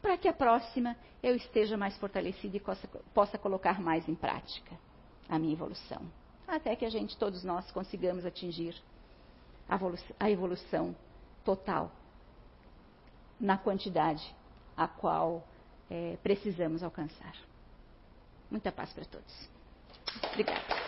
para 0.00 0.16
que 0.16 0.28
a 0.28 0.32
próxima 0.32 0.96
eu 1.20 1.34
esteja 1.34 1.76
mais 1.76 1.98
fortalecida 1.98 2.56
e 2.56 2.60
possa, 2.60 2.86
possa 3.12 3.36
colocar 3.36 3.80
mais 3.80 4.08
em 4.08 4.14
prática 4.14 4.78
a 5.28 5.36
minha 5.36 5.52
evolução. 5.52 6.00
Até 6.46 6.76
que 6.76 6.84
a 6.84 6.90
gente, 6.90 7.18
todos 7.18 7.42
nós, 7.42 7.68
consigamos 7.72 8.24
atingir 8.24 8.76
a 9.68 9.74
evolução, 9.74 10.16
a 10.20 10.30
evolução 10.30 10.96
total 11.44 11.90
na 13.40 13.56
quantidade 13.56 14.34
a 14.76 14.86
qual 14.86 15.46
é, 15.90 16.16
precisamos 16.22 16.82
alcançar. 16.82 17.34
Muita 18.50 18.72
paz 18.72 18.92
para 18.92 19.04
todos. 19.04 19.48
Obrigada. 20.32 20.78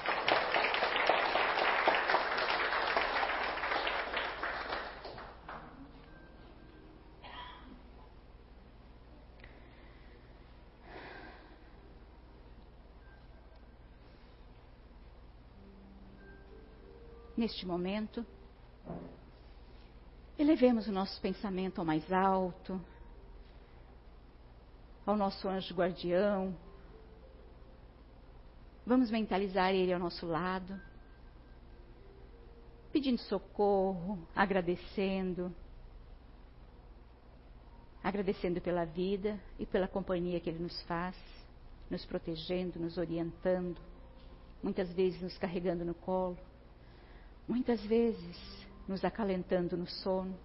Neste 17.37 17.65
momento, 17.65 18.27
Elevemos 20.41 20.89
o 20.89 20.93
nosso 20.93 21.21
pensamento 21.21 21.81
ao 21.81 21.85
mais 21.85 22.11
alto, 22.11 22.81
ao 25.05 25.15
nosso 25.15 25.47
anjo 25.47 25.75
guardião. 25.75 26.57
Vamos 28.87 29.11
mentalizar 29.11 29.75
ele 29.75 29.93
ao 29.93 30.01
nosso 30.01 30.25
lado, 30.25 30.81
pedindo 32.91 33.21
socorro, 33.21 34.19
agradecendo, 34.35 35.55
agradecendo 38.03 38.63
pela 38.63 38.87
vida 38.87 39.39
e 39.59 39.67
pela 39.67 39.87
companhia 39.87 40.41
que 40.41 40.49
ele 40.49 40.63
nos 40.63 40.81
faz, 40.85 41.19
nos 41.91 42.03
protegendo, 42.07 42.81
nos 42.81 42.97
orientando, 42.97 43.79
muitas 44.63 44.91
vezes 44.95 45.21
nos 45.21 45.37
carregando 45.37 45.85
no 45.85 45.93
colo, 45.93 46.39
muitas 47.47 47.79
vezes 47.83 48.60
nos 48.91 49.05
acalentando 49.05 49.77
no 49.77 49.87
sono, 49.87 50.37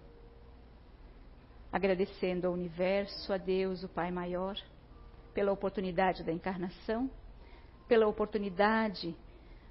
agradecendo 1.72 2.46
ao 2.46 2.52
universo, 2.52 3.32
a 3.32 3.36
Deus, 3.36 3.82
o 3.82 3.88
Pai 3.88 4.12
Maior, 4.12 4.56
pela 5.34 5.50
oportunidade 5.50 6.22
da 6.22 6.30
encarnação, 6.30 7.10
pela 7.88 8.06
oportunidade 8.06 9.16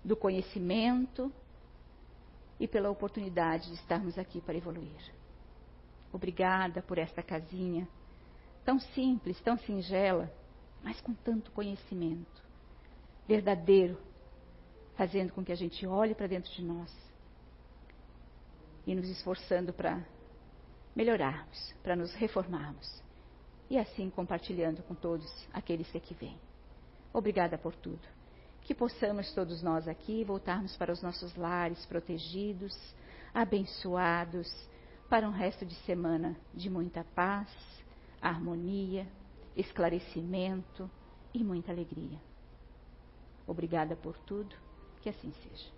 do 0.03 0.13
conhecimento 0.17 1.31
e 2.59 2.67
pela 2.67 2.89
oportunidade 2.89 3.69
de 3.69 3.75
estarmos 3.75 4.19
aqui 4.19 4.41
para 4.41 4.57
evoluir. 4.57 5.01
Obrigada 6.11 6.81
por 6.81 6.97
esta 6.97 7.23
casinha 7.23 7.87
tão 8.65 8.77
simples, 8.77 9.39
tão 9.39 9.57
singela, 9.57 10.29
mas 10.83 10.99
com 10.99 11.13
tanto 11.13 11.49
conhecimento 11.51 12.43
verdadeiro, 13.25 13.97
fazendo 14.97 15.31
com 15.31 15.45
que 15.45 15.53
a 15.53 15.55
gente 15.55 15.87
olhe 15.87 16.13
para 16.13 16.27
dentro 16.27 16.51
de 16.51 16.61
nós 16.61 17.14
e 18.85 18.93
nos 18.93 19.09
esforçando 19.09 19.73
para 19.73 20.05
melhorarmos, 20.95 21.73
para 21.83 21.95
nos 21.95 22.13
reformarmos. 22.13 23.03
E 23.69 23.77
assim 23.77 24.09
compartilhando 24.09 24.83
com 24.83 24.93
todos 24.93 25.25
aqueles 25.51 25.89
que 25.91 25.97
aqui 25.97 26.13
vêm. 26.13 26.39
Obrigada 27.11 27.57
por 27.57 27.75
tudo. 27.75 28.07
Que 28.61 28.73
possamos 28.75 29.33
todos 29.33 29.61
nós 29.61 29.87
aqui 29.87 30.23
voltarmos 30.23 30.75
para 30.77 30.91
os 30.91 31.01
nossos 31.01 31.35
lares 31.35 31.85
protegidos, 31.85 32.75
abençoados, 33.33 34.47
para 35.09 35.27
um 35.27 35.31
resto 35.31 35.65
de 35.65 35.75
semana 35.85 36.35
de 36.53 36.69
muita 36.69 37.03
paz, 37.15 37.49
harmonia, 38.21 39.07
esclarecimento 39.55 40.89
e 41.33 41.43
muita 41.43 41.71
alegria. 41.71 42.19
Obrigada 43.47 43.95
por 43.95 44.17
tudo, 44.19 44.55
que 45.01 45.09
assim 45.09 45.31
seja. 45.43 45.71